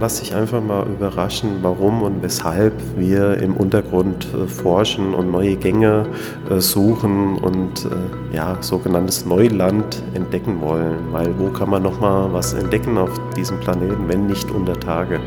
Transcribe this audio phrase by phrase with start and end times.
[0.00, 5.56] Lass dich einfach mal überraschen, warum und weshalb wir im Untergrund äh, forschen und neue
[5.56, 6.06] Gänge
[6.48, 11.12] äh, suchen und äh, ja, sogenanntes Neuland entdecken wollen.
[11.12, 15.18] Weil wo kann man noch mal was entdecken auf diesem Planeten, wenn nicht unter Tage?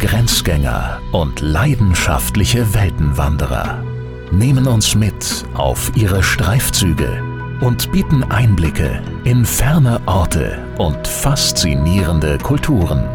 [0.00, 3.82] Grenzgänger und leidenschaftliche Weltenwanderer
[4.30, 7.27] nehmen uns mit auf ihre Streifzüge
[7.60, 13.08] und bieten Einblicke in ferne Orte und faszinierende Kulturen.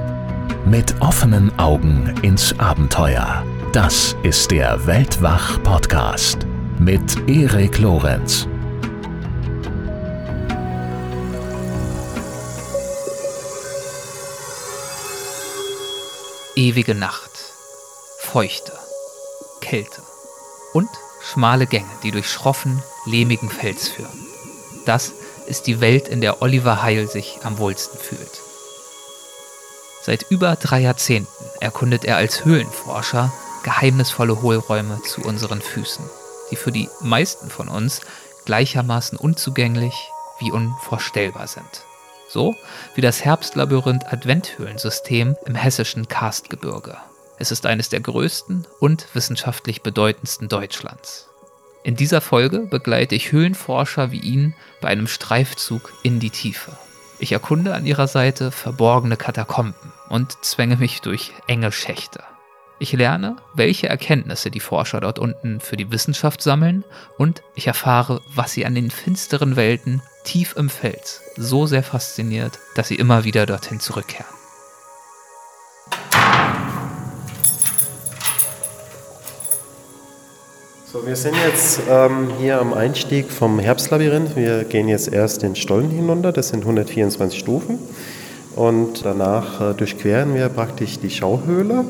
[0.66, 3.46] Mit offenen Augen ins Abenteuer.
[3.72, 6.46] Das ist der Weltwach-Podcast
[6.80, 8.48] mit Erik Lorenz.
[16.56, 17.32] Ewige Nacht,
[18.20, 18.74] Feuchte,
[19.62, 20.04] Kälte
[20.74, 20.90] und
[21.22, 24.23] schmale Gänge, die durch schroffen, lehmigen Fels führen.
[24.86, 25.14] Das
[25.46, 28.42] ist die Welt, in der Oliver Heil sich am wohlsten fühlt.
[30.02, 33.32] Seit über drei Jahrzehnten erkundet er als Höhlenforscher
[33.64, 36.04] geheimnisvolle Hohlräume zu unseren Füßen,
[36.52, 38.02] die für die meisten von uns
[38.46, 39.94] gleichermaßen unzugänglich
[40.40, 41.86] wie unvorstellbar sind.
[42.28, 42.56] So
[42.96, 46.98] wie das Herbstlabyrinth Adventhöhlensystem im hessischen Karstgebirge.
[47.38, 51.30] Es ist eines der größten und wissenschaftlich bedeutendsten Deutschlands.
[51.84, 56.72] In dieser Folge begleite ich Höhlenforscher wie ihn bei einem Streifzug in die Tiefe.
[57.20, 62.24] Ich erkunde an ihrer Seite verborgene Katakomben und zwänge mich durch enge Schächte.
[62.80, 66.86] Ich lerne, welche Erkenntnisse die Forscher dort unten für die Wissenschaft sammeln
[67.18, 72.60] und ich erfahre, was sie an den finsteren Welten tief im Fels so sehr fasziniert,
[72.76, 74.43] dass sie immer wieder dorthin zurückkehren.
[80.94, 84.36] So, wir sind jetzt ähm, hier am Einstieg vom Herbstlabyrinth.
[84.36, 87.80] Wir gehen jetzt erst den Stollen hinunter, das sind 124 Stufen.
[88.56, 91.74] Und danach äh, durchqueren wir praktisch die Schauhöhle.
[91.74, 91.88] Mhm.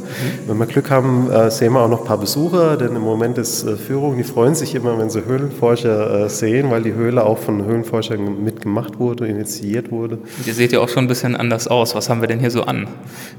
[0.48, 3.38] Wenn wir Glück haben, äh, sehen wir auch noch ein paar Besucher, denn im Moment
[3.38, 7.26] ist äh, Führung, die freuen sich immer, wenn sie Höhlenforscher äh, sehen, weil die Höhle
[7.26, 10.16] auch von Höhlenforschern mitgemacht wurde, initiiert wurde.
[10.16, 11.96] Und ihr seht ja auch schon ein bisschen anders aus.
[11.96, 12.88] Was haben wir denn hier so an?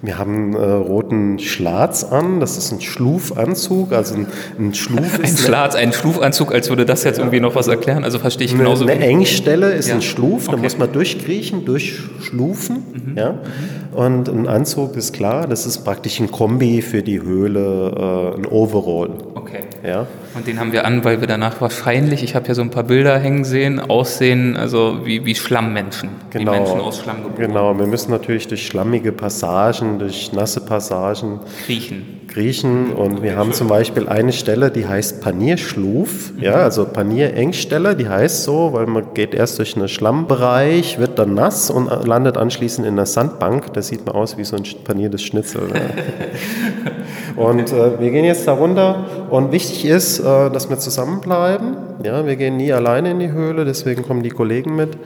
[0.03, 4.27] Wir haben einen äh, roten Schlatz an, das ist ein Schlufanzug, also ein,
[4.59, 8.19] ein Schluf Ein Schlatz, ein Schlufanzug, als würde das jetzt irgendwie noch was erklären, also
[8.19, 8.85] verstehe ich genauso.
[8.85, 9.95] Eine, eine Engstelle ist ja.
[9.95, 10.57] ein Schluf, okay.
[10.57, 12.77] da muss man durchkriechen, durchschlufen.
[12.93, 13.14] Mhm.
[13.17, 13.33] Ja?
[13.33, 13.97] Mhm.
[13.97, 18.47] Und ein Anzug ist klar, das ist praktisch ein Kombi für die Höhle, äh, ein
[18.47, 19.11] Overall.
[19.35, 19.61] Okay.
[19.87, 20.07] Ja?
[20.35, 22.85] Und den haben wir an, weil wir danach wahrscheinlich, ich habe hier so ein paar
[22.85, 26.11] Bilder hängen sehen, aussehen, also wie, wie Schlammmenschen.
[26.31, 26.53] Genau.
[26.53, 27.49] Wie Menschen aus Schlamm geboren.
[27.49, 32.24] Genau, wir müssen natürlich durch schlammige Passagen, durch nasse Passagen kriechen.
[32.35, 32.93] Kriechen.
[32.93, 36.43] Und wir haben zum Beispiel eine Stelle, die heißt Panierschluf, mhm.
[36.43, 41.35] ja, also Panierengstelle, die heißt so, weil man geht erst durch einen Schlammbereich, wird dann
[41.35, 43.73] nass und landet anschließend in einer Sandbank.
[43.73, 45.63] Das sieht man aus wie so ein paniertes Schnitzel.
[47.37, 51.77] und äh, wir gehen jetzt da runter und wichtig ist, äh, dass wir zusammenbleiben.
[52.03, 54.99] Ja, wir gehen nie alleine in die Höhle, deswegen kommen die Kollegen mit.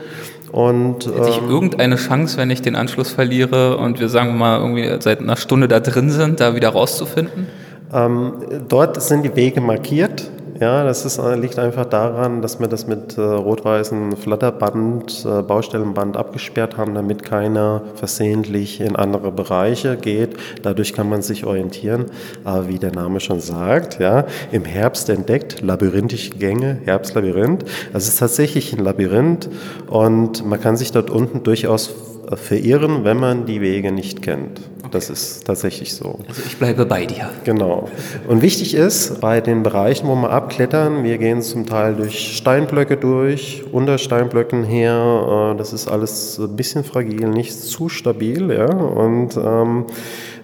[0.52, 4.38] Und, ähm, Hätte ich ähm, irgendeine Chance, wenn ich den Anschluss verliere und wir sagen
[4.38, 7.46] mal irgendwie seit einer Stunde da drin sind, da wieder rauszufinden?
[7.92, 8.32] Ähm,
[8.68, 10.30] dort sind die Wege markiert.
[10.60, 15.42] Ja, das ist, äh, liegt einfach daran, dass wir das mit äh, rot-weißem Flatterband, äh,
[15.42, 20.36] Baustellenband abgesperrt haben, damit keiner versehentlich in andere Bereiche geht.
[20.62, 22.06] Dadurch kann man sich orientieren.
[22.42, 27.64] Aber wie der Name schon sagt, ja, im Herbst entdeckt, labyrinthische Gänge, Herbstlabyrinth.
[27.92, 29.48] Das ist tatsächlich ein Labyrinth
[29.86, 31.94] und man kann sich dort unten durchaus
[32.36, 34.60] verirren, wenn man die Wege nicht kennt.
[34.78, 34.88] Okay.
[34.90, 36.18] Das ist tatsächlich so.
[36.28, 37.30] Also ich bleibe bei dir.
[37.44, 37.88] Genau.
[38.26, 42.96] Und wichtig ist, bei den Bereichen, wo wir abklettern, wir gehen zum Teil durch Steinblöcke
[42.96, 45.52] durch, unter Steinblöcken her.
[45.54, 48.50] Äh, das ist alles ein bisschen fragil, nicht zu stabil.
[48.50, 48.66] Ja?
[48.66, 49.86] Und ähm,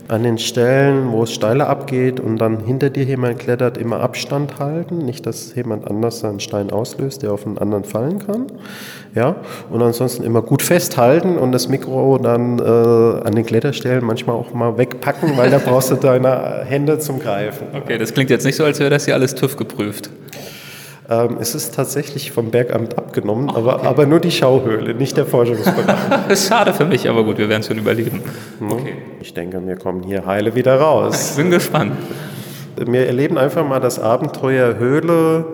[0.09, 4.59] an den Stellen, wo es steiler abgeht und dann hinter dir jemand klettert, immer Abstand
[4.59, 4.99] halten.
[4.99, 8.47] Nicht, dass jemand anders einen Stein auslöst, der auf einen anderen fallen kann.
[9.15, 9.37] Ja?
[9.71, 14.53] Und ansonsten immer gut festhalten und das Mikro dann äh, an den Kletterstellen manchmal auch
[14.53, 17.69] mal wegpacken, weil da brauchst du deine Hände zum Greifen.
[17.75, 20.11] Okay, das klingt jetzt nicht so, als wäre das hier alles TÜV geprüft.
[21.09, 25.27] Ähm, es ist tatsächlich vom Bergamt abgenommen, oh, aber, aber nur die Schauhöhle, nicht der
[25.27, 26.39] Forschungsbereich.
[26.49, 28.23] Schade für mich, aber gut, wir werden es schon überleben.
[28.59, 28.73] Mhm.
[28.73, 28.97] Okay.
[29.21, 31.33] Ich denke, wir kommen hier heile wieder raus.
[31.33, 31.93] Ich bin gespannt.
[32.77, 35.47] Wir erleben einfach mal das Abenteuer Höhle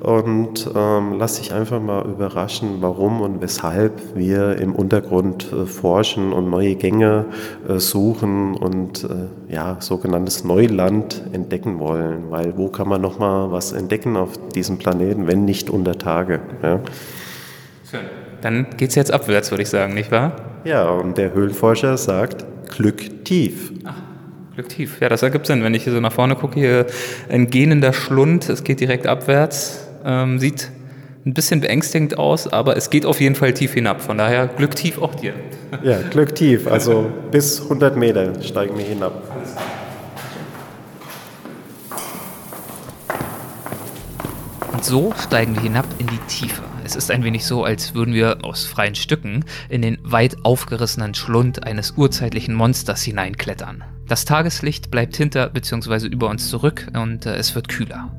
[0.00, 6.32] und ähm, lass dich einfach mal überraschen, warum und weshalb wir im Untergrund äh, forschen
[6.32, 7.26] und neue Gänge
[7.68, 12.30] äh, suchen und äh, ja, sogenanntes Neuland entdecken wollen.
[12.30, 16.40] Weil wo kann man noch mal was entdecken auf diesem Planeten, wenn nicht unter Tage?
[16.62, 16.80] Ja?
[17.90, 18.00] Schön.
[18.40, 20.32] Dann geht es jetzt abwärts, würde ich sagen, nicht wahr?
[20.64, 23.72] Ja, und der Höhlenforscher sagt Glück tief.
[23.84, 23.96] Ach,
[24.54, 25.00] Glück tief.
[25.00, 25.62] Ja, das ergibt Sinn.
[25.62, 26.86] Wenn ich hier so nach vorne gucke, hier
[27.28, 30.70] ein gähnender Schlund, es geht direkt abwärts, ähm, sieht
[31.26, 34.00] ein bisschen beängstigend aus, aber es geht auf jeden Fall tief hinab.
[34.00, 35.34] Von daher Glück tief auch dir.
[35.82, 36.66] Ja, Glück tief.
[36.66, 39.22] Also bis 100 Meter steigen wir hinab.
[44.72, 46.62] Und so steigen wir hinab in die Tiefe.
[46.84, 51.14] Es ist ein wenig so, als würden wir aus freien Stücken in den weit aufgerissenen
[51.14, 53.84] Schlund eines urzeitlichen Monsters hineinklettern.
[54.08, 56.06] Das Tageslicht bleibt hinter bzw.
[56.08, 58.10] über uns zurück und äh, es wird kühler.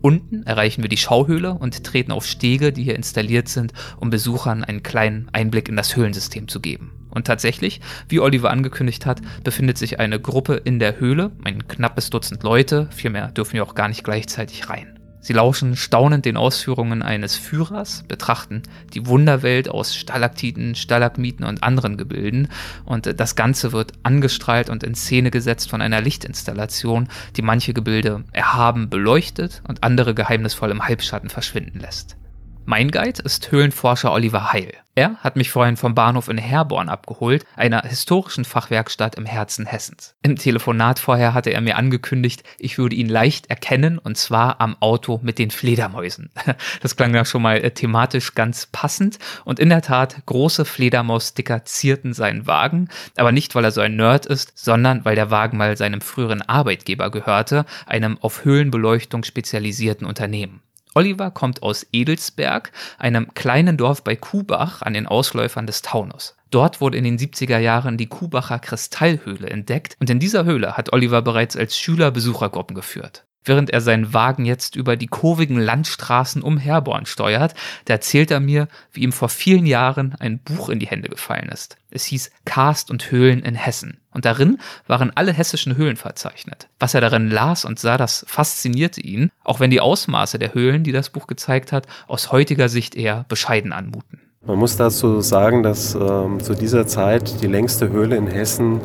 [0.00, 4.64] Unten erreichen wir die Schauhöhle und treten auf Stege, die hier installiert sind, um Besuchern
[4.64, 6.92] einen kleinen Einblick in das Höhlensystem zu geben.
[7.10, 12.10] Und tatsächlich, wie Oliver angekündigt hat, befindet sich eine Gruppe in der Höhle, ein knappes
[12.10, 14.97] Dutzend Leute, vielmehr dürfen wir auch gar nicht gleichzeitig rein.
[15.28, 18.62] Sie lauschen staunend den Ausführungen eines Führers, betrachten
[18.94, 22.48] die Wunderwelt aus Stalaktiten, Stalagmiten und anderen Gebilden
[22.86, 28.24] und das Ganze wird angestrahlt und in Szene gesetzt von einer Lichtinstallation, die manche Gebilde
[28.32, 32.16] erhaben beleuchtet und andere geheimnisvoll im Halbschatten verschwinden lässt.
[32.64, 34.72] Mein Guide ist Höhlenforscher Oliver Heil.
[34.98, 40.16] Er hat mich vorhin vom Bahnhof in Herborn abgeholt, einer historischen Fachwerkstatt im Herzen Hessens.
[40.22, 44.76] Im Telefonat vorher hatte er mir angekündigt, ich würde ihn leicht erkennen und zwar am
[44.80, 46.30] Auto mit den Fledermäusen.
[46.82, 51.64] Das klang ja schon mal äh, thematisch ganz passend und in der Tat, große Fledermaussticker
[51.64, 55.58] zierten seinen Wagen, aber nicht weil er so ein Nerd ist, sondern weil der Wagen
[55.58, 60.60] mal seinem früheren Arbeitgeber gehörte, einem auf Höhlenbeleuchtung spezialisierten Unternehmen.
[60.98, 66.34] Oliver kommt aus Edelsberg, einem kleinen Dorf bei Kuhbach an den Ausläufern des Taunus.
[66.50, 70.92] Dort wurde in den 70er Jahren die Kuhbacher Kristallhöhle entdeckt und in dieser Höhle hat
[70.92, 76.42] Oliver bereits als Schüler Besuchergruppen geführt während er seinen Wagen jetzt über die kurvigen Landstraßen
[76.42, 77.54] um Herborn steuert,
[77.86, 81.48] da erzählt er mir, wie ihm vor vielen Jahren ein Buch in die Hände gefallen
[81.48, 81.76] ist.
[81.90, 83.98] Es hieß Karst und Höhlen in Hessen.
[84.10, 86.68] Und darin waren alle hessischen Höhlen verzeichnet.
[86.78, 90.82] Was er darin las und sah, das faszinierte ihn, auch wenn die Ausmaße der Höhlen,
[90.82, 94.20] die das Buch gezeigt hat, aus heutiger Sicht eher bescheiden anmuten.
[94.48, 98.80] Man muss dazu sagen, dass ähm, zu dieser Zeit die längste Höhle in Hessen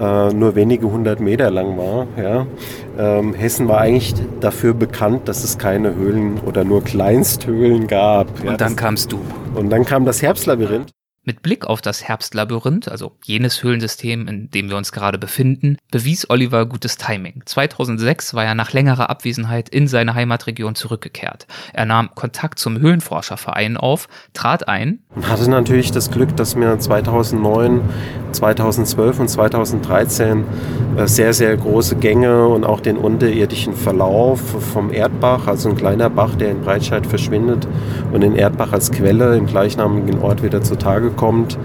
[0.00, 2.06] äh, nur wenige hundert Meter lang war.
[2.16, 2.46] Ja.
[2.98, 8.28] Ähm, Hessen war eigentlich dafür bekannt, dass es keine Höhlen oder nur Kleinsthöhlen gab.
[8.40, 9.18] Und ja, dann kamst du.
[9.54, 10.90] Und dann kam das Herbstlabyrinth.
[11.26, 16.28] Mit Blick auf das Herbstlabyrinth, also jenes Höhlensystem, in dem wir uns gerade befinden, bewies
[16.28, 17.40] Oliver gutes Timing.
[17.46, 21.46] 2006 war er nach längerer Abwesenheit in seine Heimatregion zurückgekehrt.
[21.72, 24.98] Er nahm Kontakt zum Höhlenforscherverein auf, trat ein.
[25.22, 27.80] Hatte natürlich das Glück, dass mir 2009,
[28.32, 30.44] 2012 und 2013
[30.98, 34.40] äh, sehr, sehr große Gänge und auch den unterirdischen Verlauf
[34.74, 37.66] vom Erdbach, also ein kleiner Bach, der in Breitscheid verschwindet
[38.12, 41.58] und den Erdbach als Quelle im gleichnamigen Ort wieder zutage kommt,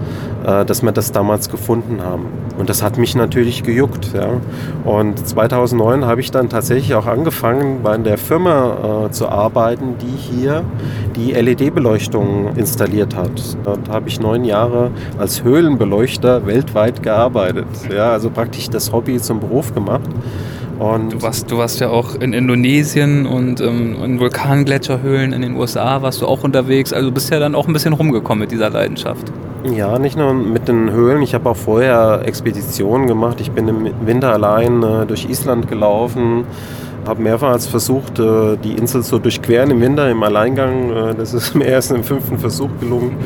[0.44, 2.26] äh, dass wir das damals gefunden haben.
[2.58, 4.12] Und das hat mich natürlich gejuckt.
[4.12, 4.28] Ja.
[4.84, 10.16] Und 2009 habe ich dann tatsächlich auch angefangen, bei der Firma äh, zu arbeiten, die
[10.16, 10.62] hier
[11.16, 13.56] die LED-Beleuchtung installiert hat.
[13.64, 17.66] Dort habe ich neun Jahre als Höhlenbeleuchter weltweit gearbeitet.
[17.94, 20.08] Ja, also praktisch das Hobby zum Beruf gemacht.
[20.80, 25.54] Und du, warst, du warst ja auch in Indonesien und ähm, in Vulkangletscherhöhlen in den
[25.54, 26.92] USA warst du auch unterwegs.
[26.94, 29.30] Also bist ja dann auch ein bisschen rumgekommen mit dieser Leidenschaft.
[29.64, 31.20] Ja, nicht nur mit den Höhlen.
[31.20, 33.42] Ich habe auch vorher Expeditionen gemacht.
[33.42, 36.46] Ich bin im Winter allein äh, durch Island gelaufen
[37.06, 40.90] habe mehrmals versucht, äh, die Insel zu durchqueren im Winter, im Alleingang.
[40.90, 43.16] Äh, das ist mir erst im fünften Versuch gelungen.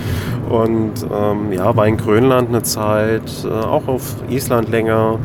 [0.49, 5.19] Und ähm, ja, war in Grönland eine Zeit, äh, auch auf Island länger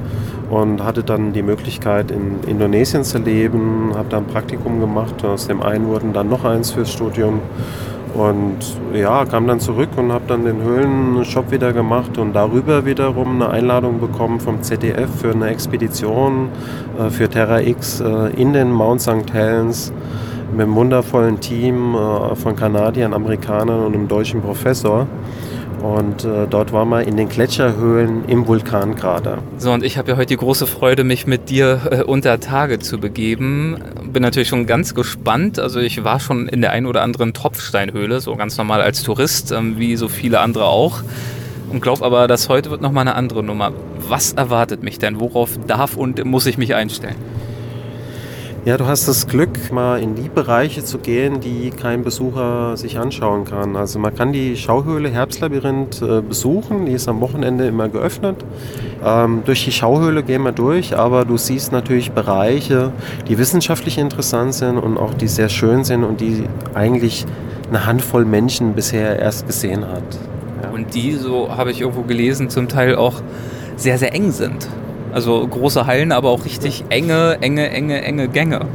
[0.50, 5.48] und hatte dann die Möglichkeit in Indonesien zu leben, habe da ein Praktikum gemacht, aus
[5.48, 7.42] dem einen wurden dann noch eins fürs Studium
[8.16, 8.58] und
[8.94, 13.52] ja, kam dann zurück und habe dann den Höhlenshop wieder gemacht und darüber wiederum eine
[13.52, 16.50] Einladung bekommen vom ZDF für eine Expedition
[17.00, 19.32] äh, für Terra X äh, in den Mount St.
[19.32, 19.94] Helens
[20.52, 25.06] mit einem wundervollen Team äh, von Kanadiern, Amerikanern und einem deutschen Professor.
[25.82, 29.40] Und äh, dort waren wir in den Gletscherhöhlen im Vulkankrater.
[29.58, 32.80] So, und ich habe ja heute die große Freude, mich mit dir äh, unter Tage
[32.80, 33.78] zu begeben.
[34.12, 35.60] Bin natürlich schon ganz gespannt.
[35.60, 39.52] Also ich war schon in der ein oder anderen Tropfsteinhöhle, so ganz normal als Tourist,
[39.52, 41.02] ähm, wie so viele andere auch.
[41.72, 43.72] Und glaube aber, dass heute wird nochmal eine andere Nummer.
[44.08, 45.20] Was erwartet mich denn?
[45.20, 47.16] Worauf darf und muss ich mich einstellen?
[48.66, 52.98] Ja, du hast das Glück, mal in die Bereiche zu gehen, die kein Besucher sich
[52.98, 53.78] anschauen kann.
[53.78, 58.36] Also man kann die Schauhöhle Herbstlabyrinth äh, besuchen, die ist am Wochenende immer geöffnet.
[59.04, 62.92] Ähm, durch die Schauhöhle gehen wir durch, aber du siehst natürlich Bereiche,
[63.30, 67.26] die wissenschaftlich interessant sind und auch die sehr schön sind und die eigentlich
[67.70, 70.04] eine Handvoll Menschen bisher erst gesehen hat.
[70.64, 70.70] Ja.
[70.72, 73.22] Und die, so habe ich irgendwo gelesen, zum Teil auch
[73.78, 74.68] sehr, sehr eng sind.
[75.14, 78.66] Also große Hallen, aber auch richtig enge, enge, enge, enge Gänge.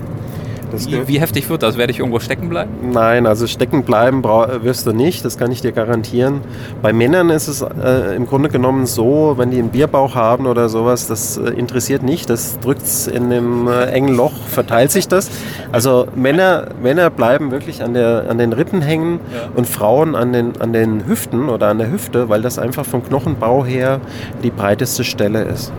[0.87, 1.77] Wie, wie, heftig wird das?
[1.79, 2.71] Werde ich irgendwo stecken bleiben?
[2.93, 6.41] Nein, also stecken bleiben wirst du nicht, das kann ich dir garantieren.
[6.83, 10.69] Bei Männern ist es äh, im Grunde genommen so, wenn die einen Bierbauch haben oder
[10.69, 15.09] sowas, das äh, interessiert nicht, das drückt es in dem äh, engen Loch, verteilt sich
[15.09, 15.31] das.
[15.73, 19.51] Also Männer, Männer bleiben wirklich an, der, an den Rippen hängen ja.
[19.55, 23.05] und Frauen an den, an den Hüften oder an der Hüfte, weil das einfach vom
[23.05, 24.01] Knochenbau her
[24.43, 25.73] die breiteste Stelle ist.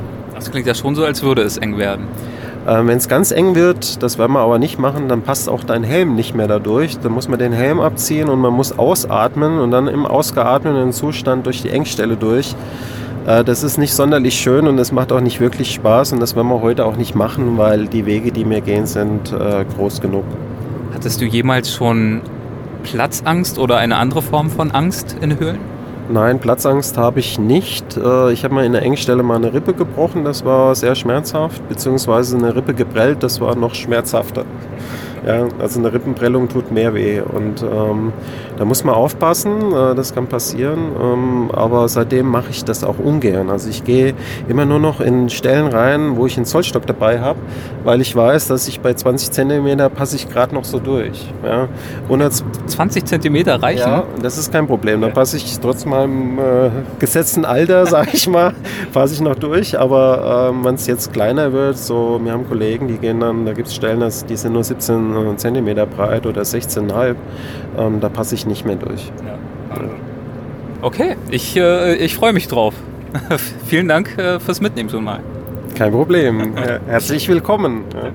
[0.46, 2.06] Das klingt ja schon so, als würde es eng werden.
[2.68, 5.64] Ähm, Wenn es ganz eng wird, das werden wir aber nicht machen, dann passt auch
[5.64, 7.00] dein Helm nicht mehr dadurch.
[7.00, 11.48] Dann muss man den Helm abziehen und man muss ausatmen und dann im ausgeatmeten Zustand
[11.48, 12.56] durch die Engstelle durch.
[13.25, 16.36] Äh, das ist nicht sonderlich schön und es macht auch nicht wirklich Spaß und das
[16.36, 20.00] werden wir heute auch nicht machen, weil die Wege, die wir gehen, sind äh, groß
[20.00, 20.25] genug.
[20.94, 22.22] Hattest du jemals schon
[22.84, 25.75] Platzangst oder eine andere Form von Angst in Höhlen?
[26.07, 27.97] Nein, Platzangst habe ich nicht.
[27.97, 31.67] Äh, ich habe mal in der Engstelle mal eine Rippe gebrochen, das war sehr schmerzhaft,
[31.67, 34.45] beziehungsweise eine Rippe geprellt, das war noch schmerzhafter.
[35.25, 38.13] Ja, also eine Rippenprellung tut mehr weh und ähm,
[38.58, 43.00] da muss man aufpassen, äh, das kann passieren, ähm, aber seitdem mache ich das auch
[43.00, 43.50] ungern.
[43.50, 44.13] Also ich gehe
[44.48, 47.39] immer nur noch in Stellen rein, wo ich einen Zollstock dabei habe,
[47.84, 51.34] weil ich weiß, dass ich bei 20 cm passe ich gerade noch so durch.
[51.44, 51.67] Ja.
[52.67, 53.79] 20 cm reichen?
[53.79, 55.01] Ja, das ist kein Problem.
[55.01, 58.53] Da passe ich trotz meinem äh, gesetzten Alter, sage ich mal,
[58.94, 59.79] passe ich noch durch.
[59.79, 63.53] Aber äh, wenn es jetzt kleiner wird, so wir haben Kollegen, die gehen dann, da
[63.53, 67.15] gibt es Stellen, die sind nur 17 cm breit oder 16,5.
[67.77, 69.12] Ähm, da passe ich nicht mehr durch.
[69.25, 69.38] Ja.
[70.81, 72.74] Okay, ich, äh, ich freue mich drauf.
[73.65, 75.19] Vielen Dank äh, fürs Mitnehmen schon mal.
[75.75, 76.53] Kein Problem.
[76.88, 77.84] Herzlich willkommen.
[77.93, 78.12] Ja.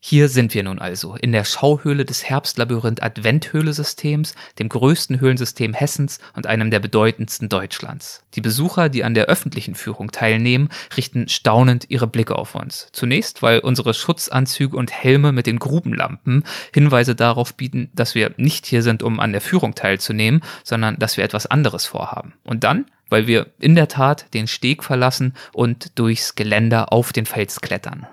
[0.00, 6.20] Hier sind wir nun also, in der Schauhöhle des Herbstlabyrinth Adventhöhlesystems, dem größten Höhlensystem Hessens
[6.36, 8.22] und einem der bedeutendsten Deutschlands.
[8.34, 12.88] Die Besucher, die an der öffentlichen Führung teilnehmen, richten staunend ihre Blicke auf uns.
[12.92, 18.66] Zunächst, weil unsere Schutzanzüge und Helme mit den Grubenlampen Hinweise darauf bieten, dass wir nicht
[18.66, 22.34] hier sind, um an der Führung teilzunehmen, sondern dass wir etwas anderes vorhaben.
[22.44, 27.26] Und dann, weil wir in der Tat den Steg verlassen und durchs Geländer auf den
[27.26, 28.06] Fels klettern.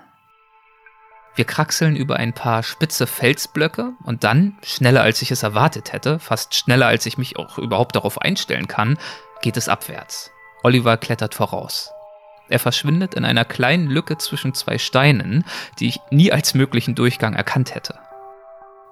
[1.36, 6.18] Wir kraxeln über ein paar spitze Felsblöcke und dann, schneller als ich es erwartet hätte,
[6.18, 8.98] fast schneller als ich mich auch überhaupt darauf einstellen kann,
[9.42, 10.30] geht es abwärts.
[10.62, 11.90] Oliver klettert voraus.
[12.48, 15.44] Er verschwindet in einer kleinen Lücke zwischen zwei Steinen,
[15.78, 17.98] die ich nie als möglichen Durchgang erkannt hätte.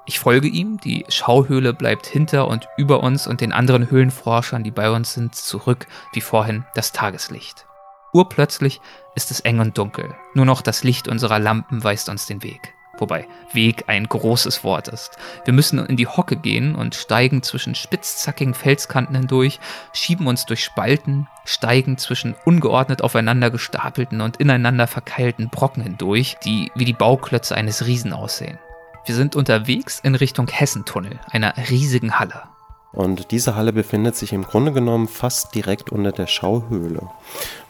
[0.05, 4.71] Ich folge ihm, die Schauhöhle bleibt hinter und über uns und den anderen Höhlenforschern, die
[4.71, 7.65] bei uns sind, zurück, wie vorhin das Tageslicht.
[8.13, 8.83] Urplötzlich
[9.15, 10.15] ist es eng und dunkel.
[10.35, 12.75] Nur noch das Licht unserer Lampen weist uns den Weg.
[12.99, 15.19] Wobei Weg ein großes Wort ist.
[15.45, 19.59] Wir müssen in die Hocke gehen und steigen zwischen spitzzackigen Felskanten hindurch,
[19.93, 26.71] schieben uns durch Spalten, steigen zwischen ungeordnet aufeinander gestapelten und ineinander verkeilten Brocken hindurch, die
[26.75, 28.59] wie die Bauklötze eines Riesen aussehen.
[29.07, 32.43] Wir sind unterwegs in Richtung Hessentunnel, einer riesigen Halle.
[32.95, 37.09] Und diese Halle befindet sich im Grunde genommen fast direkt unter der Schauhöhle.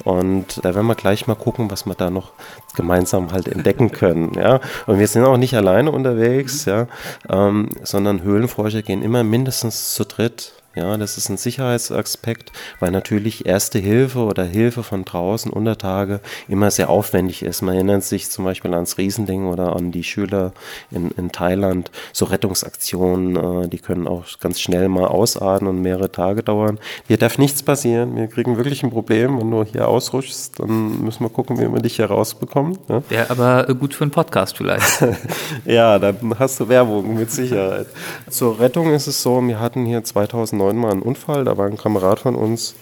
[0.04, 2.32] Und da werden wir gleich mal gucken, was wir da noch
[2.76, 4.34] gemeinsam halt entdecken können.
[4.34, 4.60] Ja?
[4.86, 6.88] Und wir sind auch nicht alleine unterwegs, ja?
[7.30, 12.50] Ähm, sondern Höhlenforscher gehen immer mindestens zu dritt ja, das ist ein Sicherheitsaspekt,
[12.80, 17.62] weil natürlich Erste Hilfe oder Hilfe von draußen unter Tage immer sehr aufwendig ist.
[17.62, 20.52] Man erinnert sich zum Beispiel ans Riesending oder an die Schüler
[20.90, 21.92] in, in Thailand.
[22.12, 26.80] So Rettungsaktionen, äh, die können auch ganz schnell mal ausatmen und mehrere Tage dauern.
[27.06, 28.16] Hier darf nichts passieren.
[28.16, 29.38] Wir kriegen wirklich ein Problem.
[29.38, 32.78] Wenn du hier ausrutschst, dann müssen wir gucken, wie wir dich hier rausbekommen.
[32.88, 33.02] Ja?
[33.08, 35.04] Wäre aber gut für einen Podcast vielleicht.
[35.64, 37.86] ja, dann hast du Werbung mit Sicherheit.
[38.28, 41.44] Zur Rettung ist es so, wir hatten hier 2009 neunmal einen Unfall.
[41.44, 42.74] Da war ein Kamerad von uns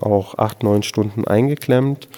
[0.00, 2.08] auch acht, neun Stunden eingeklemmt.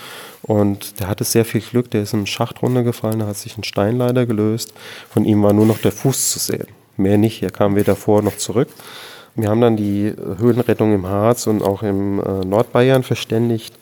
[0.42, 3.64] Und der hatte sehr viel Glück, der ist im Schacht runtergefallen, da hat sich ein
[3.64, 4.74] Stein leider gelöst.
[5.08, 6.66] Von ihm war nur noch der Fuß zu sehen.
[6.96, 8.68] Mehr nicht, er kam weder vor noch zurück.
[9.36, 13.74] Wir haben dann die Höhlenrettung im Harz und auch im äh, Nordbayern verständigt,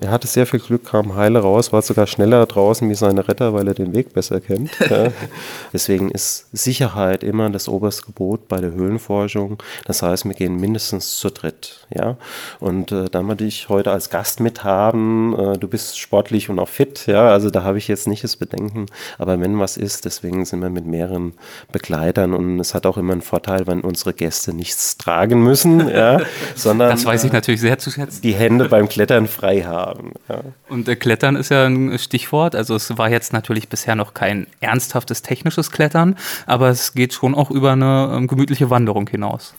[0.00, 3.52] er hatte sehr viel Glück, kam heile raus, war sogar schneller draußen wie seine Retter,
[3.52, 4.70] weil er den Weg besser kennt.
[4.88, 5.08] ja.
[5.72, 9.62] Deswegen ist Sicherheit immer das oberste Gebot bei der Höhlenforschung.
[9.84, 11.86] Das heißt, wir gehen mindestens zu dritt.
[11.94, 12.16] Ja?
[12.60, 16.58] Und äh, da wir dich heute als Gast mit haben, äh, du bist sportlich und
[16.58, 18.86] auch fit, ja, also da habe ich jetzt nicht das Bedenken.
[19.18, 21.34] Aber wenn was ist, deswegen sind wir mit mehreren
[21.72, 26.20] Begleitern und es hat auch immer einen Vorteil, wenn unsere Gäste nichts tragen müssen, ja,
[26.54, 28.22] sondern das weiß ich natürlich sehr zu schätzen.
[28.22, 30.12] Die Hände beim Klettern frei haben haben.
[30.28, 30.42] Ja.
[30.68, 32.54] Und äh, Klettern ist ja ein Stichwort.
[32.54, 36.16] Also es war jetzt natürlich bisher noch kein ernsthaftes technisches Klettern,
[36.46, 39.54] aber es geht schon auch über eine ähm, gemütliche Wanderung hinaus.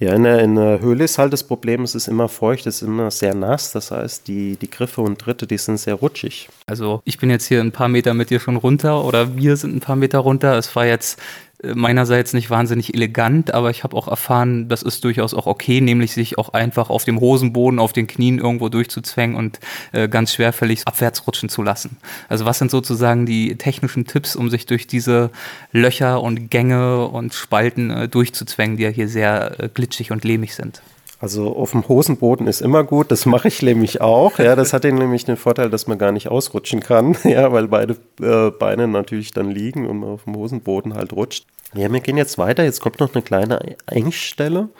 [0.00, 2.76] Ja, in der, in der Höhle ist halt das Problem, es ist immer feucht, es
[2.76, 3.72] ist immer sehr nass.
[3.72, 6.48] Das heißt, die, die Griffe und Tritte, die sind sehr rutschig.
[6.66, 9.76] Also ich bin jetzt hier ein paar Meter mit dir schon runter oder wir sind
[9.76, 10.56] ein paar Meter runter.
[10.56, 11.20] Es war jetzt
[11.62, 16.12] meinerseits nicht wahnsinnig elegant, aber ich habe auch erfahren, das ist durchaus auch okay, nämlich
[16.12, 19.60] sich auch einfach auf dem Hosenboden, auf den Knien irgendwo durchzuzwängen und
[19.92, 21.98] äh, ganz schwerfällig abwärts rutschen zu lassen.
[22.28, 25.30] Also was sind sozusagen die technischen Tipps, um sich durch diese
[25.72, 30.54] Löcher und Gänge und Spalten äh, durchzuzwängen, die ja hier sehr äh, glitschig und lehmig
[30.54, 30.80] sind?
[31.20, 34.38] Also auf dem Hosenboden ist immer gut, das mache ich nämlich auch.
[34.38, 37.96] Ja, das hat nämlich den Vorteil, dass man gar nicht ausrutschen kann, ja, weil beide
[38.22, 41.44] äh, Beine natürlich dann liegen und man auf dem Hosenboden halt rutscht.
[41.72, 42.64] Ja, wir gehen jetzt weiter.
[42.64, 44.70] Jetzt kommt noch eine kleine Engstelle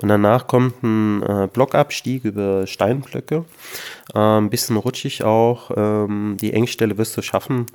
[0.00, 3.44] und danach kommt ein äh, Blockabstieg über Steinblöcke.
[4.14, 5.72] Äh, ein bisschen rutschig auch.
[5.76, 7.66] Ähm, die Engstelle wirst du schaffen,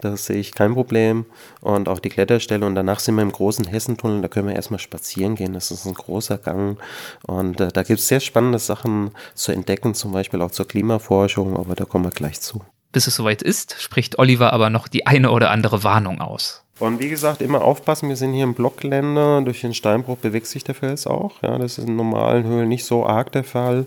[0.00, 1.26] das sehe ich kein Problem.
[1.60, 2.64] Und auch die Kletterstelle.
[2.64, 5.52] Und danach sind wir im großen Hessentunnel, da können wir erstmal spazieren gehen.
[5.52, 6.78] Das ist ein großer Gang.
[7.26, 11.58] Und äh, da gibt es sehr spannende Sachen zu entdecken, zum Beispiel auch zur Klimaforschung,
[11.58, 12.62] aber da kommen wir gleich zu.
[12.90, 16.63] Bis es soweit ist, spricht Oliver aber noch die eine oder andere Warnung aus.
[16.80, 20.64] Und wie gesagt, immer aufpassen, wir sind hier im Blockländer, durch den Steinbruch bewegt sich
[20.64, 21.40] der Fels auch.
[21.40, 23.86] Ja, das ist in normalen Höhlen nicht so arg der Fall.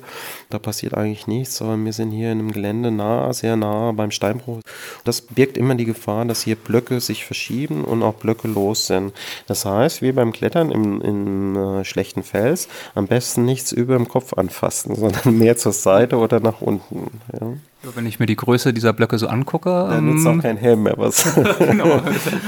[0.49, 4.11] Da passiert eigentlich nichts, aber wir sind hier in einem Gelände nah, sehr nah beim
[4.11, 4.61] Steinbruch.
[5.03, 9.11] Das birgt immer die Gefahr, dass hier Blöcke sich verschieben und auch Blöcke los sind.
[9.47, 14.07] Das heißt, wie beim Klettern im, im äh, schlechten Fels, am besten nichts über dem
[14.07, 17.19] Kopf anfassen, sondern mehr zur Seite oder nach unten.
[17.33, 17.53] Ja.
[17.83, 19.69] Wenn ich mir die Größe dieser Blöcke so angucke.
[19.69, 21.35] Dann ähm, nutzt auch kein Helm mehr was.
[21.59, 22.01] genau.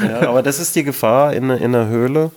[0.03, 2.31] ja, aber das ist die Gefahr in, in der Höhle,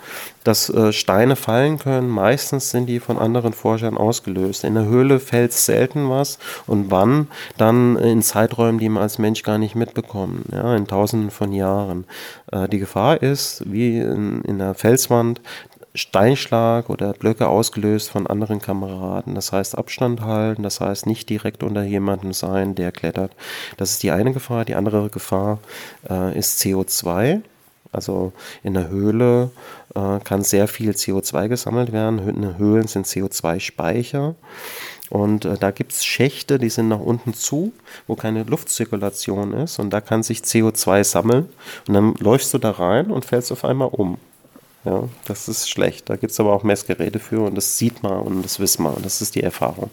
[0.45, 2.09] dass äh, Steine fallen können.
[2.09, 4.65] Meistens sind die von anderen Forschern ausgelöst.
[4.65, 9.43] In der Höhle fällt selten was und wann, dann in Zeiträumen, die man als Mensch
[9.43, 12.05] gar nicht mitbekommt, ja, in tausenden von Jahren.
[12.51, 15.41] Äh, die Gefahr ist, wie in, in der Felswand,
[15.95, 19.35] Steinschlag oder Blöcke ausgelöst von anderen Kameraden.
[19.35, 23.33] Das heißt Abstand halten, das heißt nicht direkt unter jemandem sein, der klettert.
[23.77, 24.65] Das ist die eine Gefahr.
[24.65, 25.59] Die andere Gefahr
[26.09, 27.43] äh, ist CO2.
[27.93, 29.51] Also in der Höhle
[29.95, 32.27] äh, kann sehr viel CO2 gesammelt werden.
[32.27, 34.35] In Höhlen sind CO2-Speicher.
[35.11, 37.75] Und äh, da gibt es Schächte, die sind nach unten zu,
[38.07, 39.79] wo keine Luftzirkulation ist.
[39.79, 41.51] Und da kann sich CO2 sammeln.
[41.87, 44.17] Und dann läufst du da rein und fällst auf einmal um.
[44.85, 46.11] Ja, das ist schlecht.
[46.11, 48.97] Da gibt es aber auch Messgeräte für und das sieht man und das wissen wir
[48.97, 49.91] und das ist die Erfahrung.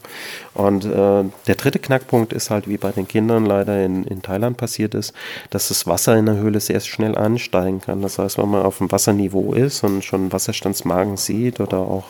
[0.56, 4.58] Und äh, der dritte Knackpunkt ist halt, wie bei den Kindern leider in, in Thailand
[4.58, 5.14] passiert ist,
[5.52, 8.02] dass das Wasser in der Höhle sehr schnell ansteigen kann.
[8.02, 12.06] Das heißt, wenn man auf dem Wasserniveau ist und schon Wasserstandsmagen sieht oder auch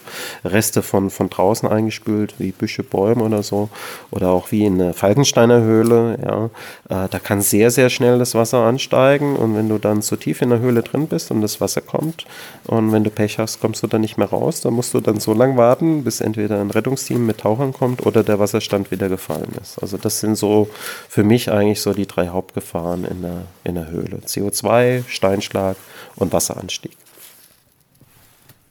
[0.46, 3.68] Reste von, von draußen eingespült, wie Büsche, Bäume oder so,
[4.10, 6.46] oder auch wie in der Falkensteiner Höhle, ja,
[7.04, 10.42] äh, da kann sehr, sehr schnell das Wasser ansteigen und wenn du dann zu tief
[10.42, 12.26] in der Höhle drin bist und das Wasser kommt,
[12.70, 14.62] und wenn du Pech hast, kommst du dann nicht mehr raus.
[14.62, 18.24] Da musst du dann so lange warten, bis entweder ein Rettungsteam mit Tauchern kommt oder
[18.24, 19.80] der Wasserstand wieder gefallen ist.
[19.80, 20.70] Also das sind so
[21.08, 24.20] für mich eigentlich so die drei Hauptgefahren in der, in der Höhle.
[24.24, 25.78] CO2, Steinschlag
[26.16, 26.96] und Wasseranstieg.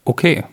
[0.04, 0.44] Okay,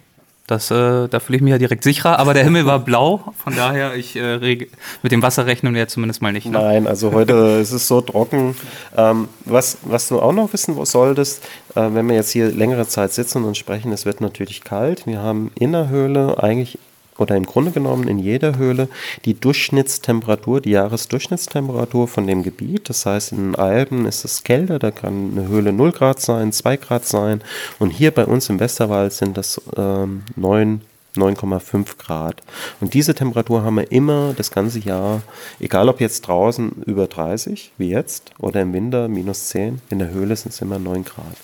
[0.47, 3.55] das, äh, da fühle ich mich ja direkt sicherer, aber der Himmel war blau, von
[3.55, 4.67] daher, ich äh,
[5.01, 6.45] mit dem Wasser rechnen wir ja zumindest mal nicht.
[6.45, 6.59] Ne?
[6.59, 8.55] Nein, also heute ist es so trocken.
[8.95, 11.43] Ähm, was, was du auch noch wissen solltest,
[11.75, 15.07] äh, wenn wir jetzt hier längere Zeit sitzen und sprechen, es wird natürlich kalt.
[15.07, 16.77] Wir haben in der Höhle eigentlich
[17.17, 18.89] oder im Grunde genommen in jeder Höhle
[19.25, 22.89] die Durchschnittstemperatur, die Jahresdurchschnittstemperatur von dem Gebiet.
[22.89, 26.51] Das heißt, in den Alpen ist es kälter, da kann eine Höhle 0 Grad sein,
[26.51, 27.41] 2 Grad sein.
[27.79, 30.81] Und hier bei uns im Westerwald sind das ähm, 9
[31.15, 32.41] 9,5 Grad.
[32.81, 35.21] Und diese Temperatur haben wir immer das ganze Jahr,
[35.59, 40.09] egal ob jetzt draußen über 30, wie jetzt, oder im Winter minus 10, in der
[40.09, 41.37] Höhle sind es immer 9 Grad.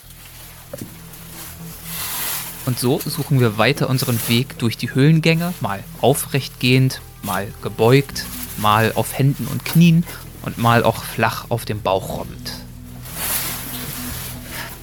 [2.64, 8.24] Und so suchen wir weiter unseren Weg durch die Höhlengänge, mal aufrechtgehend, mal gebeugt,
[8.58, 10.04] mal auf Händen und Knien
[10.42, 12.52] und mal auch flach auf dem Bauch robbend.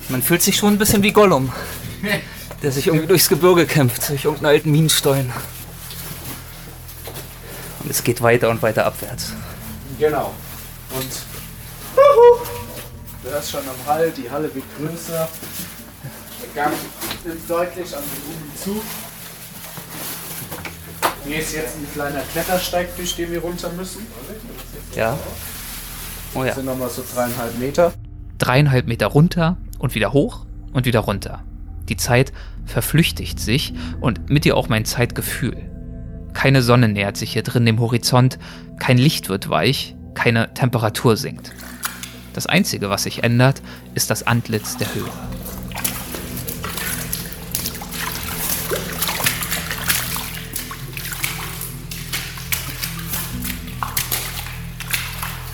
[0.09, 1.53] Man fühlt sich schon ein bisschen wie Gollum,
[2.63, 5.31] der sich irgendwie durchs Gebirge kämpft, durch irgendeinen alten Minenstollen.
[7.81, 9.33] Und es geht weiter und weiter abwärts.
[9.99, 10.33] Genau.
[10.91, 11.09] Und
[13.23, 15.29] du hörst schon am Hall, die Halle wird größer.
[17.25, 18.81] Nimmt deutlich an Volumen zu.
[21.25, 24.07] Hier ist jetzt ein kleiner Klettersteig, durch den wir runter müssen.
[24.95, 25.17] Ja.
[26.33, 26.47] Oh ja.
[26.47, 27.93] Das sind nochmal so dreieinhalb Meter.
[28.37, 31.43] Dreieinhalb Meter runter und wieder hoch und wieder runter.
[31.89, 32.31] Die Zeit
[32.65, 35.57] verflüchtigt sich und mit ihr auch mein Zeitgefühl.
[36.33, 38.39] Keine Sonne nähert sich hier drin dem Horizont,
[38.79, 41.51] kein Licht wird weich, keine Temperatur sinkt.
[42.33, 43.61] Das Einzige, was sich ändert,
[43.95, 45.09] ist das Antlitz der Höhe.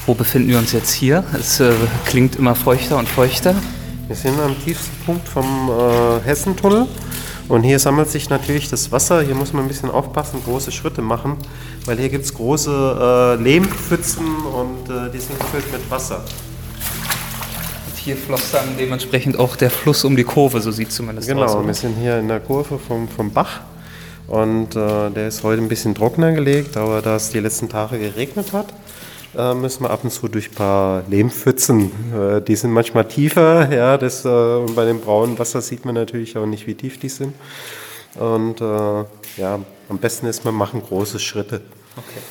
[0.06, 1.24] Wo befinden wir uns jetzt hier?
[1.34, 1.74] Es äh,
[2.06, 3.56] klingt immer feuchter und feuchter.
[4.06, 6.86] Wir sind am tiefsten Punkt vom äh, Hessentunnel.
[7.48, 9.24] Und hier sammelt sich natürlich das Wasser.
[9.24, 11.38] Hier muss man ein bisschen aufpassen, große Schritte machen,
[11.86, 16.18] weil hier gibt es große äh, Lehmpfützen und äh, die sind gefüllt mit Wasser.
[17.88, 21.46] Und hier floss dann dementsprechend auch der Fluss um die Kurve, so sieht zumindest genau,
[21.46, 21.54] aus.
[21.54, 23.62] Genau, wir sind hier in der Kurve vom, vom Bach
[24.28, 28.00] und äh, der ist heute ein bisschen trockener gelegt, aber da es die letzten Tage
[28.00, 28.68] geregnet hat,
[29.38, 31.91] äh, müssen wir ab und zu durch ein paar Lehmpfützen.
[32.13, 36.38] Äh, die sind manchmal tiefer, ja, das, äh, bei dem braunen Wasser sieht man natürlich
[36.38, 37.34] auch nicht, wie tief die sind.
[38.15, 39.04] Und äh,
[39.38, 41.62] ja, am besten ist, man machen große Schritte.
[41.98, 42.21] Okay.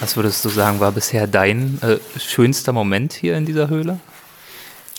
[0.00, 3.98] Was würdest du sagen, war bisher dein äh, schönster Moment hier in dieser Höhle?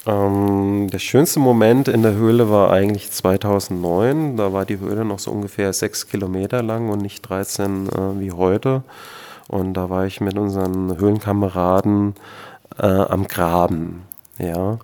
[0.06, 4.36] Ähm, der schönste Moment in der Höhle war eigentlich 2009.
[4.38, 8.32] Da war die Höhle noch so ungefähr sechs Kilometer lang und nicht 13 äh, wie
[8.32, 8.84] heute.
[9.50, 12.14] Und da war ich mit unseren Höhlenkameraden
[12.78, 14.04] äh, am Graben.
[14.38, 14.78] Ja.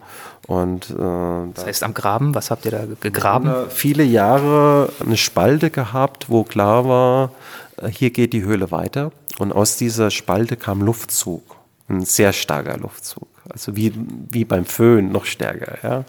[0.47, 3.45] Und, äh, das heißt am Graben, was habt ihr da gegraben?
[3.45, 7.29] Wir viele Jahre eine Spalte gehabt, wo klar war,
[7.77, 9.11] äh, hier geht die Höhle weiter.
[9.37, 11.43] Und aus dieser Spalte kam Luftzug,
[11.87, 13.93] ein sehr starker Luftzug also wie,
[14.31, 15.77] wie beim Föhn noch stärker.
[15.83, 16.05] Ja.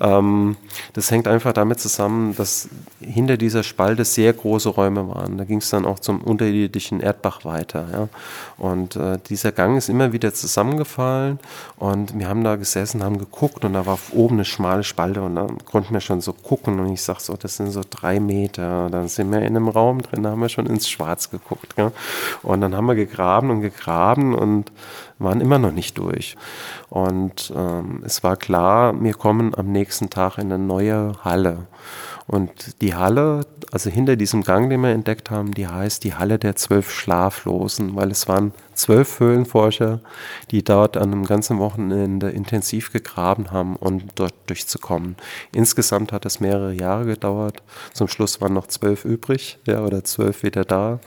[0.00, 0.56] Ähm,
[0.92, 2.68] das hängt einfach damit zusammen, dass
[3.00, 5.38] hinter dieser Spalte sehr große Räume waren.
[5.38, 7.86] Da ging es dann auch zum unterirdischen Erdbach weiter.
[7.92, 8.08] Ja.
[8.56, 11.40] Und äh, dieser Gang ist immer wieder zusammengefallen
[11.76, 15.34] und wir haben da gesessen, haben geguckt und da war oben eine schmale Spalte und
[15.34, 18.88] da konnten wir schon so gucken und ich sag so, das sind so drei Meter.
[18.90, 21.74] Dann sind wir in einem Raum drin, da haben wir schon ins Schwarz geguckt.
[21.76, 21.92] Ja.
[22.42, 24.70] Und dann haben wir gegraben und gegraben und
[25.18, 26.36] waren immer noch nicht durch.
[26.88, 31.66] Und ähm, es war klar, wir kommen am nächsten Tag in eine neue Halle.
[32.28, 36.38] Und die Halle, also hinter diesem Gang, den wir entdeckt haben, die heißt die Halle
[36.38, 40.00] der zwölf Schlaflosen, weil es waren zwölf Höhlenforscher,
[40.50, 45.16] die dort an einem ganzen Wochenende intensiv gegraben haben, um dort durchzukommen.
[45.54, 47.62] Insgesamt hat es mehrere Jahre gedauert.
[47.94, 51.00] Zum Schluss waren noch zwölf übrig, ja, oder zwölf wieder da.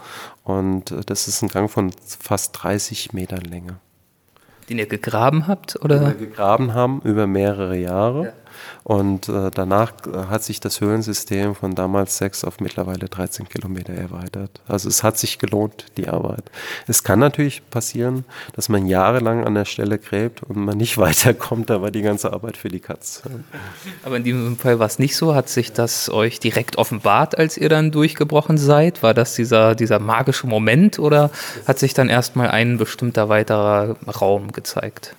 [0.43, 3.80] Und äh, das ist ein Gang von fast 30 Metern Länge.
[4.71, 5.77] Den ihr gegraben habt?
[5.84, 5.99] Oder?
[5.99, 8.23] Den wir gegraben haben über mehrere Jahre.
[8.23, 8.31] Ja.
[8.84, 13.93] Und äh, danach äh, hat sich das Höhlensystem von damals 6 auf mittlerweile 13 Kilometer
[13.93, 14.62] erweitert.
[14.67, 16.43] Also es hat sich gelohnt, die Arbeit.
[16.88, 21.69] Es kann natürlich passieren, dass man jahrelang an der Stelle gräbt und man nicht weiterkommt,
[21.69, 23.24] da war die ganze Arbeit für die Katz.
[24.04, 25.36] Aber in diesem Fall war es nicht so.
[25.36, 29.04] Hat sich das euch direkt offenbart, als ihr dann durchgebrochen seid?
[29.04, 31.32] War das dieser, dieser magische Moment oder
[31.67, 35.15] hat sich dann erstmal ein bestimmter weiterer Raum gezeigt?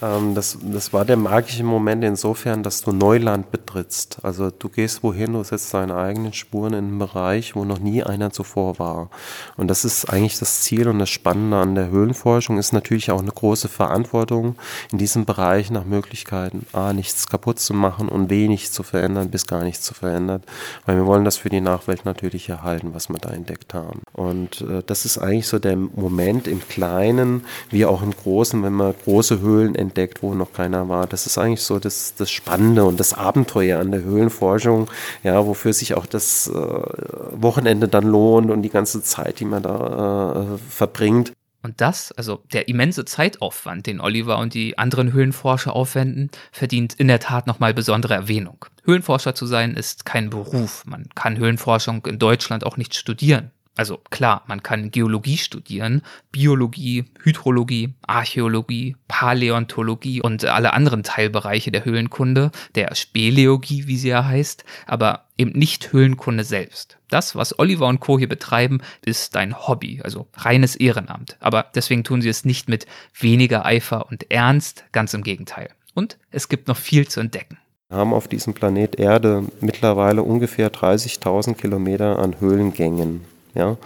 [0.00, 4.18] Ähm, das, das war der magische Moment insofern, dass du Neuland betrittst.
[4.22, 8.02] Also du gehst wohin, du setzt deine eigenen Spuren in einen Bereich, wo noch nie
[8.02, 9.10] einer zuvor war.
[9.56, 13.20] Und das ist eigentlich das Ziel und das Spannende an der Höhlenforschung ist natürlich auch
[13.20, 14.56] eine große Verantwortung
[14.92, 19.46] in diesem Bereich nach Möglichkeiten, A, nichts kaputt zu machen und wenig zu verändern, bis
[19.46, 20.42] gar nichts zu verändern.
[20.86, 24.02] Weil wir wollen das für die Nachwelt natürlich erhalten, was wir da entdeckt haben.
[24.12, 28.72] Und äh, das ist eigentlich so der Moment im Kleinen, wie auch im Großen, wenn
[28.72, 31.06] man große Höhlen entdeckt entdeckt, wo noch keiner war.
[31.06, 34.88] Das ist eigentlich so das, das Spannende und das Abenteuer an der Höhlenforschung,
[35.22, 39.62] ja, wofür sich auch das äh, Wochenende dann lohnt und die ganze Zeit, die man
[39.62, 41.32] da äh, verbringt.
[41.62, 47.08] Und das, also der immense Zeitaufwand, den Oliver und die anderen Höhlenforscher aufwenden, verdient in
[47.08, 48.64] der Tat nochmal besondere Erwähnung.
[48.84, 50.84] Höhlenforscher zu sein ist kein Beruf.
[50.86, 53.50] Man kann Höhlenforschung in Deutschland auch nicht studieren.
[53.78, 61.84] Also klar, man kann Geologie studieren, Biologie, Hydrologie, Archäologie, Paläontologie und alle anderen Teilbereiche der
[61.84, 66.98] Höhlenkunde, der Speleologie, wie sie ja heißt, aber eben nicht Höhlenkunde selbst.
[67.08, 68.18] Das, was Oliver und Co.
[68.18, 71.36] hier betreiben, ist ein Hobby, also reines Ehrenamt.
[71.38, 72.84] Aber deswegen tun sie es nicht mit
[73.16, 75.70] weniger Eifer und Ernst, ganz im Gegenteil.
[75.94, 77.58] Und es gibt noch viel zu entdecken.
[77.90, 83.37] Wir haben auf diesem Planet Erde mittlerweile ungefähr 30.000 Kilometer an Höhlengängen.
[83.54, 83.76] Ja.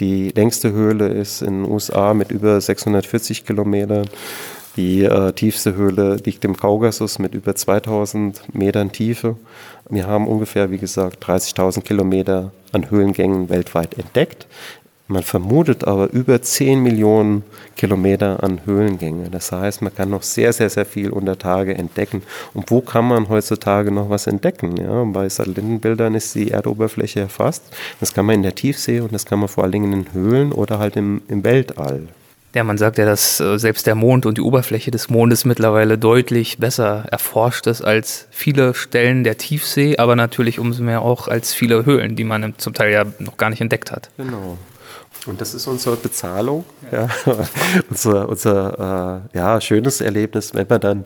[0.00, 4.06] Die längste Höhle ist in den USA mit über 640 Kilometern.
[4.76, 9.36] Die äh, tiefste Höhle liegt im Kaukasus mit über 2000 Metern Tiefe.
[9.90, 14.46] Wir haben ungefähr, wie gesagt, 30.000 Kilometer an Höhlengängen weltweit entdeckt.
[15.08, 17.42] Man vermutet aber über 10 Millionen
[17.76, 19.28] Kilometer an Höhlengänge.
[19.30, 22.22] Das heißt, man kann noch sehr, sehr, sehr viel unter Tage entdecken.
[22.54, 24.76] Und wo kann man heutzutage noch was entdecken?
[24.76, 27.64] Ja, bei Satellitenbildern ist die Erdoberfläche erfasst.
[28.00, 30.52] Das kann man in der Tiefsee und das kann man vor allen Dingen in Höhlen
[30.52, 32.08] oder halt im, im Weltall.
[32.54, 35.96] Ja, man sagt ja, dass äh, selbst der Mond und die Oberfläche des Mondes mittlerweile
[35.96, 41.54] deutlich besser erforscht ist als viele Stellen der Tiefsee, aber natürlich umso mehr auch als
[41.54, 44.10] viele Höhlen, die man zum Teil ja noch gar nicht entdeckt hat.
[44.18, 44.58] Genau.
[45.26, 47.08] Und das ist unsere Bezahlung, ja.
[47.90, 51.04] unser, unser äh, ja, schönes Erlebnis, wenn wir dann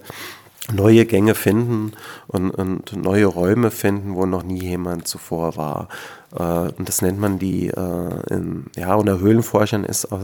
[0.72, 1.92] neue Gänge finden
[2.26, 5.88] und, und, neue Räume finden, wo noch nie jemand zuvor war.
[6.34, 10.22] Äh, und das nennt man die, äh, in, ja, unter Höhlenforschern ist auch,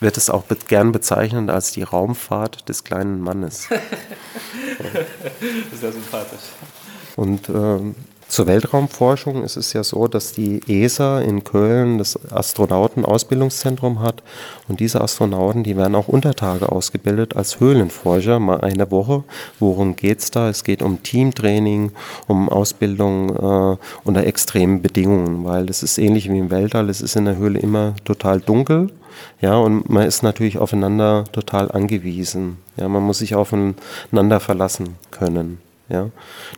[0.00, 3.68] wird es auch be gern bezeichnet als die Raumfahrt des kleinen Mannes.
[4.78, 6.40] das ist ja sympathisch.
[7.16, 7.94] Und ähm,
[8.30, 14.22] zur Weltraumforschung ist es ja so, dass die ESA in Köln das Astronautenausbildungszentrum hat.
[14.68, 19.24] Und diese Astronauten, die werden auch Untertage ausgebildet als Höhlenforscher, mal eine Woche.
[19.58, 20.48] Worum geht es da?
[20.48, 21.90] Es geht um Teamtraining,
[22.28, 26.88] um Ausbildung äh, unter extremen Bedingungen, weil es ist ähnlich wie im Weltall.
[26.88, 28.92] Es ist in der Höhle immer total dunkel.
[29.40, 32.58] Ja, und man ist natürlich aufeinander total angewiesen.
[32.76, 35.58] Ja, man muss sich aufeinander verlassen können.
[35.90, 36.10] Ja?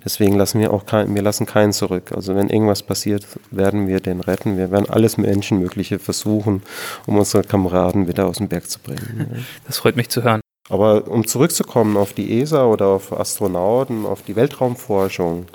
[0.05, 2.13] Deswegen lassen wir auch kein, wir lassen keinen zurück.
[2.15, 4.57] Also wenn irgendwas passiert, werden wir den retten.
[4.57, 6.63] Wir werden alles Menschenmögliche versuchen,
[7.07, 9.27] um unsere Kameraden wieder aus dem Berg zu bringen.
[9.33, 9.39] Ja?
[9.67, 10.41] Das freut mich zu hören.
[10.69, 15.47] Aber um zurückzukommen auf die ESA oder auf Astronauten, auf die Weltraumforschung,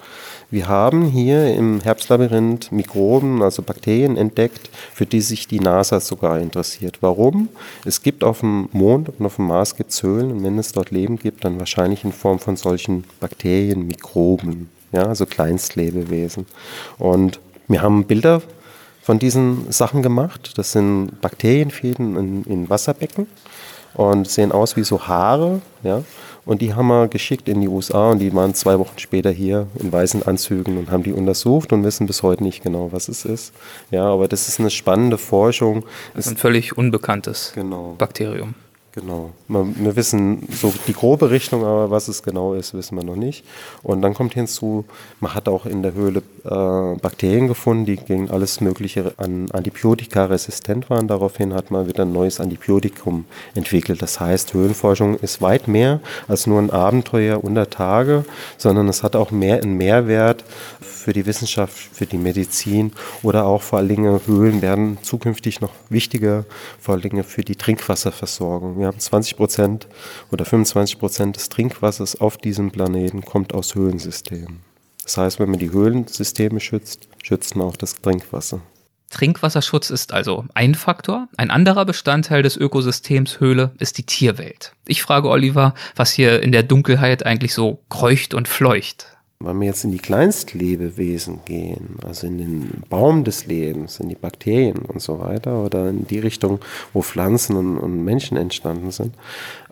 [0.49, 6.39] wir haben hier im Herbstlabyrinth Mikroben, also Bakterien entdeckt, für die sich die NASA sogar
[6.39, 6.99] interessiert.
[7.01, 7.49] Warum?
[7.83, 10.91] Es gibt auf dem Mond und auf dem Mars gibt Höhlen und wenn es dort
[10.91, 16.45] Leben gibt, dann wahrscheinlich in Form von solchen Bakterien, Mikroben, ja, also Kleinstlebewesen.
[16.97, 18.41] Und wir haben Bilder
[19.01, 20.57] von diesen Sachen gemacht.
[20.57, 23.27] Das sind Bakterienfäden in, in Wasserbecken
[23.95, 26.03] und sehen aus wie so Haare, ja.
[26.47, 29.67] Und die haben wir geschickt in die USA und die waren zwei Wochen später hier
[29.79, 33.25] in weißen Anzügen und haben die untersucht und wissen bis heute nicht genau, was es
[33.25, 33.53] ist.
[33.91, 35.83] Ja, aber das ist eine spannende Forschung.
[36.15, 37.95] Das ist ein völlig unbekanntes genau.
[37.97, 38.55] Bakterium.
[38.97, 39.29] Genau.
[39.47, 43.45] Wir wissen so die grobe Richtung, aber was es genau ist, wissen wir noch nicht.
[43.83, 44.85] Und dann kommt hinzu,
[45.19, 50.25] man hat auch in der Höhle äh, Bakterien gefunden, die gegen alles Mögliche an Antibiotika
[50.25, 51.07] resistent waren.
[51.07, 54.01] Daraufhin hat man wieder ein neues Antibiotikum entwickelt.
[54.01, 58.25] Das heißt, Höhlenforschung ist weit mehr als nur ein Abenteuer unter Tage,
[58.57, 60.43] sondern es hat auch mehr einen Mehrwert
[60.81, 65.71] für die Wissenschaft, für die Medizin oder auch vor allen Dingen Höhlen werden zukünftig noch
[65.89, 66.43] wichtiger,
[66.81, 68.79] vor allen Dingen für die Trinkwasserversorgung.
[68.79, 69.87] Wir haben 20 Prozent
[70.31, 74.61] oder 25 Prozent des Trinkwassers auf diesem Planeten kommt aus Höhlensystemen.
[75.03, 78.61] Das heißt, wenn man die Höhlensysteme schützt, schützt man auch das Trinkwasser.
[79.09, 81.29] Trinkwasserschutz ist also ein Faktor.
[81.37, 84.73] Ein anderer Bestandteil des Ökosystems Höhle ist die Tierwelt.
[84.85, 89.16] Ich frage Oliver, was hier in der Dunkelheit eigentlich so kreucht und fleucht.
[89.39, 94.15] Wenn wir jetzt in die Kleinstlebewesen gehen, also in den Baum des Lebens, in die
[94.15, 96.59] Bakterien und so weiter, oder in die Richtung,
[96.91, 99.13] wo Pflanzen und, und Menschen entstanden sind,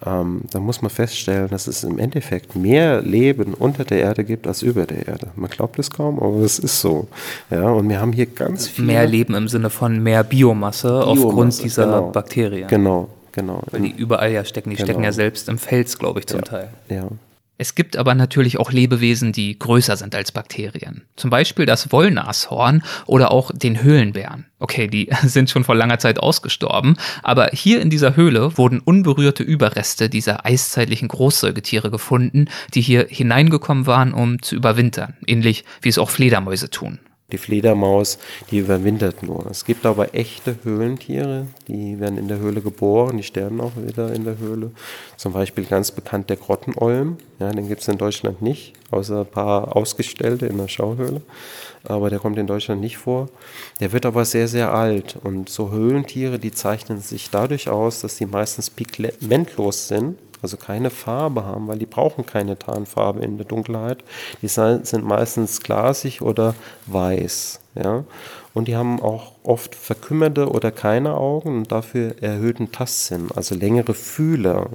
[0.06, 4.45] ähm, dann muss man feststellen, dass es im Endeffekt mehr Leben unter der Erde gibt
[4.45, 5.30] als über der Erde.
[5.36, 7.08] Man glaubt es kaum, aber es ist so.
[7.49, 8.86] Ja, und wir haben hier ganz viel.
[8.86, 12.67] Mehr Leben im Sinne von mehr Biomasse, Biomasse aufgrund dieser genau, Bakterien.
[12.67, 13.63] Genau, genau.
[13.71, 14.69] Weil die überall ja stecken.
[14.69, 14.86] Die genau.
[14.86, 16.69] stecken ja selbst im Fels, glaube ich, zum ja, Teil.
[16.88, 17.08] Ja.
[17.57, 21.03] Es gibt aber natürlich auch Lebewesen, die größer sind als Bakterien.
[21.15, 24.45] Zum Beispiel das Wollnashorn oder auch den Höhlenbären.
[24.59, 29.43] Okay, die sind schon vor langer Zeit ausgestorben, aber hier in dieser Höhle wurden unberührte
[29.43, 35.97] Überreste dieser eiszeitlichen Großsäugetiere gefunden, die hier hineingekommen waren, um zu überwintern, ähnlich wie es
[35.97, 36.99] auch Fledermäuse tun.
[37.31, 38.19] Die Fledermaus,
[38.51, 39.47] die überwintert nur.
[39.49, 44.13] Es gibt aber echte Höhlentiere, die werden in der Höhle geboren, die sterben auch wieder
[44.13, 44.69] in der Höhle.
[45.17, 49.25] Zum Beispiel ganz bekannt der Grottenolm, ja, den gibt es in Deutschland nicht, außer ein
[49.25, 51.23] paar Ausgestellte in der Schauhöhle.
[51.83, 53.29] Aber der kommt in Deutschland nicht vor.
[53.79, 55.17] Der wird aber sehr, sehr alt.
[55.23, 60.91] Und so Höhlentiere, die zeichnen sich dadurch aus, dass sie meistens pigmentlos sind also keine
[60.91, 64.03] Farbe haben, weil die brauchen keine Tarnfarbe in der Dunkelheit.
[64.43, 66.53] Die sind meistens glasig oder
[66.86, 67.60] weiß.
[67.73, 68.03] Ja?
[68.53, 73.95] Und die haben auch oft verkümmerte oder keine Augen und dafür erhöhten Tastsinn, also längere
[73.95, 74.69] Fühler.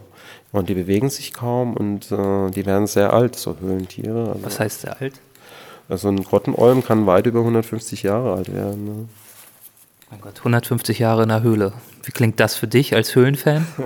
[0.50, 4.30] Und die bewegen sich kaum und äh, die werden sehr alt, so Höhlentiere.
[4.30, 5.14] Also, Was heißt sehr alt?
[5.88, 8.84] Also ein Grottenolm kann weit über 150 Jahre alt werden.
[8.84, 9.08] Ne?
[10.10, 11.72] Mein Gott, 150 Jahre in der Höhle.
[12.02, 13.66] Wie klingt das für dich als Höhlenfan?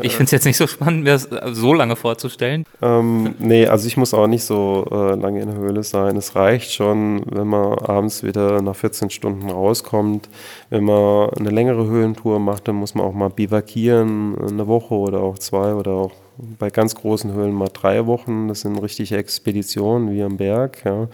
[0.00, 2.64] Ich finde es jetzt nicht so spannend, mir das so lange vorzustellen.
[2.82, 6.16] Ähm, nee, also ich muss auch nicht so äh, lange in der Höhle sein.
[6.16, 10.28] Es reicht schon, wenn man abends wieder nach 14 Stunden rauskommt.
[10.70, 15.20] Wenn man eine längere Höhlentour macht, dann muss man auch mal bivakieren, eine Woche oder
[15.20, 16.12] auch zwei oder auch
[16.58, 18.48] bei ganz großen Höhlen mal drei Wochen.
[18.48, 20.84] Das sind richtige Expeditionen wie am Berg.
[20.84, 21.08] Ja.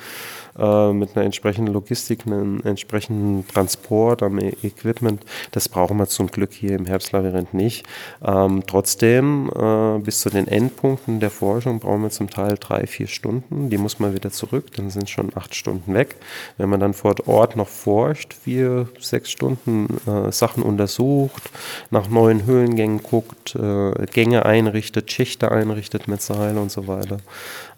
[0.58, 5.22] Äh, mit einer entsprechenden Logistik, einem entsprechenden Transport am e Equipment.
[5.52, 7.86] Das brauchen wir zum Glück hier im Herbstlabyrinth nicht.
[8.24, 13.06] Ähm, trotzdem, äh, bis zu den Endpunkten der Forschung brauchen wir zum Teil drei, vier
[13.06, 13.70] Stunden.
[13.70, 16.16] Die muss man wieder zurück, dann sind schon acht Stunden weg.
[16.56, 21.50] Wenn man dann vor Ort noch forscht, vier, sechs Stunden äh, Sachen untersucht,
[21.90, 27.18] nach neuen Höhlengängen guckt, äh, Gänge einrichtet, Schichte einrichtet mit Seil und so weiter,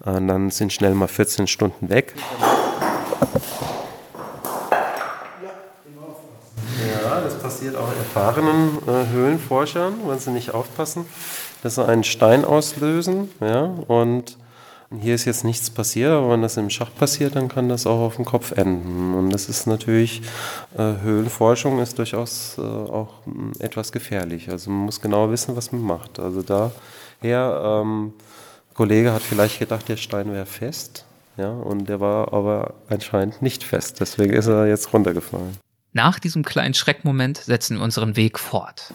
[0.05, 2.13] äh, dann sind schnell mal 14 Stunden weg.
[7.03, 11.05] Ja, das passiert auch erfahrenen äh, Höhlenforschern, wenn sie nicht aufpassen,
[11.63, 13.29] dass sie einen Stein auslösen.
[13.39, 14.37] Ja, und
[14.99, 17.99] hier ist jetzt nichts passiert, aber wenn das im Schacht passiert, dann kann das auch
[17.99, 19.13] auf dem Kopf enden.
[19.15, 20.21] Und das ist natürlich,
[20.77, 24.49] äh, Höhlenforschung ist durchaus äh, auch äh, etwas gefährlich.
[24.49, 26.19] Also man muss genau wissen, was man macht.
[26.19, 26.71] Also daher,
[27.23, 28.13] ähm,
[28.73, 31.05] Kollege hat vielleicht gedacht, der Stein wäre fest.
[31.41, 33.99] Ja, und der war aber anscheinend nicht fest.
[33.99, 35.57] Deswegen ist er jetzt runtergefallen.
[35.91, 38.93] Nach diesem kleinen Schreckmoment setzen wir unseren Weg fort.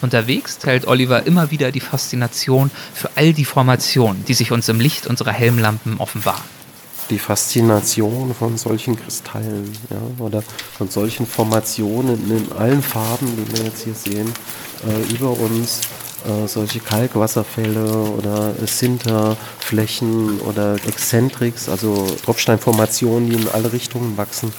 [0.00, 4.80] Unterwegs teilt Oliver immer wieder die Faszination für all die Formationen, die sich uns im
[4.80, 6.42] Licht unserer Helmlampen offenbaren.
[7.10, 13.64] Die Faszination von solchen Kristallen ja, oder von solchen Formationen in allen Farben, die wir
[13.66, 14.32] jetzt hier sehen,
[14.88, 15.82] äh, über uns
[16.24, 24.52] äh, solche Kalkwasserfälle oder Sinterflächen oder Exzentriks, also Tropfsteinformationen, die in alle Richtungen wachsen.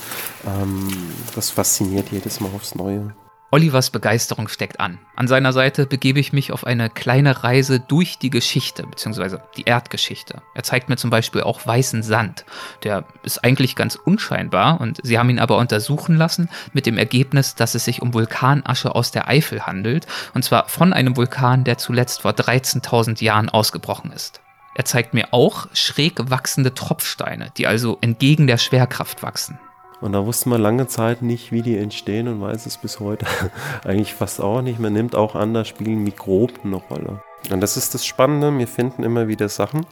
[0.46, 0.88] Ähm,
[1.34, 3.14] das fasziniert jedes Mal aufs Neue.
[3.56, 5.00] Olivers Begeisterung steckt an.
[5.16, 9.64] An seiner Seite begebe ich mich auf eine kleine Reise durch die Geschichte, beziehungsweise die
[9.64, 10.42] Erdgeschichte.
[10.54, 12.44] Er zeigt mir zum Beispiel auch weißen Sand.
[12.84, 17.56] Der ist eigentlich ganz unscheinbar und sie haben ihn aber untersuchen lassen mit dem Ergebnis,
[17.56, 21.78] dass es sich um Vulkanasche aus der Eifel handelt, und zwar von einem Vulkan, der
[21.78, 24.42] zuletzt vor 13.000 Jahren ausgebrochen ist.
[24.76, 29.58] Er zeigt mir auch schräg wachsende Tropfsteine, die also entgegen der Schwerkraft wachsen.
[30.06, 33.26] Und da wusste man lange Zeit nicht, wie die entstehen und weiß es bis heute
[33.84, 34.80] eigentlich fast auch nicht.
[34.80, 37.24] Man nimmt auch an, da spielen Mikroben eine Rolle.
[37.52, 39.84] Und das ist das Spannende, wir finden immer wieder Sachen,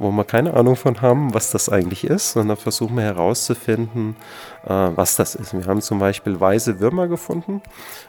[0.00, 2.36] wo wir keine Ahnung von haben, was das eigentlich ist.
[2.36, 4.16] Und dann versuchen wir herauszufinden,
[4.64, 5.56] äh, was das ist.
[5.56, 7.62] Wir haben zum Beispiel weiße Würmer gefunden.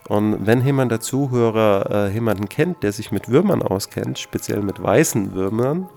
[0.10, 4.82] Und wenn jemand der Zuhörer äh, jemanden kennt, der sich mit Würmern auskennt, speziell mit
[4.82, 5.88] weißen Würmern,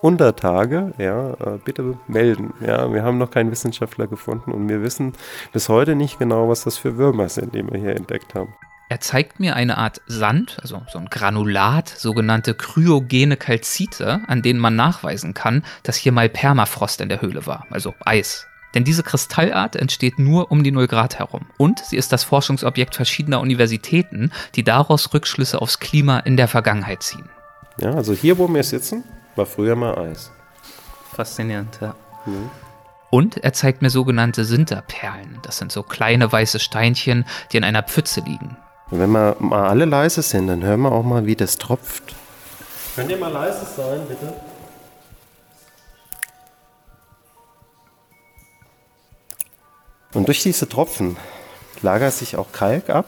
[0.00, 2.54] Untertage, ja, äh, bitte melden.
[2.60, 5.12] Ja, wir haben noch keinen Wissenschaftler gefunden und wir wissen
[5.52, 8.54] bis heute nicht genau, was das für Würmer sind, die wir hier entdeckt haben.
[8.90, 14.60] Er zeigt mir eine Art Sand, also so ein Granulat, sogenannte kryogene Kalzite, an denen
[14.60, 18.46] man nachweisen kann, dass hier mal Permafrost in der Höhle war, also Eis.
[18.74, 21.46] Denn diese Kristallart entsteht nur um die 0 Grad herum.
[21.58, 27.02] Und sie ist das Forschungsobjekt verschiedener Universitäten, die daraus Rückschlüsse aufs Klima in der Vergangenheit
[27.02, 27.28] ziehen.
[27.80, 29.04] Ja, also hier, wo wir sitzen,
[29.38, 30.30] war früher mal Eis.
[31.14, 31.94] Faszinierend, ja.
[32.26, 32.50] Mhm.
[33.10, 35.38] Und er zeigt mir sogenannte Sinterperlen.
[35.42, 38.58] Das sind so kleine weiße Steinchen, die in einer Pfütze liegen.
[38.90, 42.14] Und wenn wir mal alle leise sind, dann hören wir auch mal, wie das tropft.
[42.96, 44.34] Könnt ihr mal leise sein, bitte?
[50.14, 51.16] Und durch diese Tropfen
[51.80, 53.06] lagert sich auch Kalk ab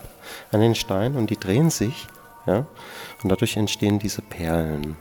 [0.53, 2.07] an den Steinen und die drehen sich.
[2.47, 2.67] Ja?
[3.23, 4.97] Und dadurch entstehen diese Perlen.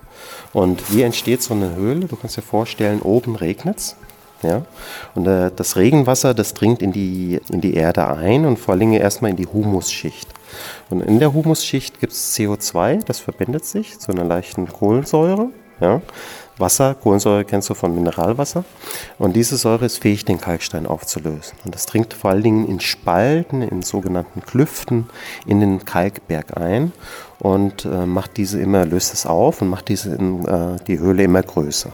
[0.54, 2.08] Und wie entsteht so eine Höhle?
[2.08, 3.96] Du kannst dir vorstellen, oben regnet es.
[4.42, 4.64] Ja?
[5.16, 8.94] Und äh, das Regenwasser, das dringt in die, in die Erde ein und vor allem
[8.94, 10.30] erstmal in die Humusschicht.
[10.90, 15.50] Und in der Humusschicht gibt es CO2, das verbindet sich zu einer leichten Kohlensäure.
[15.80, 16.02] Ja?
[16.60, 18.64] Wasser, Kohlensäure kennst du von Mineralwasser.
[19.18, 21.58] Und diese Säure ist fähig, den Kalkstein aufzulösen.
[21.66, 25.10] Und das dringt vor allen Dingen in Spalten, in sogenannten Klüften
[25.46, 26.92] in den Kalkberg ein
[27.40, 31.24] und äh, macht diese immer, löst es auf und macht diese in, äh, die Höhle
[31.24, 31.92] immer größer.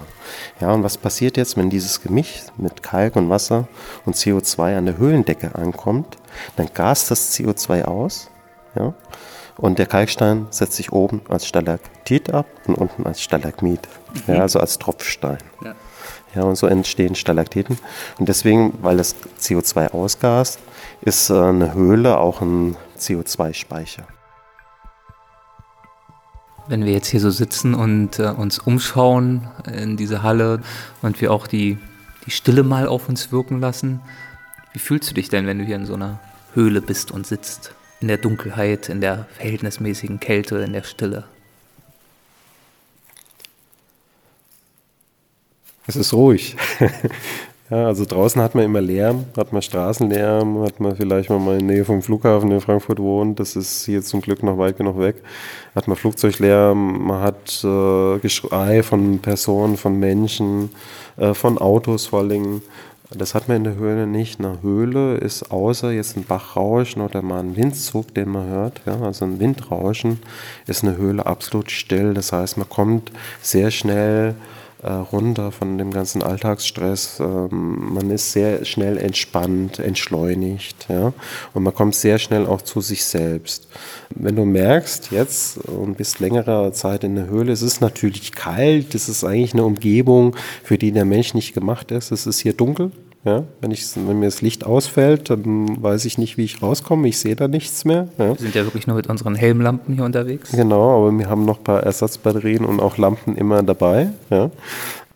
[0.59, 3.67] Ja, und was passiert jetzt, wenn dieses Gemisch mit Kalk und Wasser
[4.05, 6.17] und CO2 an der Höhlendecke ankommt?
[6.55, 8.29] Dann gast das CO2 aus.
[8.75, 8.93] Ja,
[9.57, 13.87] und der Kalkstein setzt sich oben als Stalaktit ab und unten als Stalagmit,
[14.27, 14.35] mhm.
[14.35, 15.37] ja, also als Tropfstein.
[15.63, 15.75] Ja.
[16.35, 16.43] ja.
[16.43, 17.77] und so entstehen Stalaktiten.
[18.19, 20.59] Und deswegen, weil das CO2 ausgast,
[21.01, 24.03] ist äh, eine Höhle auch ein CO2-Speicher.
[26.67, 30.61] Wenn wir jetzt hier so sitzen und äh, uns umschauen in diese Halle
[31.01, 31.77] und wir auch die,
[32.25, 34.01] die Stille mal auf uns wirken lassen,
[34.73, 36.19] wie fühlst du dich denn, wenn du hier in so einer
[36.53, 37.73] Höhle bist und sitzt?
[38.05, 41.23] In der Dunkelheit, in der verhältnismäßigen Kälte, in der Stille.
[45.87, 46.55] Es ist ruhig.
[47.71, 51.67] ja, also draußen hat man immer Lärm, hat man Straßenlärm, hat man vielleicht mal in
[51.67, 54.99] der Nähe vom Flughafen in Frankfurt wohnt, das ist hier zum Glück noch weit genug
[54.99, 55.15] weg,
[55.73, 60.69] hat man Flugzeuglärm, man hat äh, Geschrei von Personen, von Menschen,
[61.17, 62.61] äh, von Autos vor allem
[63.11, 64.39] Das hat man in der Höhle nicht.
[64.39, 68.99] Eine Höhle ist außer jetzt ein Bachrauschen oder mal ein Windzug, den man hört, ja,
[68.99, 70.19] also ein Windrauschen,
[70.65, 72.13] ist eine Höhle absolut still.
[72.13, 74.35] Das heißt, man kommt sehr schnell
[74.83, 77.19] äh, runter von dem ganzen Alltagsstress.
[77.19, 81.13] Ähm, man ist sehr schnell entspannt, entschleunigt ja?
[81.53, 83.67] und man kommt sehr schnell auch zu sich selbst.
[84.09, 88.95] Wenn du merkst jetzt und bist längere Zeit in der Höhle, es ist natürlich kalt,
[88.95, 92.11] es ist eigentlich eine Umgebung, für die der Mensch nicht gemacht ist.
[92.11, 92.91] Es ist hier dunkel,
[93.25, 97.07] ja, wenn, ich, wenn mir das Licht ausfällt, dann weiß ich nicht, wie ich rauskomme.
[97.07, 98.07] Ich sehe da nichts mehr.
[98.19, 98.29] Ja.
[98.29, 100.51] Wir sind ja wirklich nur mit unseren Helmlampen hier unterwegs.
[100.51, 104.09] Genau, aber wir haben noch ein paar Ersatzbatterien und auch Lampen immer dabei.
[104.29, 104.51] Ja.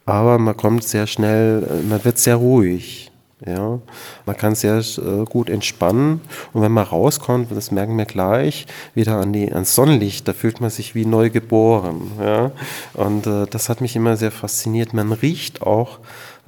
[0.07, 3.11] Aber man kommt sehr schnell, man wird sehr ruhig.
[3.45, 3.79] Ja.
[4.25, 6.21] Man kann sehr äh, gut entspannen.
[6.51, 10.59] Und wenn man rauskommt, das merken wir gleich, wieder an die, ans Sonnenlicht, da fühlt
[10.61, 12.11] man sich wie neu geboren.
[12.19, 12.51] Ja.
[12.95, 14.93] Und äh, das hat mich immer sehr fasziniert.
[14.93, 15.99] Man riecht auch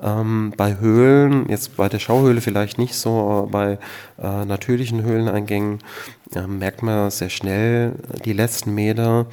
[0.02, 3.80] ähm, bei Höhlen, jetzt bei der Schauhöhle vielleicht nicht so, aber bei
[4.22, 5.80] äh, natürlichen Höhleneingängen
[6.36, 7.96] äh, merkt man sehr schnell
[8.26, 9.28] die letzten Meter,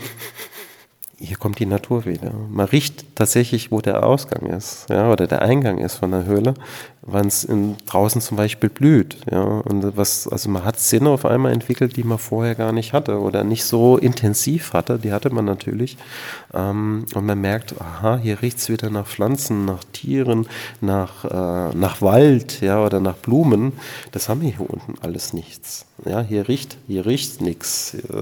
[1.18, 2.32] hier kommt die Natur wieder.
[2.50, 6.54] Man riecht tatsächlich, wo der Ausgang ist, ja, oder der Eingang ist von der Höhle
[7.10, 7.48] wann es
[7.86, 9.18] draußen zum Beispiel blüht.
[9.30, 9.42] Ja?
[9.42, 13.20] Und was, also man hat Sinne auf einmal entwickelt, die man vorher gar nicht hatte
[13.20, 14.98] oder nicht so intensiv hatte.
[14.98, 15.96] Die hatte man natürlich.
[16.54, 20.46] Ähm, und man merkt, aha, hier riecht es wieder nach Pflanzen, nach Tieren,
[20.80, 23.72] nach, äh, nach Wald ja, oder nach Blumen.
[24.12, 25.87] Das haben wir hier unten alles nichts.
[26.04, 27.94] Ja, hier riecht hier riecht nichts.
[27.94, 28.16] Äh,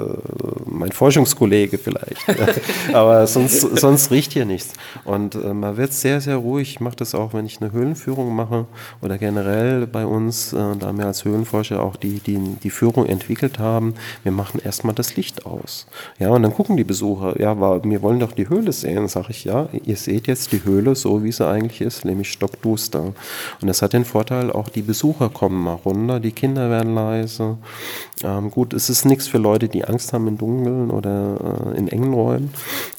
[0.67, 2.25] mein Forschungskollege vielleicht.
[2.93, 4.73] Aber sonst, sonst riecht hier nichts.
[5.05, 6.71] Und äh, man wird sehr, sehr ruhig.
[6.71, 8.67] Ich mache das auch, wenn ich eine Höhlenführung mache
[9.03, 13.59] oder generell bei uns, äh, da wir als Höhlenforscher auch die, die, die Führung entwickelt
[13.59, 15.87] haben, wir machen erstmal das Licht aus.
[16.19, 19.07] Ja, und dann gucken die Besucher, ja, war, wir wollen doch die Höhle sehen.
[19.07, 23.13] Sage ich, ja, ihr seht jetzt die Höhle so, wie sie eigentlich ist, nämlich stockduster.
[23.61, 27.59] Und das hat den Vorteil, auch die Besucher kommen mal runter, die Kinder werden leise.
[28.23, 31.89] Ähm, gut, es ist nichts für Leute, die Angst haben im Dunkeln oder äh, in
[31.89, 32.53] engen Räumen,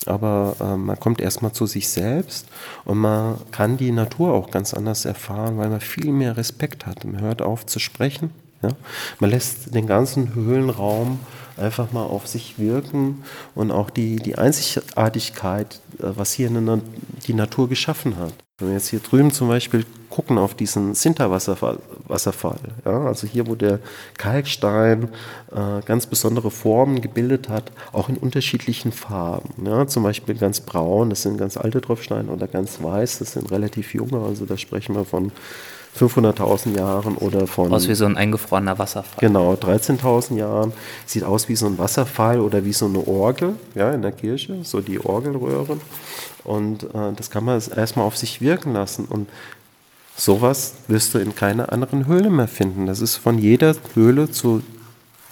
[0.05, 2.47] aber äh, man kommt erstmal zu sich selbst
[2.85, 7.03] und man kann die Natur auch ganz anders erfahren, weil man viel mehr Respekt hat.
[7.03, 8.31] Man hört auf zu sprechen.
[8.61, 8.69] Ja?
[9.19, 11.19] Man lässt den ganzen Höhlenraum
[11.57, 13.23] einfach mal auf sich wirken
[13.55, 16.49] und auch die, die Einzigartigkeit, äh, was hier
[17.27, 18.33] die Natur geschaffen hat.
[18.59, 21.77] Wenn wir jetzt hier drüben zum Beispiel gucken auf diesen Sinterwasserfall,
[22.07, 23.79] Wasserfall, ja, also hier, wo der
[24.17, 25.09] Kalkstein
[25.51, 29.63] äh, ganz besondere Formen gebildet hat, auch in unterschiedlichen Farben.
[29.63, 33.51] Ja, zum Beispiel ganz braun, das sind ganz alte Tropfsteine, oder ganz weiß, das sind
[33.51, 35.31] relativ junge, also da sprechen wir von
[35.97, 37.73] 500.000 Jahren oder von.
[37.73, 39.19] Aus wie so ein eingefrorener Wasserfall.
[39.19, 40.73] Genau, 13.000 Jahren.
[41.05, 44.59] Sieht aus wie so ein Wasserfall oder wie so eine Orgel ja, in der Kirche,
[44.63, 45.81] so die Orgelröhren.
[46.43, 49.05] Und äh, das kann man erstmal auf sich wirken lassen.
[49.05, 49.27] Und
[50.15, 52.85] sowas wirst du in keiner anderen Höhle mehr finden.
[52.85, 54.61] Das ist von jeder Höhle zu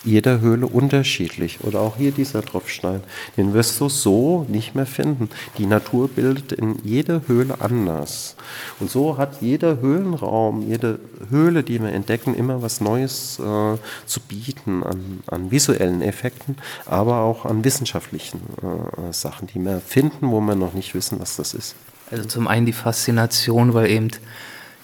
[0.06, 1.60] jeder Höhle unterschiedlich.
[1.64, 3.01] Oder auch hier dieser Tropfstein.
[3.38, 5.30] Den wirst du so nicht mehr finden.
[5.58, 8.36] Die Natur bildet in jeder Höhle anders.
[8.80, 10.99] Und so hat jeder Höhlenraum, jede
[11.30, 17.22] Höhle, die wir entdecken, immer was Neues äh, zu bieten an, an, visuellen Effekten, aber
[17.22, 21.53] auch an wissenschaftlichen äh, Sachen, die wir finden, wo wir noch nicht wissen, was das
[21.53, 21.76] ist.
[22.12, 24.12] Also zum einen die Faszination, weil eben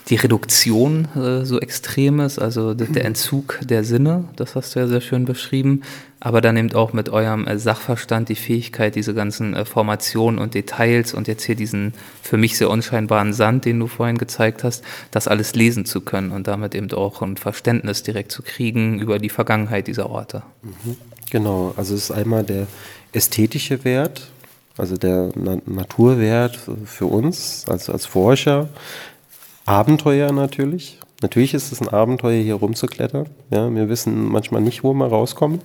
[0.09, 4.87] die Reduktion äh, so extrem ist, also der Entzug der Sinne, das hast du ja
[4.87, 5.81] sehr schön beschrieben,
[6.19, 10.53] aber dann eben auch mit eurem äh, Sachverstand die Fähigkeit, diese ganzen äh, Formationen und
[10.53, 14.83] Details und jetzt hier diesen für mich sehr unscheinbaren Sand, den du vorhin gezeigt hast,
[15.11, 19.19] das alles lesen zu können und damit eben auch ein Verständnis direkt zu kriegen über
[19.19, 20.43] die Vergangenheit dieser Orte.
[20.61, 20.97] Mhm.
[21.29, 22.67] Genau, also es ist einmal der
[23.13, 24.29] ästhetische Wert,
[24.77, 28.69] also der Na Naturwert für uns als, als Forscher,
[29.71, 30.99] Abenteuer natürlich.
[31.21, 33.27] Natürlich ist es ein Abenteuer, hier rumzuklettern.
[33.51, 35.61] Ja, wir wissen manchmal nicht, wo wir rauskommen.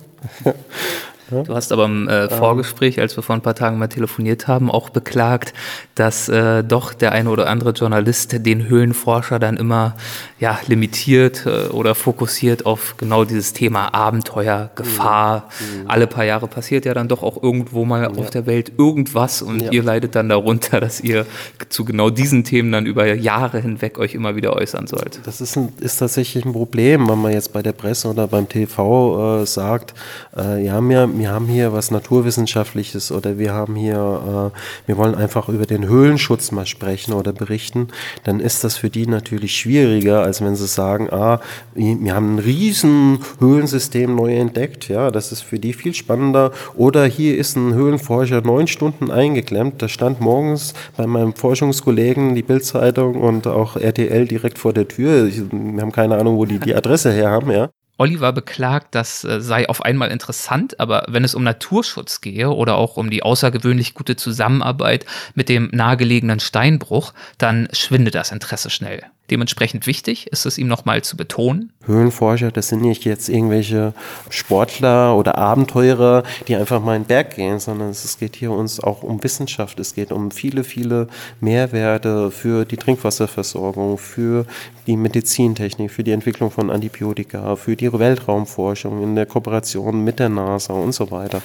[1.29, 4.71] Du hast aber im äh, Vorgespräch, als wir vor ein paar Tagen mal telefoniert haben,
[4.71, 5.53] auch beklagt,
[5.95, 9.95] dass äh, doch der eine oder andere Journalist den Höhlenforscher dann immer
[10.39, 15.49] ja, limitiert äh, oder fokussiert auf genau dieses Thema Abenteuer, Gefahr.
[15.59, 15.89] Mhm.
[15.89, 18.09] Alle paar Jahre passiert ja dann doch auch irgendwo mal ja.
[18.09, 19.71] auf der Welt irgendwas und ja.
[19.71, 21.25] ihr leidet dann darunter, dass ihr
[21.69, 25.19] zu genau diesen Themen dann über Jahre hinweg euch immer wieder äußern sollt.
[25.25, 28.47] Das ist, ein, ist tatsächlich ein Problem, wenn man jetzt bei der Presse oder beim
[28.47, 29.93] TV äh, sagt,
[30.37, 35.15] äh, ja, wir wir haben hier was Naturwissenschaftliches oder wir haben hier, äh, wir wollen
[35.15, 37.87] einfach über den Höhlenschutz mal sprechen oder berichten,
[38.23, 41.39] dann ist das für die natürlich schwieriger, als wenn sie sagen, ah,
[41.73, 46.51] wir haben ein riesen Höhlensystem neu entdeckt, ja, das ist für die viel spannender.
[46.75, 52.43] Oder hier ist ein Höhlenforscher neun Stunden eingeklemmt, da stand morgens bei meinem Forschungskollegen die
[52.43, 55.27] Bildzeitung und auch RTL direkt vor der Tür.
[55.27, 57.69] Wir haben keine Ahnung, wo die die Adresse her haben, ja.
[57.97, 62.75] Oliver beklagt, das äh, sei auf einmal interessant, aber wenn es um Naturschutz gehe oder
[62.75, 69.03] auch um die außergewöhnlich gute Zusammenarbeit mit dem nahegelegenen Steinbruch, dann schwindet das Interesse schnell.
[69.29, 71.73] Dementsprechend wichtig ist es ihm nochmal zu betonen.
[71.85, 73.93] Höhlenforscher, das sind nicht jetzt irgendwelche
[74.29, 78.79] Sportler oder Abenteurer, die einfach mal in den Berg gehen, sondern es geht hier uns
[78.79, 79.79] auch um Wissenschaft.
[79.79, 81.07] Es geht um viele, viele
[81.41, 84.45] Mehrwerte für die Trinkwasserversorgung, für
[84.87, 90.29] die Medizintechnik, für die Entwicklung von Antibiotika, für die Weltraumforschung in der Kooperation mit der
[90.29, 91.41] NASA und so weiter.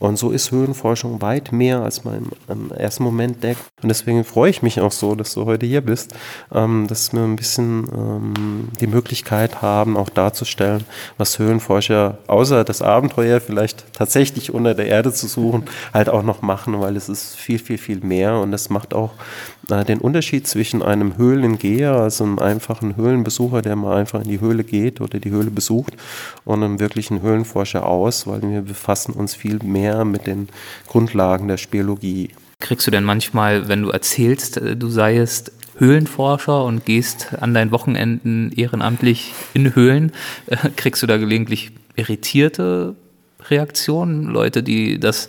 [0.00, 3.62] Und so ist Höhlenforschung weit mehr, als man im ersten Moment denkt.
[3.82, 6.14] Und deswegen freue ich mich auch so, dass du heute hier bist,
[6.52, 10.84] ähm, dass wir wir ein bisschen ähm, die Möglichkeit haben, auch darzustellen,
[11.18, 16.42] was Höhlenforscher außer das Abenteuer vielleicht tatsächlich unter der Erde zu suchen, halt auch noch
[16.42, 19.12] machen, weil es ist viel, viel, viel mehr und das macht auch
[19.70, 24.40] äh, den Unterschied zwischen einem Höhlengeher, also einem einfachen Höhlenbesucher, der mal einfach in die
[24.40, 25.94] Höhle geht oder die Höhle besucht,
[26.44, 30.48] und einem wirklichen Höhlenforscher aus, weil wir befassen uns viel mehr mit den
[30.86, 32.30] Grundlagen der Spiologie.
[32.60, 37.72] Kriegst du denn manchmal, wenn du erzählst, äh, du seiest Höhlenforscher und gehst an deinen
[37.72, 40.12] Wochenenden ehrenamtlich in Höhlen,
[40.46, 42.94] äh, kriegst du da gelegentlich irritierte
[43.48, 44.26] Reaktionen?
[44.26, 45.28] Leute, die das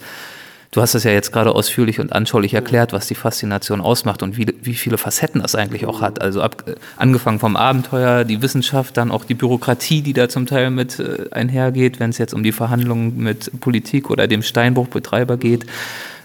[0.73, 4.37] Du hast es ja jetzt gerade ausführlich und anschaulich erklärt, was die Faszination ausmacht und
[4.37, 6.21] wie, wie viele Facetten das eigentlich auch hat.
[6.21, 10.45] Also ab, äh, angefangen vom Abenteuer, die Wissenschaft, dann auch die Bürokratie, die da zum
[10.45, 15.35] Teil mit äh, einhergeht, wenn es jetzt um die Verhandlungen mit Politik oder dem Steinbruchbetreiber
[15.35, 15.65] geht.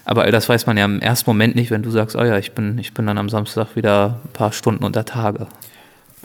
[0.07, 2.37] Aber all das weiß man ja im ersten Moment nicht, wenn du sagst, oh ja,
[2.37, 5.47] ich bin, ich bin dann am Samstag wieder ein paar Stunden unter Tage.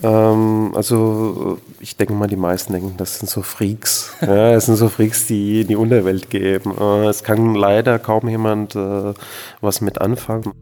[0.05, 4.15] Ähm, also ich denke mal, die meisten denken, das sind so Freaks.
[4.21, 6.73] ja, es sind so Freaks, die in die Unterwelt geben.
[6.79, 9.15] Äh, es kann leider kaum jemand äh,
[9.61, 10.53] was mit anfangen.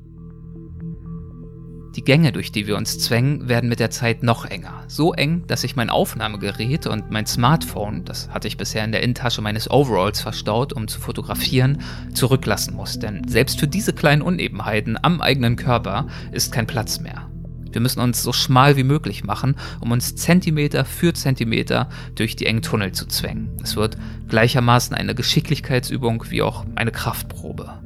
[2.01, 4.85] Die Gänge, durch die wir uns zwängen, werden mit der Zeit noch enger.
[4.89, 9.03] So eng, dass ich mein Aufnahmegerät und mein Smartphone, das hatte ich bisher in der
[9.03, 11.83] Innentasche meines Overalls verstaut, um zu fotografieren,
[12.15, 12.99] zurücklassen muss.
[12.99, 17.29] Denn selbst für diese kleinen Unebenheiten am eigenen Körper ist kein Platz mehr.
[17.71, 22.47] Wir müssen uns so schmal wie möglich machen, um uns Zentimeter für Zentimeter durch die
[22.47, 23.51] engen Tunnel zu zwängen.
[23.63, 27.79] Es wird gleichermaßen eine Geschicklichkeitsübung wie auch eine Kraftprobe.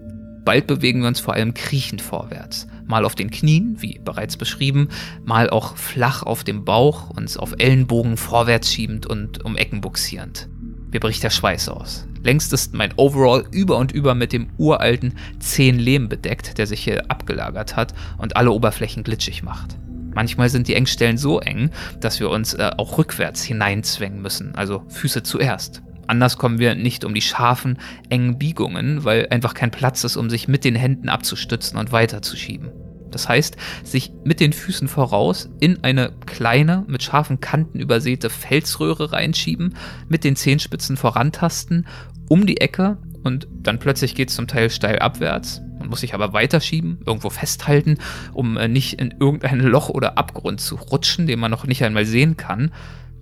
[0.45, 2.69] Bald bewegen wir uns vor allem kriechend vorwärts.
[2.87, 4.89] Mal auf den Knien, wie bereits beschrieben,
[5.25, 10.49] mal auch flach auf dem Bauch, uns auf Ellenbogen vorwärts schiebend und um Ecken buxierend.
[10.93, 12.07] Mir bricht der Schweiß aus.
[12.23, 17.11] Längst ist mein Overall über und über mit dem uralten Zehnlehm bedeckt, der sich hier
[17.11, 19.77] abgelagert hat und alle Oberflächen glitschig macht.
[20.15, 21.71] Manchmal sind die Engstellen so eng,
[22.01, 25.83] dass wir uns äh, auch rückwärts hineinzwängen müssen, also Füße zuerst.
[26.07, 27.79] Anders kommen wir nicht um die scharfen,
[28.09, 32.71] engen Biegungen, weil einfach kein Platz ist, um sich mit den Händen abzustützen und weiterzuschieben.
[33.11, 39.13] Das heißt, sich mit den Füßen voraus in eine kleine, mit scharfen Kanten übersäte Felsröhre
[39.13, 39.77] reinschieben,
[40.09, 41.87] mit den Zehenspitzen vorantasten,
[42.29, 45.63] um die Ecke und dann plötzlich geht es zum Teil steil abwärts.
[45.79, 47.99] Man muss sich aber weiterschieben, irgendwo festhalten,
[48.33, 52.07] um äh, nicht in irgendein Loch oder Abgrund zu rutschen, den man noch nicht einmal
[52.07, 52.73] sehen kann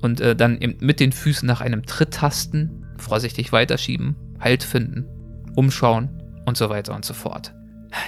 [0.02, 5.06] und äh, dann mit den Füßen nach einem Tritt tasten, vorsichtig weiterschieben, Halt finden,
[5.54, 6.10] umschauen
[6.44, 7.54] und so weiter und so fort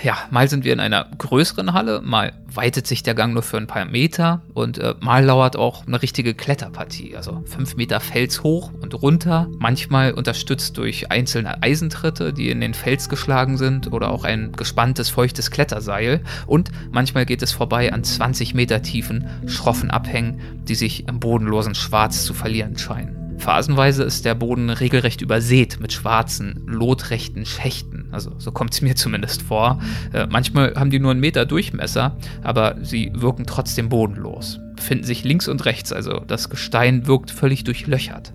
[0.03, 3.57] ja, mal sind wir in einer größeren Halle, mal weitet sich der Gang nur für
[3.57, 8.43] ein paar Meter und äh, mal lauert auch eine richtige Kletterpartie, also fünf Meter Fels
[8.43, 14.11] hoch und runter, manchmal unterstützt durch einzelne Eisentritte, die in den Fels geschlagen sind oder
[14.11, 19.91] auch ein gespanntes, feuchtes Kletterseil und manchmal geht es vorbei an 20 Meter tiefen, schroffen
[19.91, 23.24] Abhängen, die sich im bodenlosen Schwarz zu verlieren scheinen.
[23.39, 28.09] Phasenweise ist der Boden regelrecht übersät mit schwarzen, lotrechten Schächten.
[28.11, 29.81] Also so kommt es mir zumindest vor.
[30.13, 34.61] Äh, manchmal haben die nur einen Meter Durchmesser, aber sie wirken trotzdem bodenlos.
[34.77, 38.33] Befinden sich links und rechts, also das Gestein wirkt völlig durchlöchert.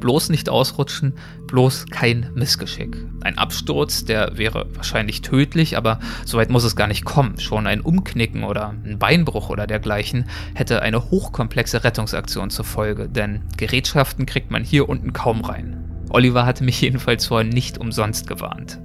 [0.00, 1.14] Bloß nicht ausrutschen,
[1.46, 2.96] bloß kein Missgeschick.
[3.20, 7.38] Ein Absturz, der wäre wahrscheinlich tödlich, aber soweit muss es gar nicht kommen.
[7.38, 10.24] Schon ein Umknicken oder ein Beinbruch oder dergleichen
[10.54, 15.84] hätte eine hochkomplexe Rettungsaktion zur Folge, denn Gerätschaften kriegt man hier unten kaum rein.
[16.08, 18.80] Oliver hatte mich jedenfalls vorher nicht umsonst gewarnt.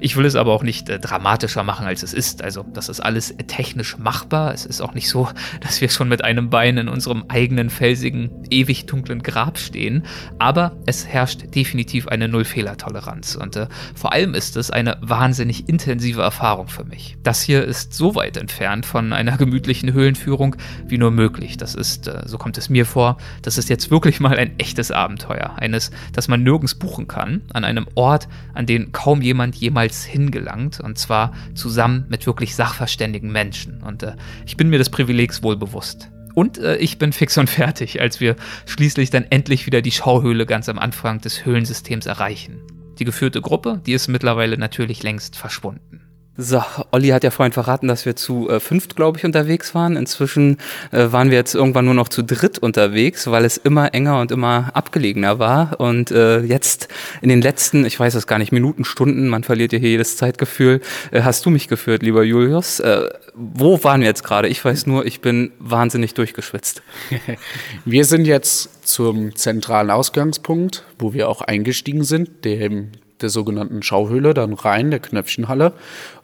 [0.00, 2.42] Ich will es aber auch nicht äh, dramatischer machen, als es ist.
[2.42, 4.54] Also, das ist alles technisch machbar.
[4.54, 5.28] Es ist auch nicht so,
[5.60, 10.04] dass wir schon mit einem Bein in unserem eigenen felsigen, ewig dunklen Grab stehen.
[10.38, 13.36] Aber es herrscht definitiv eine Null-Fehler-Toleranz.
[13.36, 17.16] Und äh, vor allem ist es eine wahnsinnig intensive Erfahrung für mich.
[17.22, 21.56] Das hier ist so weit entfernt von einer gemütlichen Höhlenführung wie nur möglich.
[21.56, 24.92] Das ist, äh, so kommt es mir vor, das ist jetzt wirklich mal ein echtes
[24.92, 25.56] Abenteuer.
[25.56, 27.42] Eines, das man nirgends buchen kann.
[27.52, 32.54] An einem Ort, an den kaum jemand jemals jemals hingelangt und zwar zusammen mit wirklich
[32.54, 33.82] sachverständigen Menschen.
[33.82, 34.14] Und äh,
[34.46, 36.10] ich bin mir des Privilegs wohl bewusst.
[36.34, 38.36] Und äh, ich bin fix und fertig, als wir
[38.66, 42.60] schließlich dann endlich wieder die Schauhöhle ganz am Anfang des Höhlensystems erreichen.
[42.98, 46.07] Die geführte Gruppe, die ist mittlerweile natürlich längst verschwunden.
[46.40, 46.62] So,
[46.92, 49.96] Olli hat ja vorhin verraten, dass wir zu äh, fünft, glaube ich, unterwegs waren.
[49.96, 50.58] Inzwischen
[50.92, 54.30] äh, waren wir jetzt irgendwann nur noch zu dritt unterwegs, weil es immer enger und
[54.30, 55.80] immer abgelegener war.
[55.80, 56.86] Und äh, jetzt
[57.22, 60.16] in den letzten, ich weiß es gar nicht, Minuten, Stunden, man verliert ja hier jedes
[60.16, 60.80] Zeitgefühl,
[61.10, 62.78] äh, hast du mich geführt, lieber Julius.
[62.78, 64.46] Äh, wo waren wir jetzt gerade?
[64.46, 66.82] Ich weiß nur, ich bin wahnsinnig durchgeschwitzt.
[67.84, 74.34] wir sind jetzt zum zentralen Ausgangspunkt, wo wir auch eingestiegen sind, dem der sogenannten Schauhöhle,
[74.34, 75.72] dann rein, der Knöpfchenhalle.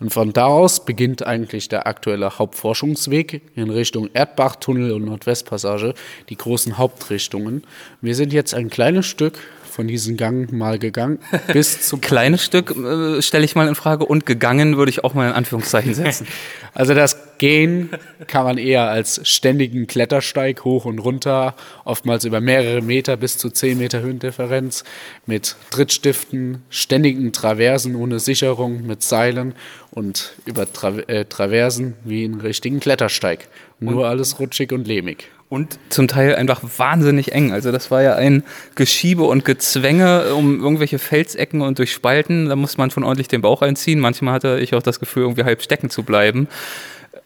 [0.01, 5.95] Und von da aus beginnt eigentlich der aktuelle Hauptforschungsweg in Richtung Erdbachtunnel und Nordwestpassage,
[6.29, 7.65] die großen Hauptrichtungen.
[8.01, 9.39] Wir sind jetzt ein kleines Stück
[9.75, 11.19] von diesem Gang mal gegangen
[11.53, 15.15] bis zum kleines Stück äh, stelle ich mal in Frage und gegangen würde ich auch
[15.15, 16.29] mal in Anführungszeichen setzen.
[16.75, 17.91] also das Gehen
[18.29, 23.51] kann man eher als ständigen Klettersteig hoch und runter, oftmals über mehrere Meter bis zu
[23.51, 24.85] zehn Meter Höhendifferenz
[25.27, 29.57] mit Trittstiften, ständigen Traversen ohne Sicherung mit Seilen
[29.91, 33.49] und über Tra äh, Traversen wie einen richtigen Klettersteig.
[33.81, 37.53] Nur und alles rutschig und lehmig und zum Teil einfach wahnsinnig eng.
[37.53, 38.43] Also das war ja ein
[38.75, 42.49] Geschiebe und Gezwänge um irgendwelche Felsecken und durch Spalten.
[42.49, 44.01] Da muss man schon ordentlich den Bauch einziehen.
[44.01, 46.49] Manchmal hatte ich auch das Gefühl, irgendwie halb stecken zu bleiben.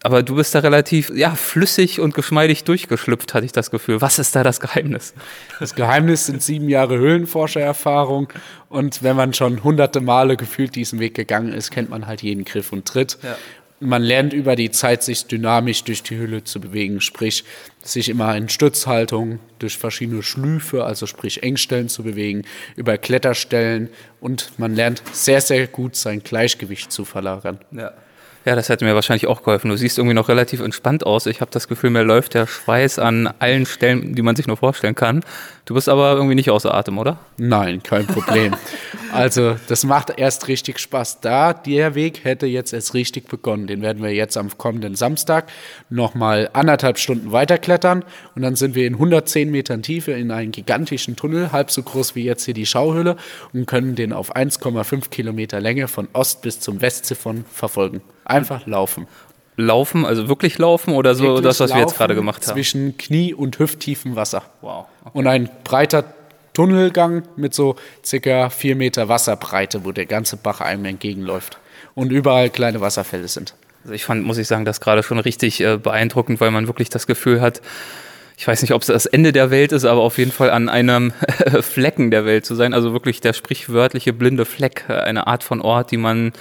[0.03, 4.01] Aber du bist da relativ ja, flüssig und geschmeidig durchgeschlüpft, hatte ich das Gefühl.
[4.01, 5.15] Was ist da das Geheimnis?
[5.59, 8.29] Das Geheimnis sind sieben Jahre Höhlenforschererfahrung.
[8.69, 12.45] Und wenn man schon hunderte Male gefühlt diesen Weg gegangen ist, kennt man halt jeden
[12.45, 13.19] Griff und Tritt.
[13.23, 13.37] Ja
[13.81, 17.45] man lernt über die Zeit, sich dynamisch durch die Hülle zu bewegen, sprich
[17.83, 22.43] sich immer in Stützhaltung durch verschiedene Schlüfe, also sprich Engstellen zu bewegen,
[22.77, 23.89] über Kletterstellen
[24.21, 27.61] und man lernt sehr, sehr gut sein Gleichgewicht zu verlagern.
[27.71, 27.93] Ja.
[28.45, 29.69] Ja, das hätte mir wahrscheinlich auch geholfen.
[29.69, 31.27] Du siehst irgendwie noch relativ entspannt aus.
[31.27, 34.57] Ich habe das Gefühl, mir läuft der Schweiß an allen Stellen, die man sich nur
[34.57, 35.23] vorstellen kann.
[35.69, 37.19] Du bist aber irgendwie nicht außer Atem, oder?
[37.37, 38.55] Nein, kein Problem.
[39.13, 41.21] also, das macht erst richtig Spaß.
[41.21, 43.67] Da, der Weg hätte jetzt erst richtig begonnen.
[43.67, 45.51] Den werden wir jetzt am kommenden Samstag
[45.91, 48.03] nochmal anderthalb Stunden weiterklettern.
[48.35, 52.15] Und dann sind wir in 110 Metern Tiefe in einen gigantischen Tunnel, halb so groß
[52.15, 53.17] wie jetzt hier die Schauhöhle,
[53.53, 58.01] und können den auf 1,5 Kilometer Länge von Ost bis zum Westziffern verfolgen.
[58.25, 59.07] Einfach laufen.
[59.61, 62.55] Laufen, also wirklich laufen oder so wirklich das, was wir jetzt gerade gemacht haben?
[62.55, 64.45] Zwischen Knie- und hüfttiefem Wasser.
[64.61, 64.87] Wow.
[65.05, 65.19] Okay.
[65.19, 66.05] Und ein breiter
[66.55, 71.59] Tunnelgang mit so circa vier Meter Wasserbreite, wo der ganze Bach einem entgegenläuft.
[71.97, 73.55] Und überall kleine Wasserfälle sind.
[73.83, 76.89] Also ich fand, muss ich sagen, das gerade schon richtig äh, beeindruckend, weil man wirklich
[76.89, 77.61] das Gefühl hat,
[78.37, 80.69] ich weiß nicht, ob es das Ende der Welt ist, aber auf jeden Fall an
[80.69, 81.13] einem
[81.61, 82.73] Flecken der Welt zu sein.
[82.75, 86.33] Also wirklich der sprichwörtliche blinde Fleck, äh, eine Art von Ort, die man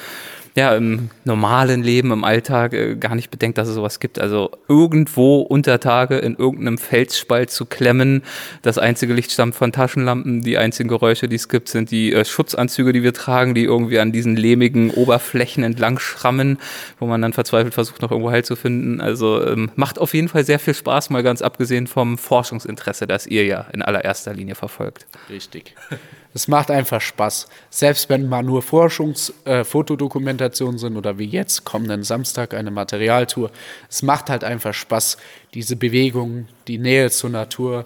[0.58, 4.18] ja, im normalen Leben, im Alltag äh, gar nicht bedenkt, dass es sowas gibt.
[4.18, 8.24] Also irgendwo unter Tage in irgendeinem Felsspalt zu klemmen.
[8.64, 10.42] Das einzige Licht stammt von Taschenlampen.
[10.42, 14.00] Die einzigen Geräusche, die es gibt, sind die äh, Schutzanzüge, die wir tragen, die irgendwie
[14.00, 16.58] an diesen lehmigen Oberflächen entlang schrammen,
[16.98, 19.00] wo man dann verzweifelt versucht, noch irgendwo Halt zu finden.
[19.00, 23.28] Also ähm, macht auf jeden Fall sehr viel Spaß, mal ganz abgesehen vom Forschungsinteresse, das
[23.28, 25.06] ihr ja in allererster Linie verfolgt.
[25.30, 25.76] Richtig.
[26.34, 27.48] Es macht einfach Spaß.
[27.70, 33.52] Selbst wenn mal nur Forschungs-, äh, sind oder wie jetzt kommenden Samstag eine Materialtour.
[33.90, 35.18] Es macht halt einfach Spaß,
[35.54, 37.86] diese Bewegung, die Nähe zur Natur,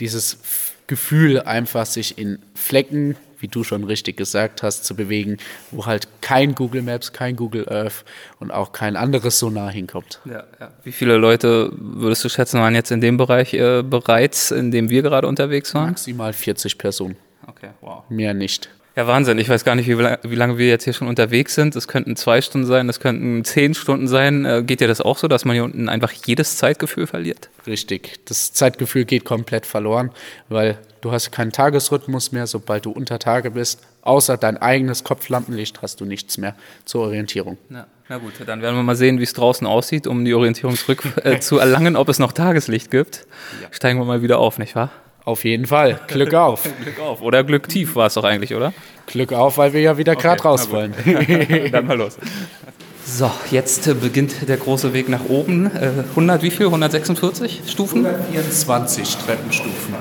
[0.00, 0.38] dieses
[0.86, 5.36] Gefühl einfach sich in Flecken, wie du schon richtig gesagt hast, zu bewegen,
[5.70, 8.04] wo halt kein Google Maps, kein Google Earth
[8.38, 10.20] und auch kein anderes Sonar hinkommt.
[10.24, 10.72] Ja, ja.
[10.82, 14.88] Wie viele Leute würdest du schätzen, waren jetzt in dem Bereich äh, bereits, in dem
[14.88, 15.90] wir gerade unterwegs waren?
[15.90, 17.16] Maximal 40 Personen.
[17.46, 18.04] Okay, wow.
[18.08, 18.70] Mehr nicht.
[18.96, 19.38] Ja, Wahnsinn.
[19.38, 21.74] Ich weiß gar nicht, wie, wie, lange wir jetzt hier schon unterwegs sind.
[21.74, 24.44] Es könnten zwei Stunden sein, es könnten zehn Stunden sein.
[24.44, 27.50] Äh, geht dir das auch so, dass man hier unten einfach jedes Zeitgefühl verliert?
[27.66, 28.20] Richtig.
[28.26, 30.12] Das Zeitgefühl geht komplett verloren,
[30.48, 33.80] weil du hast keinen Tagesrhythmus mehr, sobald du unter Tage bist.
[34.02, 37.58] Außer dein eigenes Kopflampenlicht hast du nichts mehr zur Orientierung.
[37.70, 37.88] Ja.
[38.08, 41.02] Na gut, dann werden wir mal sehen, wie es draußen aussieht, um die Orientierung zurück
[41.24, 43.26] äh, zu erlangen, ob es noch Tageslicht gibt.
[43.60, 43.68] Ja.
[43.72, 44.92] Steigen wir mal wieder auf, nicht wahr?
[45.24, 46.00] Auf jeden Fall.
[46.06, 46.62] Glück auf.
[46.82, 47.22] Glück auf.
[47.22, 48.74] Oder Glück tief war es doch eigentlich, oder?
[49.06, 50.94] Glück auf, weil wir ja wieder gerade Okay, raus na wollen.
[51.72, 52.18] Dann mal los.
[53.06, 55.66] So, jetzt äh, beginnt der große Weg nach oben.
[55.66, 56.66] Äh, 100, wie viel?
[56.66, 58.04] 146 Stufen?
[58.06, 59.94] 124 Treppenstufen.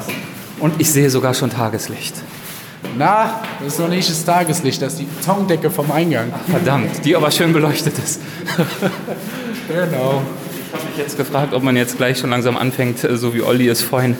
[0.60, 2.16] Und ich sehe sogar schon Tageslicht.
[2.98, 6.34] Na, das ist noch nicht das Tageslicht, das ist die Betondecke vom Eingang.
[6.50, 8.22] Verdammt, die aber schön beleuchtet ist.
[9.70, 10.22] Genau.
[10.68, 13.42] Ich habe mich jetzt gefragt, ob man jetzt gleich schon langsam anfängt, äh, so wie
[13.42, 14.18] Olli es vorhin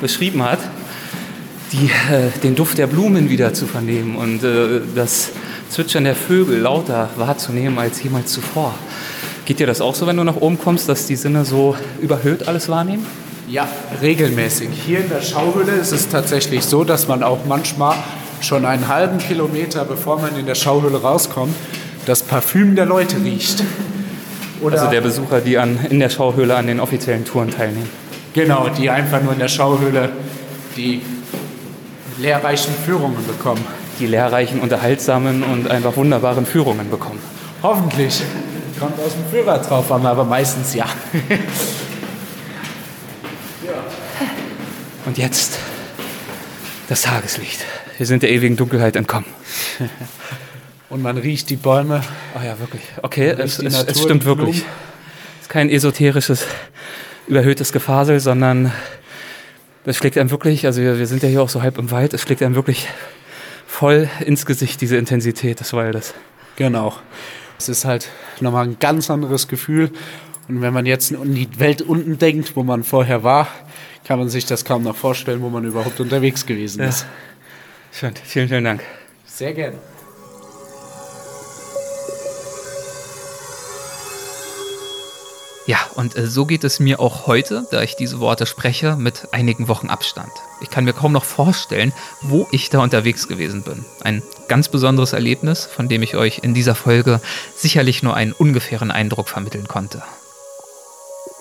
[0.00, 0.58] beschrieben hat,
[1.72, 5.30] die, äh, den Duft der Blumen wieder zu vernehmen und äh, das
[5.70, 8.74] Zwitschern der Vögel lauter wahrzunehmen als jemals zuvor.
[9.44, 12.48] Geht dir das auch so, wenn du nach oben kommst, dass die Sinne so überhöht
[12.48, 13.06] alles wahrnehmen?
[13.48, 13.68] Ja,
[14.02, 14.70] regelmäßig.
[14.86, 17.96] Hier in der Schauhöhle ist es tatsächlich so, dass man auch manchmal
[18.40, 21.54] schon einen halben Kilometer, bevor man in der Schauhöhle rauskommt,
[22.06, 23.62] das Parfüm der Leute riecht.
[24.60, 27.88] Oder Also der Besucher, die an, in der Schauhöhle an den offiziellen Touren teilnehmen.
[28.36, 30.10] Genau, die einfach nur in der Schauhöhle
[30.76, 31.02] die
[32.18, 33.64] lehrreichen Führungen bekommen.
[33.98, 37.18] Die lehrreichen, unterhaltsamen und einfach wunderbaren Führungen bekommen.
[37.62, 38.22] Hoffentlich.
[38.78, 40.84] Kommt aus dem Führer drauf an, aber meistens ja.
[45.06, 45.58] Und jetzt
[46.88, 47.64] das Tageslicht.
[47.96, 49.26] Wir sind der ewigen Dunkelheit entkommen.
[50.90, 52.02] Und man riecht die Bäume.
[52.34, 52.82] Ah ja, wirklich.
[53.02, 54.58] Okay, es, es, es stimmt wirklich.
[54.58, 56.44] Es ist kein esoterisches,
[57.28, 58.72] überhöhtes Gefasel, sondern
[59.84, 62.14] das schlägt einem wirklich, also wir, wir sind ja hier auch so halb im Wald,
[62.14, 62.88] es schlägt einem wirklich
[63.66, 66.14] voll ins Gesicht, diese Intensität des Waldes.
[66.56, 66.94] Genau.
[67.58, 68.08] Es ist halt
[68.40, 69.90] nochmal ein ganz anderes Gefühl.
[70.48, 73.48] Und wenn man jetzt an die Welt unten denkt, wo man vorher war,
[74.06, 76.88] kann man sich das kaum noch vorstellen, wo man überhaupt unterwegs gewesen Ja.
[76.88, 77.06] ist.
[77.92, 78.82] Schön, vielen, vielen Dank.
[79.24, 79.78] Sehr gerne.
[85.66, 89.28] Ja, und äh, so geht es mir auch heute, da ich diese Worte spreche, mit
[89.32, 90.30] einigen Wochen Abstand.
[90.60, 91.92] Ich kann mir kaum noch vorstellen,
[92.22, 93.84] wo ich da unterwegs gewesen bin.
[94.02, 97.20] Ein ganz besonderes Erlebnis, von dem ich euch in dieser Folge
[97.56, 100.02] sicherlich nur einen ungefähren Eindruck vermitteln konnte.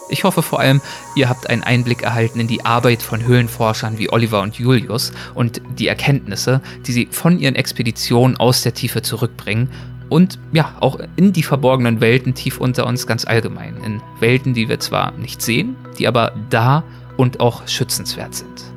[0.09, 0.81] Ich hoffe vor allem,
[1.15, 5.61] ihr habt einen Einblick erhalten in die Arbeit von Höhlenforschern wie Oliver und Julius und
[5.77, 9.69] die Erkenntnisse, die sie von ihren Expeditionen aus der Tiefe zurückbringen
[10.09, 13.77] und ja, auch in die verborgenen Welten tief unter uns ganz allgemein.
[13.83, 16.83] In Welten, die wir zwar nicht sehen, die aber da
[17.17, 18.74] und auch schützenswert sind.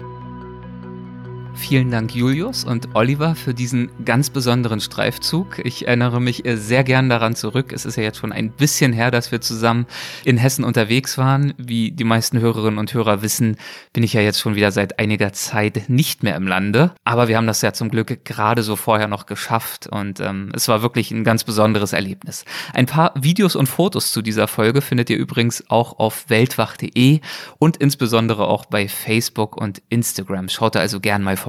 [1.59, 5.59] Vielen Dank, Julius und Oliver, für diesen ganz besonderen Streifzug.
[5.65, 7.73] Ich erinnere mich äh, sehr gern daran zurück.
[7.73, 9.87] Es ist ja jetzt schon ein bisschen her, dass wir zusammen
[10.25, 11.53] in Hessen unterwegs waren.
[11.59, 13.57] Wie die meisten Hörerinnen und Hörer wissen,
[13.93, 16.93] bin ich ja jetzt schon wieder seit einiger Zeit nicht mehr im Lande.
[17.05, 20.69] Aber wir haben das ja zum Glück gerade so vorher noch geschafft und ähm, es
[20.69, 22.47] war wirklich ein ganz besonderes Erlebnis.
[22.73, 27.21] Ein paar Videos und Fotos zu dieser Folge findet ihr übrigens auch auf weltwach.de
[27.59, 30.49] und insbesondere auch bei Facebook und Instagram.
[30.49, 31.48] Schaut da also gern mal vorbei.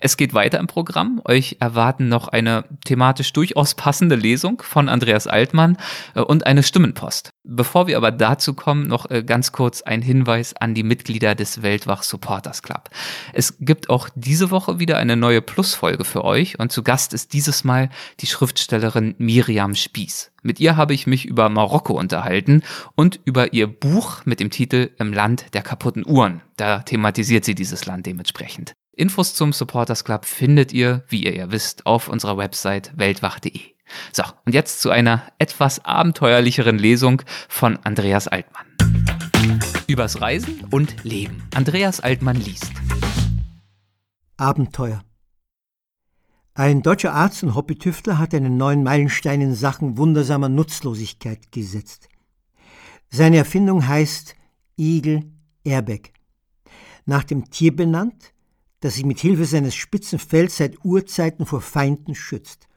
[0.00, 1.20] Es geht weiter im Programm.
[1.24, 5.76] Euch erwarten noch eine thematisch durchaus passende Lesung von Andreas Altmann
[6.14, 7.30] äh, und eine Stimmenpost.
[7.44, 11.62] Bevor wir aber dazu kommen, noch äh, ganz kurz ein Hinweis an die Mitglieder des
[11.62, 12.90] Weltwach Supporters Club.
[13.32, 17.32] Es gibt auch diese Woche wieder eine neue Plusfolge für euch und zu Gast ist
[17.32, 17.90] dieses Mal
[18.20, 20.32] die Schriftstellerin Miriam Spieß.
[20.42, 22.62] Mit ihr habe ich mich über Marokko unterhalten
[22.94, 26.42] und über ihr Buch mit dem Titel Im Land der kaputten Uhren.
[26.56, 28.77] Da thematisiert sie dieses Land dementsprechend.
[28.98, 33.60] Infos zum Supporters Club findet ihr, wie ihr ja wisst, auf unserer Website weltwach.de.
[34.12, 38.66] So, und jetzt zu einer etwas abenteuerlicheren Lesung von Andreas Altmann.
[39.86, 41.44] Übers Reisen und Leben.
[41.54, 42.72] Andreas Altmann liest.
[44.36, 45.04] Abenteuer.
[46.54, 52.08] Ein deutscher Arzt und Hobbytüftler hat einen neuen Meilenstein in Sachen wundersamer Nutzlosigkeit gesetzt.
[53.10, 54.34] Seine Erfindung heißt
[54.76, 55.22] Eagle
[55.62, 56.10] Airbag.
[57.06, 58.34] Nach dem Tier benannt,
[58.80, 62.68] das sich mit Hilfe seines spitzen Fells seit Urzeiten vor Feinden schützt.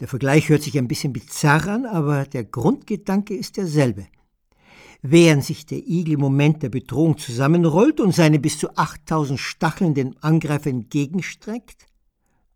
[0.00, 4.06] Der Vergleich hört sich ein bisschen bizarr an, aber der Grundgedanke ist derselbe.
[5.02, 9.94] Während sich der Igel im Moment der Bedrohung zusammenrollt und seine bis zu 8000 Stacheln
[9.94, 11.86] dem Angreifer entgegenstreckt,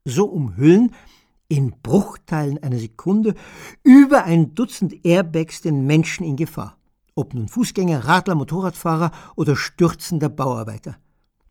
[0.05, 0.95] so umhüllen
[1.49, 3.35] in Bruchteilen einer Sekunde
[3.83, 6.79] über ein Dutzend Airbags den Menschen in Gefahr.
[7.15, 10.97] Ob nun Fußgänger, Radler, Motorradfahrer oder stürzender Bauarbeiter.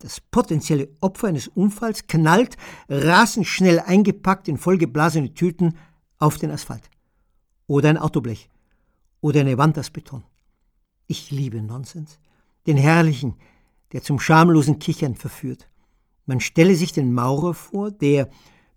[0.00, 2.56] Das potenzielle Opfer eines Unfalls knallt,
[2.88, 5.76] rasend schnell eingepackt in vollgeblasene Tüten,
[6.18, 6.90] auf den Asphalt.
[7.66, 8.48] Oder ein Autoblech.
[9.20, 10.24] Oder eine Wand aus Beton.
[11.06, 12.18] Ich liebe Nonsens.
[12.66, 13.36] Den herrlichen,
[13.92, 15.68] der zum schamlosen Kichern verführt.
[16.26, 18.28] Man stelle sich den Maurer vor, der,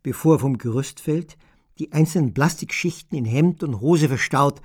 [0.04, 1.38] bevor er vom Gerüst fällt,
[1.80, 4.62] die einzelnen Plastikschichten in Hemd und Hose verstaut,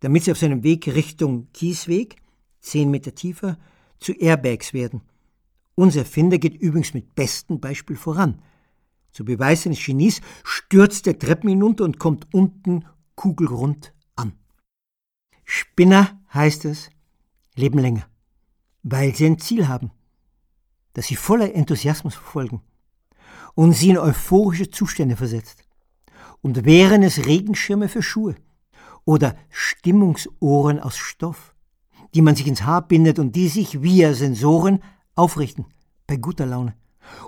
[0.00, 2.16] damit sie auf seinem Weg Richtung Kiesweg,
[2.60, 3.58] zehn Meter tiefer,
[3.98, 5.00] zu Airbags werden
[5.76, 8.42] Unser Erfinder geht übrigens mit bestem Beispiel voran.
[9.12, 14.32] Zu Beweis seines Genies stürzt er Treppen hinunter und kommt unten kugelrund an.
[15.44, 16.88] Spinner, heißt es,
[17.54, 18.06] leben länger,
[18.82, 19.90] weil sie ein Ziel haben,
[20.94, 22.62] das sie voller Enthusiasmus verfolgen
[23.54, 25.62] und sie in euphorische Zustände versetzt
[26.40, 28.34] und wären es Regenschirme für Schuhe
[29.04, 31.54] oder Stimmungsohren aus Stoff,
[32.14, 34.82] die man sich ins Haar bindet und die sich via Sensoren
[35.16, 35.66] aufrichten
[36.06, 36.74] bei guter Laune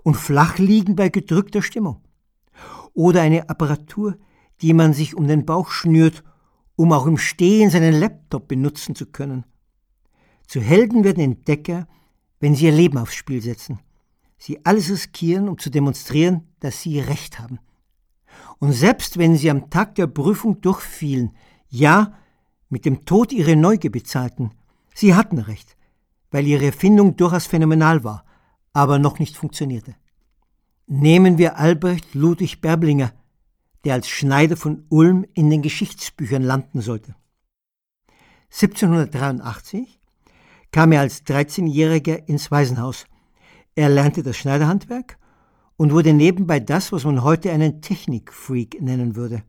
[0.03, 2.01] und flach liegen bei gedrückter Stimmung.
[2.95, 4.17] Oder eine Apparatur,
[4.61, 6.25] die man sich um den Bauch schnürt,
[6.77, 9.45] um auch im Stehen seinen Laptop benutzen zu können.
[10.47, 11.87] Zu Helden werden Entdecker,
[12.41, 13.81] wenn sie ihr Leben aufs Spiel setzen.
[14.39, 17.59] Sie alles riskieren, um zu demonstrieren, dass sie Recht haben.
[18.59, 21.33] Und selbst wenn sie am Tag der Prüfung durchfielen,
[21.69, 22.15] ja,
[22.69, 24.53] mit dem Tod ihrer Neugier bezahlten,
[24.95, 25.77] sie hatten Recht,
[26.31, 28.25] weil ihre Erfindung durchaus phänomenal war,
[28.73, 29.95] aber noch nicht funktionierte.
[30.87, 33.13] Nehmen wir Albrecht Ludwig Berblinger,
[33.85, 37.15] der als Schneider von Ulm in den Geschichtsbüchern landen sollte.
[38.51, 40.01] 1783
[40.73, 43.07] kam er als 13-Jähriger ins Waisenhaus.
[43.75, 45.19] Er lernte das Schneiderhandwerk
[45.77, 49.43] und wurde nebenbei das, was man heute einen Technikfreak nennen würde.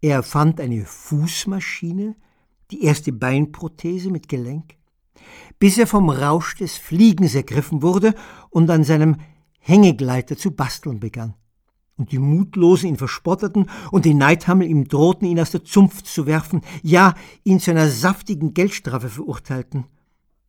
[0.00, 2.16] Er erfand eine Fußmaschine,
[2.70, 4.76] die erste Beinprothese mit Gelenk,
[5.58, 8.14] bis er vom Rausch des Fliegens ergriffen wurde
[8.50, 9.16] und an seinem
[9.58, 11.34] Hängegleiter zu basteln begann.
[11.96, 16.26] Und die Mutlosen ihn verspotteten und die Neidhammel ihm drohten, ihn aus der Zunft zu
[16.26, 19.86] werfen, ja, ihn zu einer saftigen Geldstrafe verurteilten.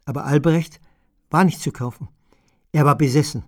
[0.06, 0.80] Aber Albrecht
[1.30, 2.08] war nicht zu kaufen.
[2.72, 3.44] Er war besessen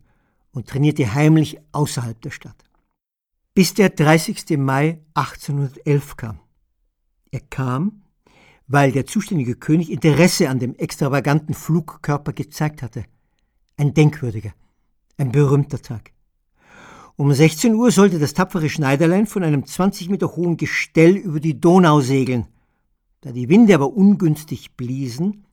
[0.52, 2.64] und trainierte heimlich außerhalb der Stadt.
[3.54, 4.58] Bis der 30.
[4.58, 6.40] Mai 1811 kam.
[7.32, 8.04] Er kam,
[8.68, 13.06] weil der zuständige König Interesse an dem extravaganten Flugkörper gezeigt hatte.
[13.78, 14.54] Ein denkwürdiger,
[15.18, 16.12] ein berühmter Tag.
[17.18, 21.60] Um 16 Uhr sollte das tapfere Schneiderlein von einem 20 Meter hohen Gestell über die
[21.60, 22.48] Donau segeln.
[23.22, 25.46] Da die Winde aber ungünstig bliesen,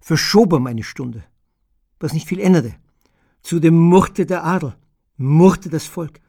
[0.00, 1.24] verschob er um eine Stunde,
[1.98, 2.74] was nicht viel änderte.
[3.42, 4.74] Zudem murrte der Adel,
[5.16, 6.20] murrte das Volk,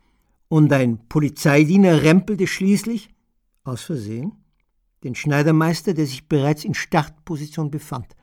[0.48, 3.10] und ein Polizeidiener rempelte schließlich,
[3.64, 4.34] aus Versehen,
[5.04, 8.16] den Schneidermeister, der sich bereits in Startposition befand.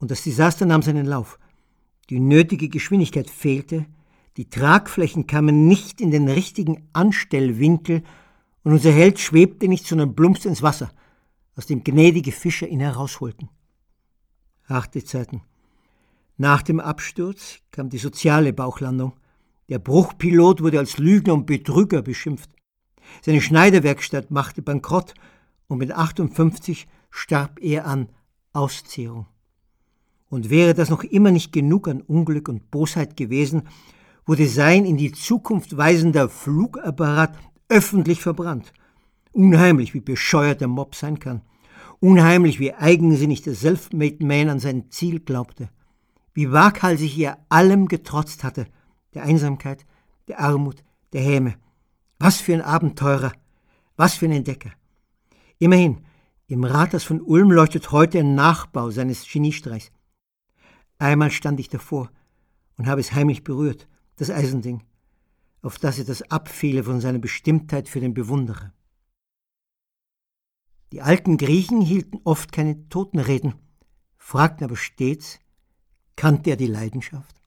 [0.00, 1.38] Und das Desaster nahm seinen Lauf.
[2.10, 3.86] Die nötige Geschwindigkeit fehlte,
[4.36, 8.02] die Tragflächen kamen nicht in den richtigen Anstellwinkel
[8.64, 10.90] und unser Held schwebte nicht, sondern plumpste ins Wasser,
[11.56, 13.48] aus dem gnädige Fischer ihn herausholten.
[14.64, 15.42] Harte Zeiten.
[16.36, 19.12] Nach dem Absturz kam die soziale Bauchlandung.
[19.68, 22.50] Der Bruchpilot wurde als Lügner und Betrüger beschimpft.
[23.22, 25.14] Seine Schneiderwerkstatt machte Bankrott
[25.68, 28.08] und mit 58 starb er an
[28.52, 29.26] Auszehrung.
[30.28, 33.68] Und wäre das noch immer nicht genug an Unglück und Bosheit gewesen,
[34.26, 37.36] wurde sein in die Zukunft weisender Flugapparat
[37.68, 38.72] öffentlich verbrannt.
[39.32, 41.42] Unheimlich, wie bescheuert der Mob sein kann.
[42.00, 45.70] Unheimlich, wie eigensinnig der Selfmade Man an sein Ziel glaubte.
[46.32, 48.66] Wie waghalsig er allem getrotzt hatte.
[49.14, 49.86] Der Einsamkeit,
[50.28, 51.54] der Armut, der Häme.
[52.18, 53.32] Was für ein Abenteurer.
[53.96, 54.70] Was für ein Entdecker.
[55.58, 56.04] Immerhin,
[56.46, 59.92] im Rathaus von Ulm leuchtet heute ein Nachbau seines Geniestreichs.
[60.98, 62.10] Einmal stand ich davor
[62.76, 64.82] und habe es heimlich berührt, das Eisending,
[65.62, 68.72] auf das es das abfiele von seiner Bestimmtheit für den Bewunderer.
[70.92, 73.54] Die alten Griechen hielten oft keine Totenreden,
[74.16, 75.40] fragten aber stets,
[76.14, 77.43] kannte er die Leidenschaft?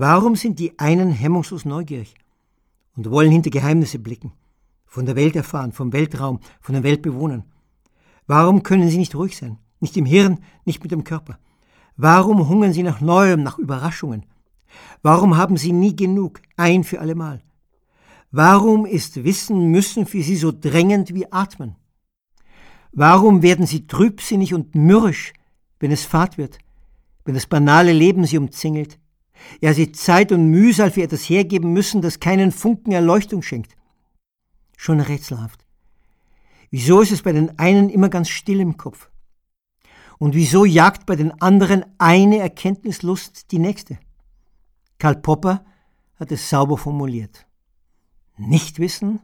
[0.00, 2.14] Warum sind die einen hemmungslos neugierig
[2.96, 4.32] und wollen hinter Geheimnisse blicken,
[4.86, 7.42] von der Welt erfahren, vom Weltraum, von den Weltbewohnern?
[8.28, 11.40] Warum können sie nicht ruhig sein, nicht im Hirn, nicht mit dem Körper?
[11.96, 14.24] Warum hungern sie nach Neuem, nach Überraschungen?
[15.02, 17.42] Warum haben sie nie genug, ein für allemal?
[18.30, 21.74] Warum ist Wissen müssen für sie so drängend wie Atmen?
[22.92, 25.32] Warum werden sie trübsinnig und mürrisch,
[25.80, 26.58] wenn es fad wird,
[27.24, 29.00] wenn das banale Leben sie umzingelt?
[29.60, 33.76] Ja, sie Zeit und Mühsal für etwas hergeben müssen, das keinen Funken Erleuchtung schenkt.
[34.76, 35.64] Schon rätselhaft.
[36.70, 39.10] Wieso ist es bei den einen immer ganz still im Kopf?
[40.18, 43.98] Und wieso jagt bei den anderen eine Erkenntnislust die nächste?
[44.98, 45.64] Karl Popper
[46.16, 47.46] hat es sauber formuliert.
[48.36, 49.20] Nicht wissen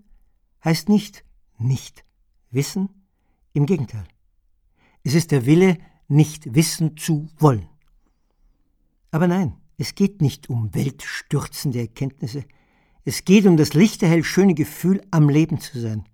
[0.65, 1.25] heißt nicht
[1.59, 2.05] nicht
[2.51, 2.89] wissen,
[3.53, 4.05] im Gegenteil.
[5.03, 7.69] Es ist der Wille, nicht wissen zu wollen.
[9.11, 12.45] Aber nein, es geht nicht um weltstürzende Erkenntnisse.
[13.05, 16.05] Es geht um das lichterhell schöne Gefühl, am Leben zu sein.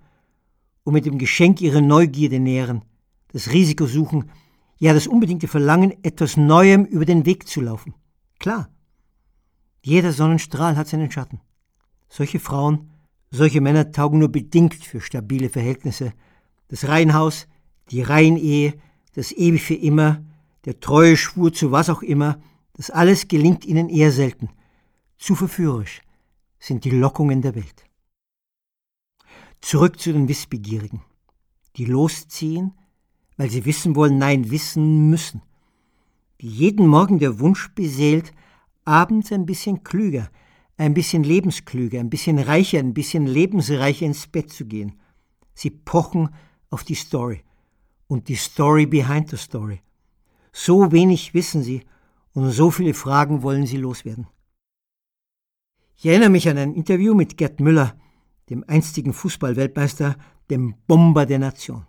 [0.82, 2.82] und mit dem Geschenk ihre Neugierde nähren,
[3.28, 4.30] das Risiko suchen,
[4.78, 7.94] ja das unbedingte Verlangen, etwas Neuem über den Weg zu laufen.
[8.40, 8.68] Klar,
[9.80, 11.40] jeder Sonnenstrahl hat seinen Schatten.
[12.08, 12.90] Solche Frauen,
[13.30, 16.12] solche Männer taugen nur bedingt für stabile Verhältnisse.
[16.66, 17.46] Das Reihenhaus,
[17.92, 18.74] die Reihenehe,
[19.14, 20.24] das ewig für immer,
[20.68, 22.42] der treue Schwur zu was auch immer,
[22.74, 24.50] das alles gelingt ihnen eher selten.
[25.16, 26.02] Zu verführerisch
[26.58, 27.86] sind die Lockungen der Welt.
[29.62, 31.00] Zurück zu den Wissbegierigen,
[31.76, 32.74] die losziehen,
[33.38, 35.40] weil sie wissen wollen, nein, wissen müssen,
[36.42, 38.34] die jeden Morgen der Wunsch beseelt,
[38.84, 40.28] abends ein bisschen klüger,
[40.76, 45.00] ein bisschen lebensklüger, ein bisschen reicher, ein bisschen lebensreicher ins Bett zu gehen.
[45.54, 46.28] Sie pochen
[46.68, 47.42] auf die Story
[48.06, 49.80] und die Story behind the Story.
[50.60, 51.82] So wenig wissen sie
[52.32, 54.26] und so viele Fragen wollen sie loswerden.
[55.94, 57.96] Ich erinnere mich an ein Interview mit Gerd Müller,
[58.50, 60.16] dem einstigen Fußballweltmeister,
[60.50, 61.86] dem Bomber der Nation.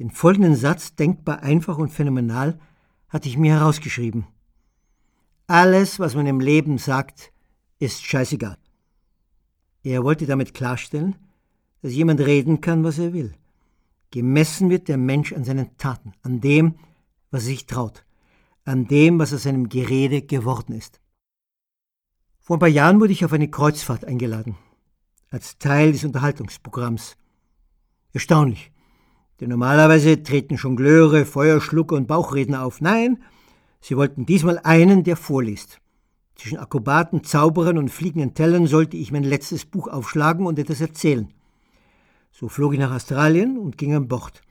[0.00, 2.58] Den folgenden Satz, denkbar einfach und phänomenal,
[3.08, 4.26] hatte ich mir herausgeschrieben.
[5.46, 7.32] Alles, was man im Leben sagt,
[7.78, 8.58] ist scheißegal.
[9.84, 11.14] Er wollte damit klarstellen,
[11.80, 13.36] dass jemand reden kann, was er will.
[14.10, 16.74] Gemessen wird der Mensch an seinen Taten, an dem,
[17.32, 18.04] was er sich traut,
[18.64, 21.00] an dem, was aus seinem Gerede geworden ist.
[22.38, 24.56] Vor ein paar Jahren wurde ich auf eine Kreuzfahrt eingeladen,
[25.30, 27.16] als Teil des Unterhaltungsprogramms.
[28.12, 28.70] Erstaunlich,
[29.40, 32.80] denn normalerweise treten Jongleure, Feuerschlucker und Bauchredner auf.
[32.80, 33.22] Nein,
[33.80, 35.80] sie wollten diesmal einen, der vorliest.
[36.34, 41.32] Zwischen Akrobaten, Zauberern und fliegenden Tellern sollte ich mein letztes Buch aufschlagen und etwas erzählen.
[42.30, 44.42] So flog ich nach Australien und ging an Bord.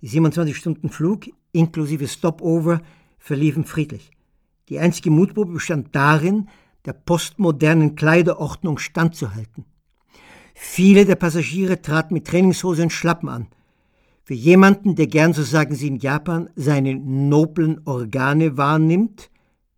[0.00, 2.82] Die 27-Stunden-Flug inklusive Stopover
[3.18, 4.10] verliefen friedlich.
[4.68, 6.48] Die einzige Mutprobe bestand darin,
[6.84, 9.64] der postmodernen Kleiderordnung standzuhalten.
[10.54, 13.46] Viele der Passagiere traten mit Trainingshose und Schlappen an.
[14.24, 19.30] Für jemanden, der gern, so sagen sie in Japan, seine noblen Organe wahrnimmt,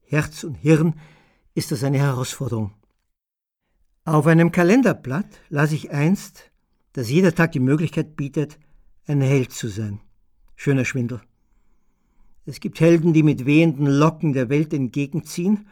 [0.03, 0.95] Herz und Hirn,
[1.55, 2.72] ist das eine Herausforderung.
[4.05, 6.51] Auf einem Kalenderblatt las ich einst,
[6.93, 8.59] dass jeder Tag die Möglichkeit bietet,
[9.07, 10.01] ein Held zu sein.
[10.57, 11.22] Schöner Schwindel.
[12.47, 15.67] Es gibt Helden, die mit wehenden Locken der Welt entgegenziehen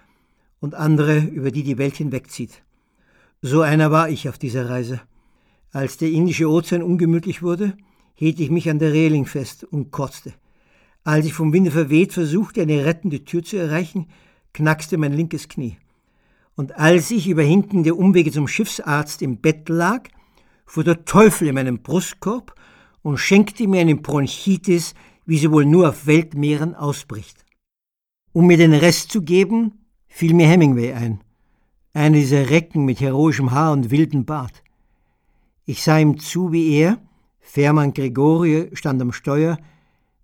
[0.60, 2.62] und andere, über die die Welt hinwegzieht.
[3.42, 5.00] So einer war ich auf dieser Reise.
[5.70, 7.76] Als der Indische Ozean ungemütlich wurde,
[8.14, 10.32] hielt ich mich an der Reling fest und kotzte.
[11.04, 14.06] Als ich vom Winde verweht versuchte, eine rettende Tür zu erreichen,
[14.54, 15.76] knackste mein linkes Knie.
[16.54, 20.08] Und als ich über hinkende Umwege zum Schiffsarzt im Bett lag,
[20.64, 22.54] fuhr der Teufel in meinen Brustkorb
[23.02, 24.94] und schenkte mir eine Bronchitis,
[25.26, 27.44] wie sie wohl nur auf Weltmeeren ausbricht.
[28.32, 31.20] Um mir den Rest zu geben, fiel mir Hemingway ein,
[31.92, 34.62] einer dieser Recken mit heroischem Haar und wildem Bart.
[35.64, 36.98] Ich sah ihm zu, wie er,
[37.40, 39.58] Fährmann Gregorie stand am Steuer,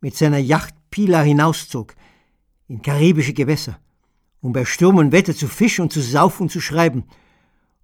[0.01, 1.95] mit seiner Yacht Pila hinauszog,
[2.69, 3.79] in karibische Gewässer,
[4.41, 7.05] um bei Sturm und Wetter zu fischen und zu saufen und zu schreiben,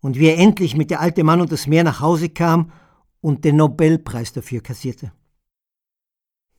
[0.01, 2.73] und wie er endlich mit der alte Mann und das Meer nach Hause kam
[3.21, 5.13] und den Nobelpreis dafür kassierte.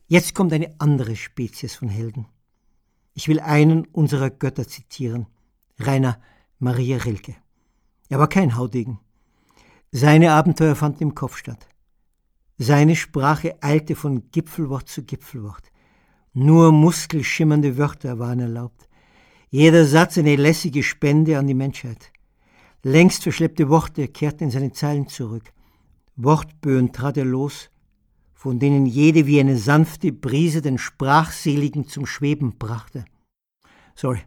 [0.07, 2.27] Jetzt kommt eine andere Spezies von Helden.
[3.15, 5.25] Ich will einen unserer Götter zitieren,
[5.79, 6.19] Rainer
[6.59, 7.35] Maria Rilke.
[8.09, 8.99] Er war kein Haudegen.
[9.91, 11.67] Seine Abenteuer fanden im Kopf statt.
[12.59, 15.71] Seine Sprache eilte von Gipfelwort zu Gipfelwort.
[16.33, 18.87] Nur muskelschimmernde Wörter waren erlaubt.
[19.49, 22.11] Jeder Satz eine lässige Spende an die Menschheit.
[22.83, 25.51] Längst verschleppte Worte kehrten in seine Zeilen zurück.
[26.15, 27.71] Wortböen trat er los,
[28.45, 33.03] von denen jede wie eine sanfte Brise den Sprachseligen zum Schweben brachte.
[33.95, 34.19] Sorry,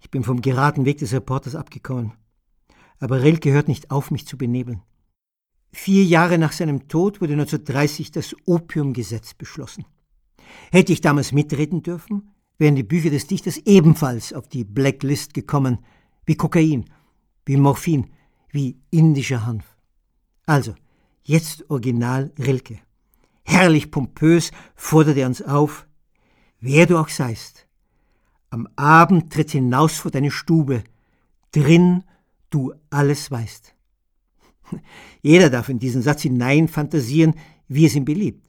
[0.00, 2.12] ich bin vom geraden Weg des Reporters abgekommen.
[2.98, 4.80] Aber Rilke hört nicht auf, mich zu benebeln.
[5.70, 9.84] Vier Jahre nach seinem Tod wurde 1930 das Opiumgesetz beschlossen.
[10.70, 15.80] Hätte ich damals mitreden dürfen, wären die Bücher des Dichters ebenfalls auf die Blacklist gekommen,
[16.24, 16.86] wie Kokain,
[17.44, 18.06] wie Morphin,
[18.50, 19.76] wie indischer Hanf.
[20.46, 20.74] Also,
[21.22, 22.80] jetzt Original Rilke.
[23.42, 25.86] Herrlich pompös fordert er uns auf,
[26.60, 27.66] wer du auch seist.
[28.50, 30.84] Am Abend tritt hinaus vor deine Stube,
[31.52, 32.04] drin
[32.50, 33.74] du alles weißt.
[35.22, 37.34] Jeder darf in diesen Satz hinein fantasieren,
[37.68, 38.46] wie es ihm beliebt.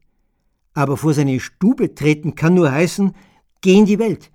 [0.74, 3.14] Aber vor seine Stube treten kann nur heißen,
[3.62, 4.32] geh in die Welt,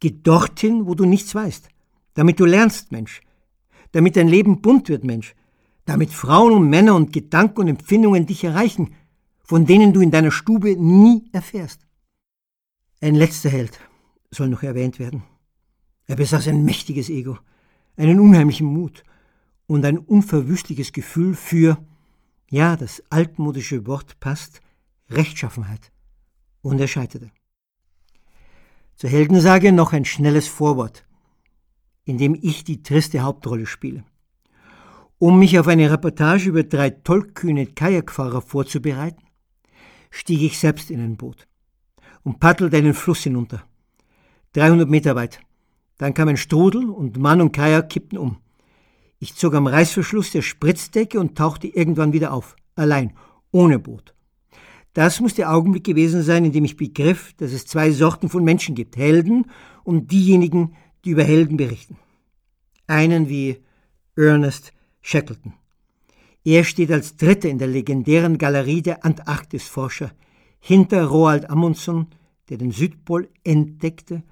[0.00, 1.68] geh dorthin, wo du nichts weißt,
[2.14, 3.22] damit du lernst, Mensch,
[3.92, 5.34] damit dein Leben bunt wird, Mensch,
[5.84, 8.94] damit Frauen und Männer und Gedanken und Empfindungen dich erreichen,
[9.48, 11.80] von denen du in deiner Stube nie erfährst.
[13.00, 13.80] Ein letzter Held
[14.30, 15.22] soll noch erwähnt werden.
[16.06, 17.38] Er besaß ein mächtiges Ego,
[17.96, 19.04] einen unheimlichen Mut
[19.66, 21.78] und ein unverwüstliches Gefühl für,
[22.50, 24.60] ja, das altmodische Wort passt,
[25.08, 25.92] Rechtschaffenheit.
[26.60, 27.30] Und er scheiterte.
[28.96, 31.06] Zur Heldensage noch ein schnelles Vorwort,
[32.04, 34.04] in dem ich die triste Hauptrolle spiele.
[35.16, 39.27] Um mich auf eine Reportage über drei tollkühne Kajakfahrer vorzubereiten,
[40.10, 41.46] stieg ich selbst in ein Boot
[42.22, 43.64] und paddelte einen Fluss hinunter.
[44.52, 45.40] 300 Meter weit.
[45.98, 48.38] Dann kam ein Strudel und Mann und Kajak kippten um.
[49.18, 53.12] Ich zog am Reißverschluss der Spritzdecke und tauchte irgendwann wieder auf, allein,
[53.50, 54.14] ohne Boot.
[54.94, 58.44] Das muss der Augenblick gewesen sein, in dem ich begriff, dass es zwei Sorten von
[58.44, 59.46] Menschen gibt, Helden
[59.84, 61.96] und diejenigen, die über Helden berichten.
[62.86, 63.58] Einen wie
[64.16, 65.54] Ernest Shackleton.
[66.44, 70.12] Er steht als Dritter in der legendären Galerie der Antarktisforscher,
[70.60, 72.08] hinter Roald Amundsen,
[72.48, 74.22] der den Südpol entdeckte,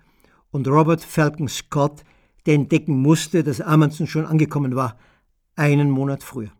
[0.51, 2.03] und Robert Falcon Scott,
[2.47, 4.97] der entdecken musste, dass Amundsen schon angekommen war,
[5.57, 6.51] einen Monat früher.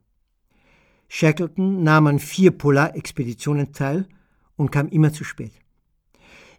[1.09, 4.07] Shackleton nahm an vier Polarexpeditionen teil
[4.57, 5.53] und kam immer zu spät.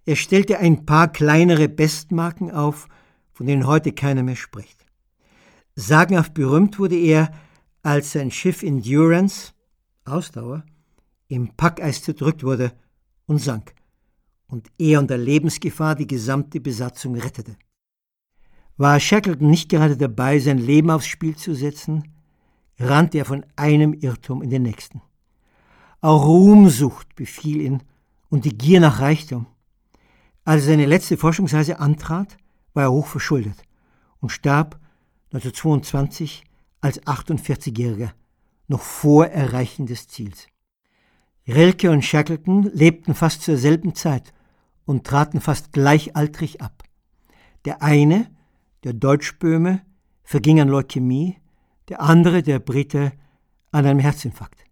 [0.06, 2.88] Er stellte ein paar kleinere Bestmarken auf,
[3.34, 4.86] von denen heute keiner mehr spricht.
[5.76, 7.32] Sagenhaft berühmt wurde er,
[7.88, 9.54] als sein Schiff Endurance,
[10.04, 10.66] Ausdauer,
[11.30, 12.74] im Packeis zerdrückt wurde
[13.28, 13.74] und sank
[14.48, 17.56] und er unter Lebensgefahr die gesamte Besatzung rettete.
[18.76, 22.14] War Shackleton nicht gerade dabei, sein Leben aufs Spiel zu setzen,
[22.78, 25.02] rannte er von einem Irrtum in den nächsten.
[26.02, 27.84] Auch Ruhmsucht befiel ihn
[28.28, 29.46] und die Gier nach Reichtum.
[30.44, 32.36] Als er seine letzte Forschungsreise antrat,
[32.74, 33.64] war er hoch verschuldet
[34.20, 34.78] und starb
[35.32, 36.44] 1922
[36.88, 38.12] als 48-Jähriger,
[38.68, 40.48] noch vor Erreichen des Ziels.
[41.48, 44.34] Rilke und Shackleton lebten fast zur selben Zeit
[44.86, 46.84] und traten fast gleichaltrig ab.
[47.66, 48.30] Der eine,
[48.84, 49.82] der Deutschböhme,
[50.24, 51.38] verging an Leukämie,
[51.90, 53.12] der andere, der Brite,
[53.72, 54.66] an einem Herzinfarkt.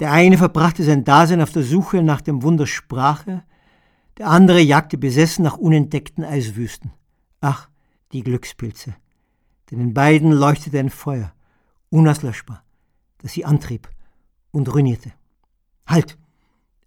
[0.00, 3.42] Der eine verbrachte sein Dasein auf der Suche nach dem Wunder Sprache,
[4.18, 6.92] der andere jagte besessen nach unentdeckten Eiswüsten.
[7.40, 7.68] Ach,
[8.12, 8.94] die Glückspilze.
[9.70, 11.32] Denn in beiden leuchtete ein Feuer,
[11.96, 12.62] unauslöschbar,
[13.18, 13.88] das sie antrieb
[14.50, 15.12] und ruinierte.
[15.86, 16.18] Halt!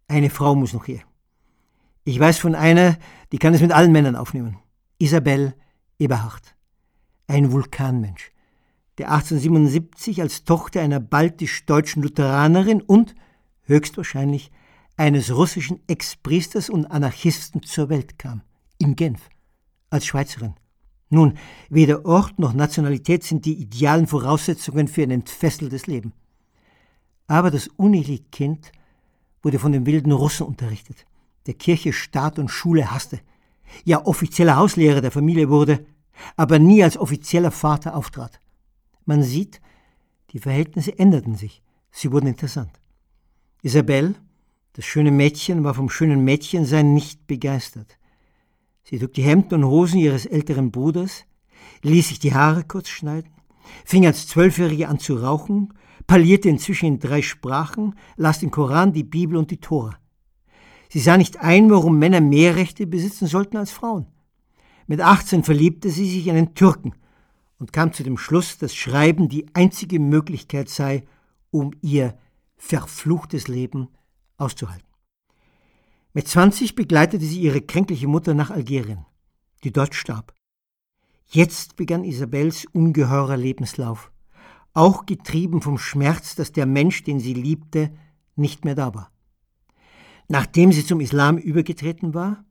[0.08, 1.02] Eine Frau muss noch her.
[2.04, 2.98] Ich weiß von einer,
[3.32, 4.58] die kann es mit allen Männern aufnehmen.
[4.98, 5.54] Isabel
[6.00, 6.56] Eberhard.
[7.28, 8.32] Ein Vulkanmensch,
[8.98, 13.14] der 1877 als Tochter einer baltisch-deutschen Lutheranerin und
[13.64, 14.52] höchstwahrscheinlich
[14.98, 18.42] eines russischen Ex-Priesters und Anarchisten zur Welt kam.
[18.80, 19.30] In Genf.
[19.92, 20.56] Als Schweizerin.
[21.10, 21.38] Nun,
[21.70, 26.14] weder Ort noch Nationalität sind die idealen Voraussetzungen für ein entfesseltes Leben.
[27.28, 28.72] Aber das uneheliche Kind
[29.42, 31.06] wurde von den wilden Russen unterrichtet
[31.50, 33.20] der Kirche Staat und Schule hasste,
[33.84, 35.86] ja offizieller Hauslehrer der Familie wurde,
[36.36, 38.40] aber nie als offizieller Vater auftrat.
[39.06, 39.62] Man sieht,
[40.32, 42.80] die Verhältnisse änderten sich, sie wurden interessant.
[43.64, 44.16] Isabel,
[44.74, 47.98] das schöne Mädchen, war vom schönen Mädchensein nicht begeistert.
[48.84, 51.26] Sie trug die Hemden und Hosen ihres älteren Bruders,
[51.84, 53.32] ließ sich die Haare kurz schneiden,
[53.86, 55.74] fing als Zwölfjährige an zu rauchen,
[56.08, 59.98] parlierte inzwischen in drei Sprachen, las den Koran, die Bibel und die Tora.
[60.90, 64.08] Sie sah nicht ein, warum Männer mehr Rechte besitzen sollten als Frauen.
[64.88, 66.94] Mit 18 verliebte sie sich in einen Türken
[67.60, 71.04] und kam zu dem Schluss, dass Schreiben die einzige Möglichkeit sei,
[71.52, 72.18] um ihr
[72.58, 73.90] verfluchtes Leben
[74.38, 74.89] auszuhalten.
[76.14, 79.06] Mit 20 begleitete sie ihre kränkliche Mutter nach Algerien,
[79.64, 80.34] die dort starb.
[81.28, 84.12] Jetzt begann Isabels ungeheurer Lebenslauf,
[84.74, 87.92] auch getrieben vom Schmerz, dass der Mensch, den sie liebte,
[88.36, 89.12] nicht mehr da war.
[90.28, 92.44] Nachdem sie zum Islam übergetreten war,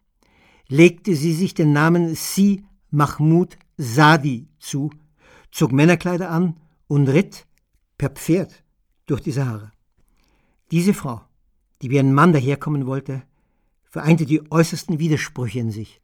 [0.69, 4.91] legte sie sich den Namen Si Mahmoud Sadi zu,
[5.51, 7.47] zog Männerkleider an und ritt
[7.97, 8.63] per Pferd
[9.07, 9.73] durch die Sahara.
[10.71, 11.23] Diese Frau,
[11.83, 13.23] die wie ein Mann daherkommen wollte,
[13.89, 16.01] vereinte die äußersten Widersprüche in sich.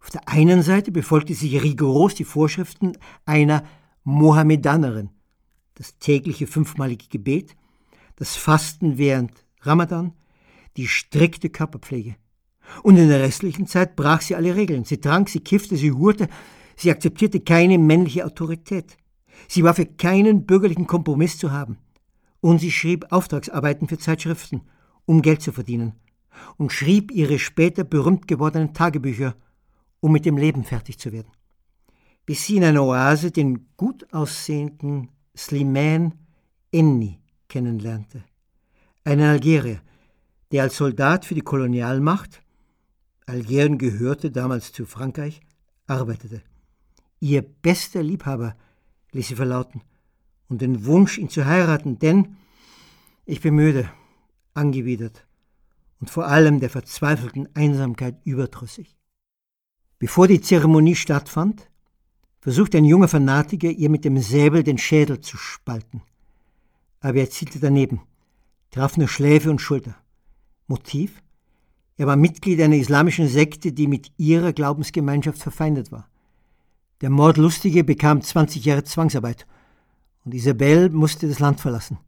[0.00, 3.64] Auf der einen Seite befolgte sie rigoros die Vorschriften einer
[4.04, 5.10] Mohammedanerin,
[5.74, 7.56] das tägliche fünfmalige Gebet,
[8.16, 10.12] das Fasten während Ramadan,
[10.76, 12.16] die strikte Körperpflege.
[12.82, 14.84] Und in der restlichen Zeit brach sie alle Regeln.
[14.84, 16.28] Sie trank, sie kiffte, sie hurte,
[16.76, 18.96] sie akzeptierte keine männliche Autorität.
[19.48, 21.78] Sie war für keinen bürgerlichen Kompromiss zu haben.
[22.40, 24.62] Und sie schrieb Auftragsarbeiten für Zeitschriften,
[25.04, 25.92] um Geld zu verdienen.
[26.56, 29.36] Und schrieb ihre später berühmt gewordenen Tagebücher,
[30.00, 31.30] um mit dem Leben fertig zu werden.
[32.26, 36.12] Bis sie in einer Oase den gut aussehenden Slimane
[36.70, 37.18] Enni
[37.48, 38.24] kennenlernte.
[39.04, 39.80] Einen Algerier,
[40.52, 42.42] der als Soldat für die Kolonialmacht,
[43.26, 45.40] Algerien gehörte damals zu Frankreich,
[45.86, 46.42] arbeitete.
[47.20, 48.56] Ihr bester Liebhaber
[49.12, 49.82] ließ sie verlauten
[50.48, 52.36] und den Wunsch, ihn zu heiraten, denn
[53.24, 53.88] ich bin müde,
[54.54, 55.24] angewidert
[56.02, 58.96] und vor allem der verzweifelten Einsamkeit überdrüssig.
[60.00, 61.70] Bevor die Zeremonie stattfand,
[62.40, 66.02] versuchte ein junger Fanatiker, ihr mit dem Säbel den Schädel zu spalten.
[66.98, 68.00] Aber er zielte daneben,
[68.72, 69.94] traf nur Schläfe und Schulter.
[70.66, 71.22] Motiv?
[71.96, 76.08] Er war Mitglied einer islamischen Sekte, die mit ihrer Glaubensgemeinschaft verfeindet war.
[77.00, 79.46] Der Mordlustige bekam 20 Jahre Zwangsarbeit
[80.24, 81.98] und Isabelle musste das Land verlassen.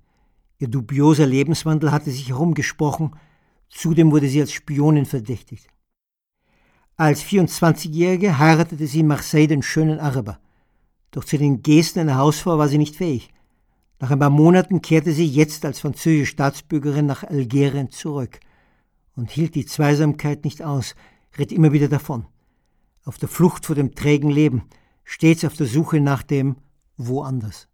[0.58, 3.14] Ihr dubioser Lebenswandel hatte sich herumgesprochen,
[3.74, 5.68] zudem wurde sie als Spionin verdächtigt.
[6.96, 10.38] Als 24-Jährige heiratete sie in Marseille den schönen Araber.
[11.10, 13.30] Doch zu den Gesten einer Hausfrau war sie nicht fähig.
[13.98, 18.38] Nach ein paar Monaten kehrte sie jetzt als französische Staatsbürgerin nach Algerien zurück
[19.16, 20.94] und hielt die Zweisamkeit nicht aus,
[21.36, 22.26] ritt immer wieder davon.
[23.04, 24.62] Auf der Flucht vor dem trägen Leben,
[25.04, 26.56] stets auf der Suche nach dem
[26.96, 27.68] Woanders.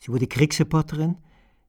[0.00, 1.18] Sie wurde Kriegsreporterin.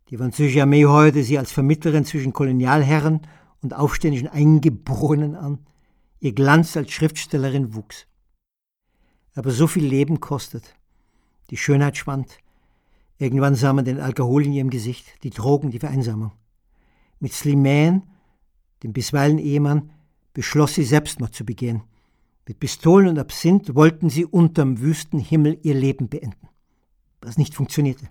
[0.09, 3.21] Die französische Armee heuerte sie als Vermittlerin zwischen Kolonialherren
[3.61, 5.59] und aufständischen Eingeborenen an.
[6.19, 8.07] Ihr Glanz als Schriftstellerin wuchs.
[9.35, 10.75] Aber so viel Leben kostet.
[11.49, 12.37] Die Schönheit schwand.
[13.17, 16.31] Irgendwann sah man den Alkohol in ihrem Gesicht, die Drogen, die Vereinsamung.
[17.19, 18.03] Mit Slimane,
[18.83, 19.91] dem bisweilen Ehemann,
[20.33, 21.83] beschloss sie Selbstmord zu begehen.
[22.47, 26.49] Mit Pistolen und Absinth wollten sie unterm wüsten Himmel ihr Leben beenden.
[27.21, 28.09] Was nicht funktionierte.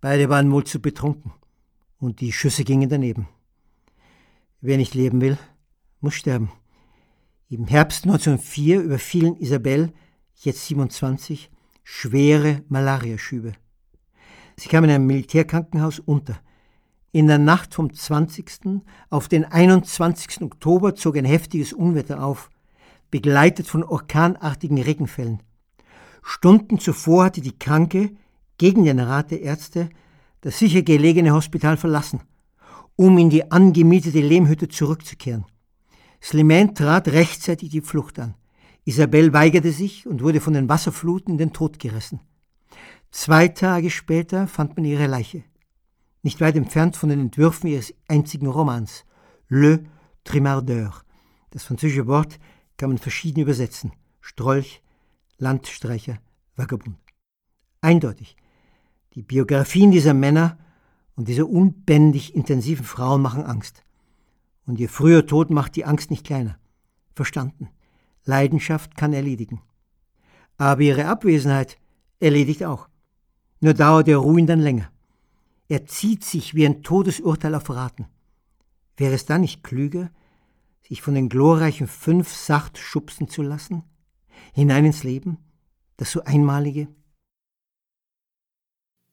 [0.00, 1.32] Beide waren wohl zu betrunken
[1.98, 3.28] und die Schüsse gingen daneben.
[4.60, 5.38] Wer nicht leben will,
[6.00, 6.50] muss sterben.
[7.48, 9.92] Im Herbst 1904 überfielen Isabelle,
[10.36, 11.50] jetzt 27,
[11.82, 13.52] schwere Malariaschübe.
[14.56, 16.38] Sie kam in einem Militärkrankenhaus unter.
[17.12, 18.82] In der Nacht vom 20.
[19.10, 20.42] auf den 21.
[20.42, 22.50] Oktober zog ein heftiges Unwetter auf,
[23.10, 25.42] begleitet von orkanartigen Regenfällen.
[26.22, 28.12] Stunden zuvor hatte die Kranke
[28.60, 29.88] gegen den Rat der Ärzte
[30.42, 32.20] das sicher gelegene Hospital verlassen,
[32.94, 35.46] um in die angemietete Lehmhütte zurückzukehren.
[36.22, 38.34] Slimane trat rechtzeitig die Flucht an.
[38.84, 42.20] Isabelle weigerte sich und wurde von den Wasserfluten in den Tod gerissen.
[43.10, 45.42] Zwei Tage später fand man ihre Leiche.
[46.22, 49.06] Nicht weit entfernt von den Entwürfen ihres einzigen Romans,
[49.48, 49.84] Le
[50.24, 50.92] Trimardeur.
[51.48, 52.38] Das französische Wort
[52.76, 53.92] kann man verschieden übersetzen.
[54.20, 54.82] Strolch,
[55.38, 56.18] Landstreicher,
[56.56, 56.98] Vagabund.
[57.80, 58.36] Eindeutig.
[59.14, 60.58] Die Biografien dieser Männer
[61.16, 63.82] und dieser unbändig intensiven Frauen machen Angst.
[64.66, 66.58] Und ihr früher Tod macht die Angst nicht kleiner.
[67.14, 67.68] Verstanden.
[68.24, 69.62] Leidenschaft kann erledigen.
[70.58, 71.78] Aber ihre Abwesenheit
[72.20, 72.88] erledigt auch.
[73.60, 74.90] Nur dauert der Ruin dann länger.
[75.68, 78.06] Er zieht sich wie ein Todesurteil auf Raten.
[78.96, 80.10] Wäre es dann nicht klüger,
[80.82, 83.82] sich von den glorreichen fünf sacht schubsen zu lassen?
[84.52, 85.38] Hinein ins Leben?
[85.96, 86.88] Das so einmalige?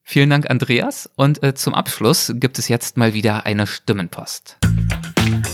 [0.10, 1.10] Vielen Dank, Andreas.
[1.18, 4.56] Und äh, zum Abschluss gibt es jetzt mal wieder eine Stimmenpost.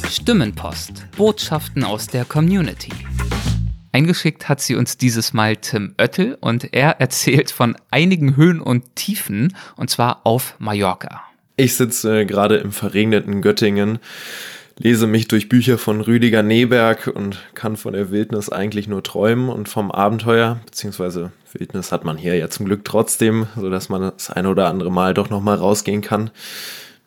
[0.07, 1.07] Stimmenpost.
[1.17, 2.91] Botschaften aus der Community.
[3.93, 8.95] Eingeschickt hat sie uns dieses Mal Tim Oettel und er erzählt von einigen Höhen und
[8.95, 11.23] Tiefen und zwar auf Mallorca.
[11.55, 13.97] Ich sitze äh, gerade im verregneten Göttingen,
[14.77, 19.49] lese mich durch Bücher von Rüdiger Neberg und kann von der Wildnis eigentlich nur träumen
[19.49, 24.29] und vom Abenteuer, beziehungsweise Wildnis hat man hier ja zum Glück trotzdem, sodass man das
[24.29, 26.31] ein oder andere Mal doch nochmal rausgehen kann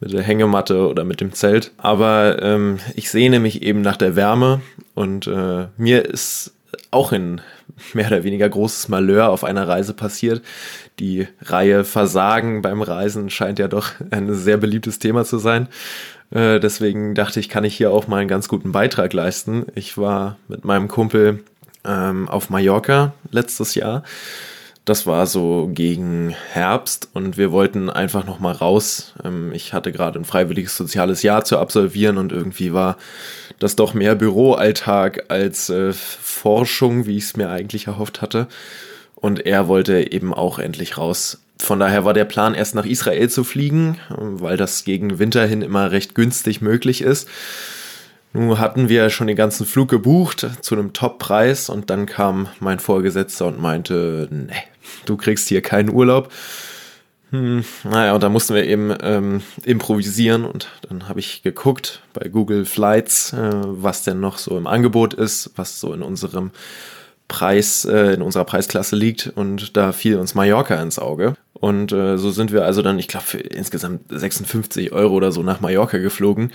[0.00, 1.72] mit der Hängematte oder mit dem Zelt.
[1.78, 4.60] Aber ähm, ich sehne mich eben nach der Wärme
[4.94, 6.52] und äh, mir ist
[6.90, 7.40] auch in
[7.94, 10.42] mehr oder weniger großes Malheur auf einer Reise passiert.
[10.98, 15.68] Die Reihe Versagen beim Reisen scheint ja doch ein sehr beliebtes Thema zu sein.
[16.30, 19.66] Äh, deswegen dachte ich, kann ich hier auch mal einen ganz guten Beitrag leisten.
[19.74, 21.44] Ich war mit meinem Kumpel
[21.84, 24.02] ähm, auf Mallorca letztes Jahr.
[24.86, 29.14] Das war so gegen Herbst und wir wollten einfach noch mal raus.
[29.24, 32.96] Ähm, ich hatte gerade ein freiwilliges soziales Jahr zu absolvieren und irgendwie war
[33.58, 38.46] das doch mehr Büroalltag als äh, Forschung, wie ich es mir eigentlich erhofft hatte.
[39.16, 41.40] Und er wollte eben auch endlich raus.
[41.58, 45.62] Von daher war der Plan, erst nach Israel zu fliegen, weil das gegen Winter hin
[45.62, 47.26] immer recht günstig möglich ist.
[48.32, 52.78] Nun hatten wir schon den ganzen Flug gebucht zu einem Top-Preis und dann kam mein
[52.78, 54.52] Vorgesetzter und meinte, nee,
[55.04, 56.32] du kriegst hier keinen Urlaub.
[57.30, 62.28] Hm, naja, und da mussten wir eben ähm, improvisieren und dann habe ich geguckt bei
[62.28, 66.52] Google Flights, äh, was denn noch so im Angebot ist, was so in unserem
[67.26, 71.36] Preis, äh, in unserer Preisklasse liegt und da fiel uns Mallorca ins Auge.
[71.52, 75.42] Und äh, so sind wir also dann, ich glaube, für insgesamt 56 Euro oder so
[75.42, 76.52] nach Mallorca geflogen.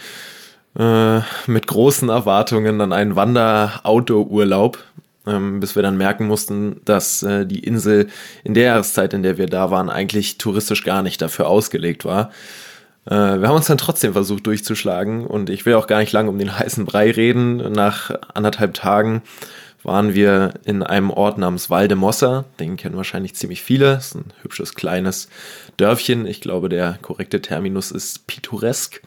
[0.77, 4.77] Äh, mit großen Erwartungen an einen Wander-Auto-Urlaub
[5.27, 8.07] ähm, bis wir dann merken mussten, dass äh, die Insel
[8.43, 12.31] in der Jahreszeit, in der wir da waren, eigentlich touristisch gar nicht dafür ausgelegt war.
[13.05, 16.29] Äh, wir haben uns dann trotzdem versucht durchzuschlagen und ich will auch gar nicht lange
[16.29, 17.71] um den heißen Brei reden.
[17.71, 19.21] Nach anderthalb Tagen
[19.83, 22.45] waren wir in einem Ort namens Valdemossa.
[22.59, 23.95] Den kennen wahrscheinlich ziemlich viele.
[23.95, 25.27] Das ist ein hübsches kleines
[25.77, 26.25] Dörfchen.
[26.25, 29.01] Ich glaube, der korrekte Terminus ist pittoresk.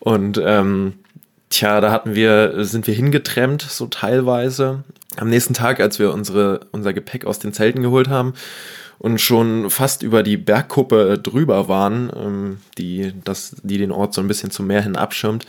[0.00, 0.94] Und ähm,
[1.48, 4.84] tja, da hatten wir, sind wir hingetrennt, so teilweise
[5.18, 8.34] am nächsten Tag, als wir unsere, unser Gepäck aus den Zelten geholt haben
[8.98, 14.20] und schon fast über die Bergkuppe drüber waren, ähm, die, das, die den Ort so
[14.20, 15.46] ein bisschen zum Meer hin abschirmt,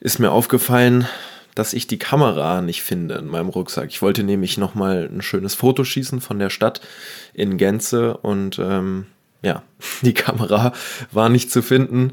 [0.00, 1.06] ist mir aufgefallen,
[1.54, 3.88] dass ich die Kamera nicht finde in meinem Rucksack.
[3.88, 6.80] Ich wollte nämlich nochmal ein schönes Foto schießen von der Stadt
[7.34, 9.06] in Gänze und ähm,
[9.42, 9.62] ja,
[10.02, 10.72] die Kamera
[11.10, 12.12] war nicht zu finden.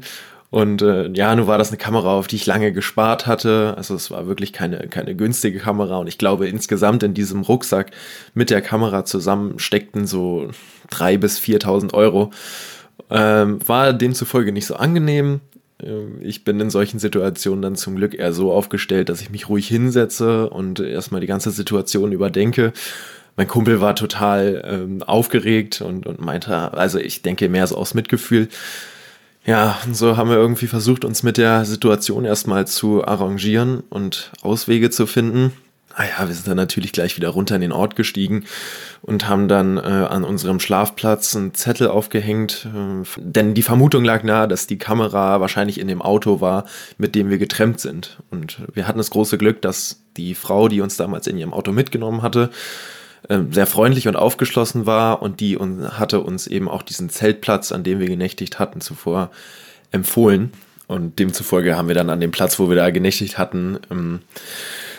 [0.56, 3.74] Und äh, ja, nun war das eine Kamera, auf die ich lange gespart hatte.
[3.76, 5.98] Also es war wirklich keine, keine günstige Kamera.
[5.98, 7.90] Und ich glaube, insgesamt in diesem Rucksack
[8.32, 10.48] mit der Kamera zusammen steckten so
[10.88, 12.30] drei bis 4.000 Euro.
[13.10, 15.40] Ähm, war demzufolge nicht so angenehm.
[15.82, 19.50] Ähm, ich bin in solchen Situationen dann zum Glück eher so aufgestellt, dass ich mich
[19.50, 22.72] ruhig hinsetze und erstmal die ganze Situation überdenke
[23.36, 27.92] mein Kumpel war total ähm, aufgeregt und, und meinte, also ich denke mehr so aus
[27.92, 28.48] Mitgefühl,
[29.46, 34.32] ja, und so haben wir irgendwie versucht, uns mit der Situation erstmal zu arrangieren und
[34.42, 35.52] Auswege zu finden.
[35.94, 38.44] Ah ja, wir sind dann natürlich gleich wieder runter in den Ort gestiegen
[39.00, 44.22] und haben dann äh, an unserem Schlafplatz einen Zettel aufgehängt, äh, denn die Vermutung lag
[44.22, 46.66] nahe, dass die Kamera wahrscheinlich in dem Auto war,
[46.98, 48.18] mit dem wir getrennt sind.
[48.30, 51.72] Und wir hatten das große Glück, dass die Frau, die uns damals in ihrem Auto
[51.72, 52.50] mitgenommen hatte,
[53.50, 57.82] sehr freundlich und aufgeschlossen war und die und hatte uns eben auch diesen Zeltplatz, an
[57.82, 59.30] dem wir genächtigt hatten, zuvor
[59.90, 60.52] empfohlen.
[60.86, 64.20] Und demzufolge haben wir dann an dem Platz, wo wir da genächtigt hatten, ähm,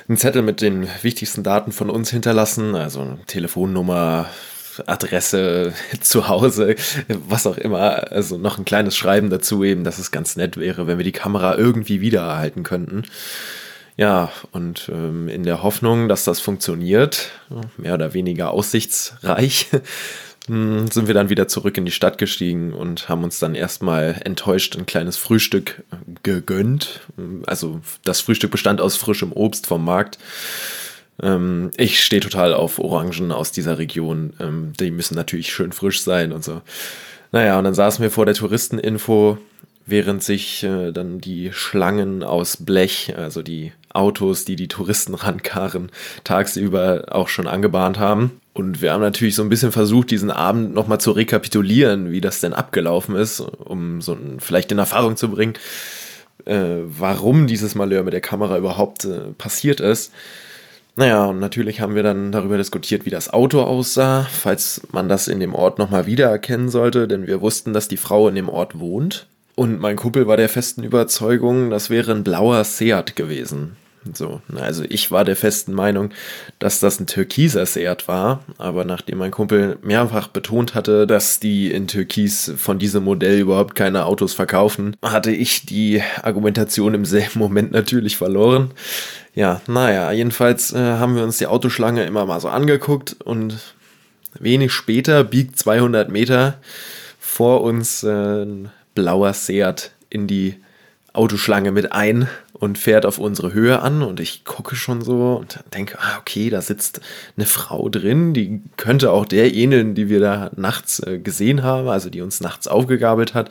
[0.10, 4.28] einen Zettel mit den wichtigsten Daten von uns hinterlassen, also Telefonnummer,
[4.86, 6.76] Adresse zu Hause,
[7.08, 8.12] was auch immer.
[8.12, 11.12] Also noch ein kleines Schreiben dazu eben, dass es ganz nett wäre, wenn wir die
[11.12, 13.04] Kamera irgendwie wiedererhalten könnten.
[13.98, 17.32] Ja, und ähm, in der Hoffnung, dass das funktioniert,
[17.78, 19.70] mehr oder weniger aussichtsreich,
[20.46, 24.22] hm, sind wir dann wieder zurück in die Stadt gestiegen und haben uns dann erstmal
[24.24, 27.02] enttäuscht ein kleines Frühstück äh, gegönnt.
[27.48, 30.20] Also das Frühstück bestand aus frischem Obst vom Markt.
[31.20, 34.34] Ähm, ich stehe total auf Orangen aus dieser Region.
[34.40, 36.62] Ähm, die müssen natürlich schön frisch sein und so.
[37.32, 39.40] Naja, und dann saßen wir vor der Touristeninfo
[39.88, 45.92] während sich äh, dann die Schlangen aus Blech, also die Autos, die die Touristen rankarren,
[46.24, 48.40] tagsüber auch schon angebahnt haben.
[48.54, 52.40] Und wir haben natürlich so ein bisschen versucht, diesen Abend nochmal zu rekapitulieren, wie das
[52.40, 55.54] denn abgelaufen ist, um so ein, vielleicht in Erfahrung zu bringen,
[56.46, 60.12] äh, warum dieses Malheur mit der Kamera überhaupt äh, passiert ist.
[60.96, 65.28] Naja, und natürlich haben wir dann darüber diskutiert, wie das Auto aussah, falls man das
[65.28, 68.80] in dem Ort nochmal wiedererkennen sollte, denn wir wussten, dass die Frau in dem Ort
[68.80, 69.28] wohnt.
[69.54, 73.76] Und mein Kumpel war der festen Überzeugung, das wäre ein blauer Seat gewesen.
[74.14, 76.12] So, also ich war der festen Meinung,
[76.60, 81.72] dass das ein türkiser Seat war, aber nachdem mein Kumpel mehrfach betont hatte, dass die
[81.72, 87.40] in Türkis von diesem Modell überhaupt keine Autos verkaufen, hatte ich die Argumentation im selben
[87.40, 88.72] Moment natürlich verloren.
[89.36, 93.60] Ja, naja, jedenfalls äh, haben wir uns die Autoschlange immer mal so angeguckt und
[94.40, 96.60] wenig später biegt 200 Meter
[97.20, 98.46] vor uns äh,
[98.96, 100.56] blauer Seat in die
[101.14, 102.28] Autoschlange mit ein
[102.60, 106.50] und fährt auf unsere Höhe an und ich gucke schon so und denke, ah, okay,
[106.50, 107.02] da sitzt
[107.36, 111.88] eine Frau drin, die könnte auch der ähneln, die wir da nachts äh, gesehen haben,
[111.88, 113.50] also die uns nachts aufgegabelt hat.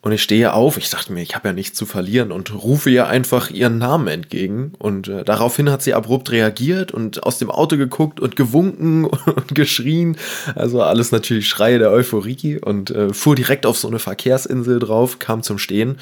[0.00, 2.88] Und ich stehe auf, ich dachte mir, ich habe ja nichts zu verlieren und rufe
[2.88, 4.72] ihr einfach ihren Namen entgegen.
[4.78, 9.54] Und äh, daraufhin hat sie abrupt reagiert und aus dem Auto geguckt und gewunken und
[9.56, 10.16] geschrien.
[10.54, 15.18] Also alles natürlich Schreie der Euphorie und äh, fuhr direkt auf so eine Verkehrsinsel drauf,
[15.18, 15.98] kam zum Stehen.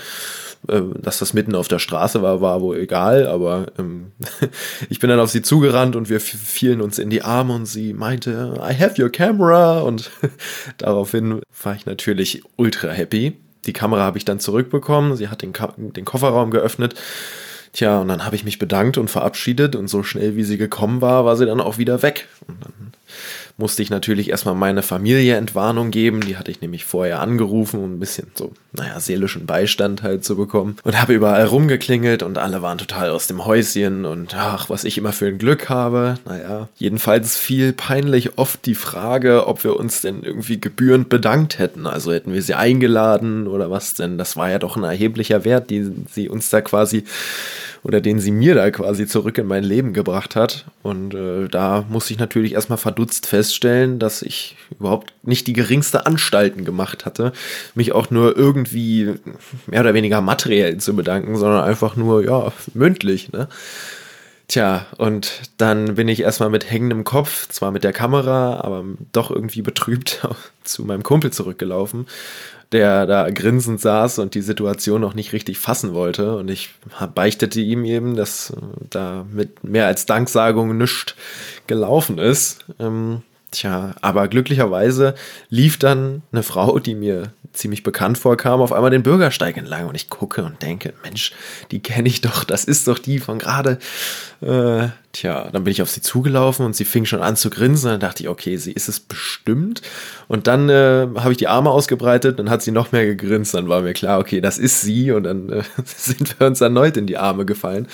[0.68, 4.12] Äh, dass das mitten auf der Straße war, war wohl egal, aber ähm,
[4.88, 7.92] ich bin dann auf sie zugerannt und wir fielen uns in die Arme und sie
[7.92, 10.10] meinte, I have your camera und
[10.78, 15.16] daraufhin war ich natürlich ultra happy die Kamera habe ich dann zurückbekommen.
[15.16, 16.94] Sie hat den, den Kofferraum geöffnet.
[17.72, 21.02] Tja, und dann habe ich mich bedankt und verabschiedet und so schnell wie sie gekommen
[21.02, 22.28] war, war sie dann auch wieder weg.
[22.46, 22.92] Und dann
[23.58, 26.20] musste ich natürlich erstmal meine Familie Entwarnung geben.
[26.20, 30.36] Die hatte ich nämlich vorher angerufen, um ein bisschen so, naja, seelischen Beistand halt zu
[30.36, 30.76] bekommen.
[30.84, 34.98] Und habe überall rumgeklingelt und alle waren total aus dem Häuschen und ach, was ich
[34.98, 36.18] immer für ein Glück habe.
[36.26, 41.86] Naja, jedenfalls fiel peinlich oft die Frage, ob wir uns denn irgendwie gebührend bedankt hätten.
[41.86, 44.18] Also hätten wir sie eingeladen oder was denn?
[44.18, 47.04] Das war ja doch ein erheblicher Wert, den sie uns da quasi
[47.86, 50.64] oder den sie mir da quasi zurück in mein Leben gebracht hat.
[50.82, 53.45] Und äh, da musste ich natürlich erstmal verdutzt feststellen,
[53.98, 57.32] dass ich überhaupt nicht die geringste Anstalten gemacht hatte,
[57.74, 59.14] mich auch nur irgendwie
[59.66, 63.48] mehr oder weniger materiell zu bedanken, sondern einfach nur, ja, mündlich, ne?
[64.48, 69.32] Tja, und dann bin ich erstmal mit hängendem Kopf, zwar mit der Kamera, aber doch
[69.32, 70.24] irgendwie betrübt
[70.62, 72.06] zu meinem Kumpel zurückgelaufen
[72.72, 76.36] der da grinsend saß und die Situation noch nicht richtig fassen wollte.
[76.36, 76.70] Und ich
[77.14, 78.52] beichtete ihm eben, dass
[78.90, 81.14] da mit mehr als Danksagung nichts
[81.66, 82.64] gelaufen ist.
[82.80, 83.22] Ähm,
[83.56, 85.14] tja, aber glücklicherweise
[85.48, 89.88] lief dann eine Frau, die mir ziemlich bekannt vorkam, auf einmal den Bürgersteig entlang.
[89.88, 91.32] Und ich gucke und denke, Mensch,
[91.70, 93.78] die kenne ich doch, das ist doch die von gerade.
[94.40, 97.88] Äh, Tja, dann bin ich auf sie zugelaufen und sie fing schon an zu grinsen.
[97.88, 99.80] Dann dachte ich, okay, sie ist es bestimmt.
[100.28, 103.54] Und dann äh, habe ich die Arme ausgebreitet, dann hat sie noch mehr gegrinst.
[103.54, 105.12] Dann war mir klar, okay, das ist sie.
[105.12, 107.88] Und dann äh, sind wir uns erneut in die Arme gefallen.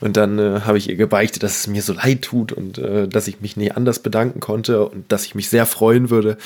[0.00, 3.06] Und dann äh, habe ich ihr gebeichtet, dass es mir so leid tut und äh,
[3.06, 6.38] dass ich mich nie anders bedanken konnte und dass ich mich sehr freuen würde,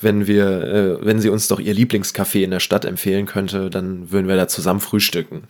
[0.00, 4.12] wenn wir, äh, wenn sie uns doch ihr Lieblingscafé in der Stadt empfehlen könnte, dann
[4.12, 5.48] würden wir da zusammen frühstücken.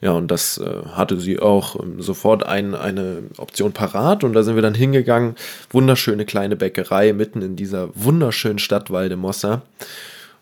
[0.00, 4.44] Ja, und das äh, hatte sie auch ähm, sofort ein, eine Option parat und da
[4.44, 5.34] sind wir dann hingegangen.
[5.70, 9.62] Wunderschöne kleine Bäckerei mitten in dieser wunderschönen Stadt Valdemossa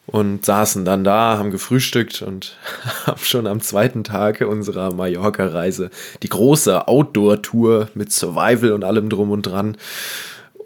[0.06, 2.58] und saßen dann da, haben gefrühstückt und
[3.06, 5.90] haben schon am zweiten Tag unserer Mallorca-Reise
[6.22, 9.78] die große Outdoor-Tour mit Survival und allem drum und dran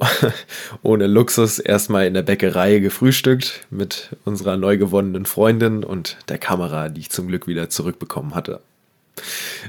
[0.82, 6.88] ohne Luxus erstmal in der Bäckerei gefrühstückt mit unserer neu gewonnenen Freundin und der Kamera,
[6.88, 8.60] die ich zum Glück wieder zurückbekommen hatte.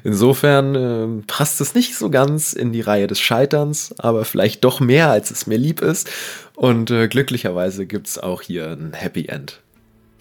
[0.04, 4.80] Insofern äh, passt es nicht so ganz in die Reihe des Scheiterns, aber vielleicht doch
[4.80, 6.10] mehr, als es mir lieb ist.
[6.56, 9.60] Und äh, glücklicherweise gibt es auch hier ein Happy End.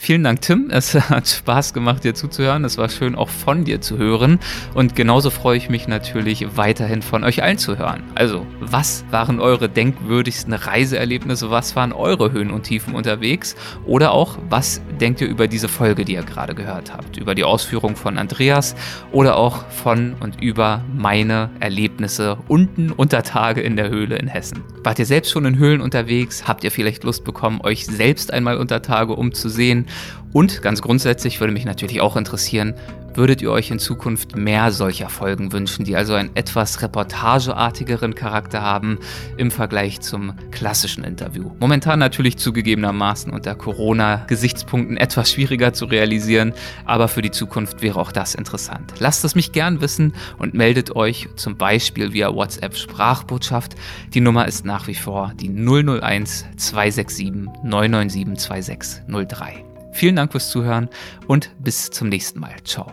[0.03, 0.71] Vielen Dank, Tim.
[0.71, 2.65] Es hat Spaß gemacht, dir zuzuhören.
[2.65, 4.39] Es war schön, auch von dir zu hören.
[4.73, 8.03] Und genauso freue ich mich natürlich, weiterhin von euch allen zu hören.
[8.15, 11.51] Also, was waren eure denkwürdigsten Reiseerlebnisse?
[11.51, 13.57] Was waren eure Höhen und Tiefen unterwegs?
[13.85, 17.19] Oder auch, was denkt ihr über diese Folge, die ihr gerade gehört habt?
[17.19, 18.75] Über die Ausführung von Andreas
[19.13, 24.65] oder auch von und über meine Erlebnisse unten unter Tage in der Höhle in Hessen.
[24.83, 26.49] Wart ihr selbst schon in Höhlen unterwegs?
[26.49, 29.89] Habt ihr vielleicht Lust bekommen, euch selbst einmal unter Tage umzusehen?
[30.33, 32.75] Und ganz grundsätzlich würde mich natürlich auch interessieren,
[33.15, 38.63] würdet ihr euch in Zukunft mehr solcher Folgen wünschen, die also einen etwas reportageartigeren Charakter
[38.63, 38.99] haben
[39.37, 41.51] im Vergleich zum klassischen Interview?
[41.59, 46.53] Momentan natürlich zugegebenermaßen unter Corona-Gesichtspunkten etwas schwieriger zu realisieren,
[46.85, 48.95] aber für die Zukunft wäre auch das interessant.
[48.99, 53.75] Lasst es mich gern wissen und meldet euch zum Beispiel via WhatsApp Sprachbotschaft.
[54.15, 57.33] Die Nummer ist nach wie vor die 001 267
[57.65, 59.70] 997 2603.
[59.93, 60.89] Vielen Dank fürs Zuhören
[61.27, 62.57] und bis zum nächsten Mal.
[62.65, 62.93] Ciao.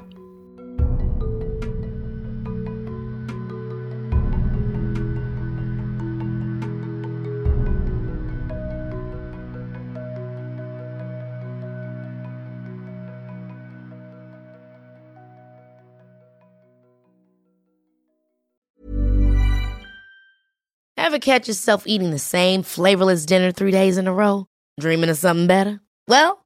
[21.08, 24.46] Ever catch yourself eating the same flavorless dinner three days in a row?
[24.78, 25.80] Dreaming of something better?
[26.08, 26.46] Well,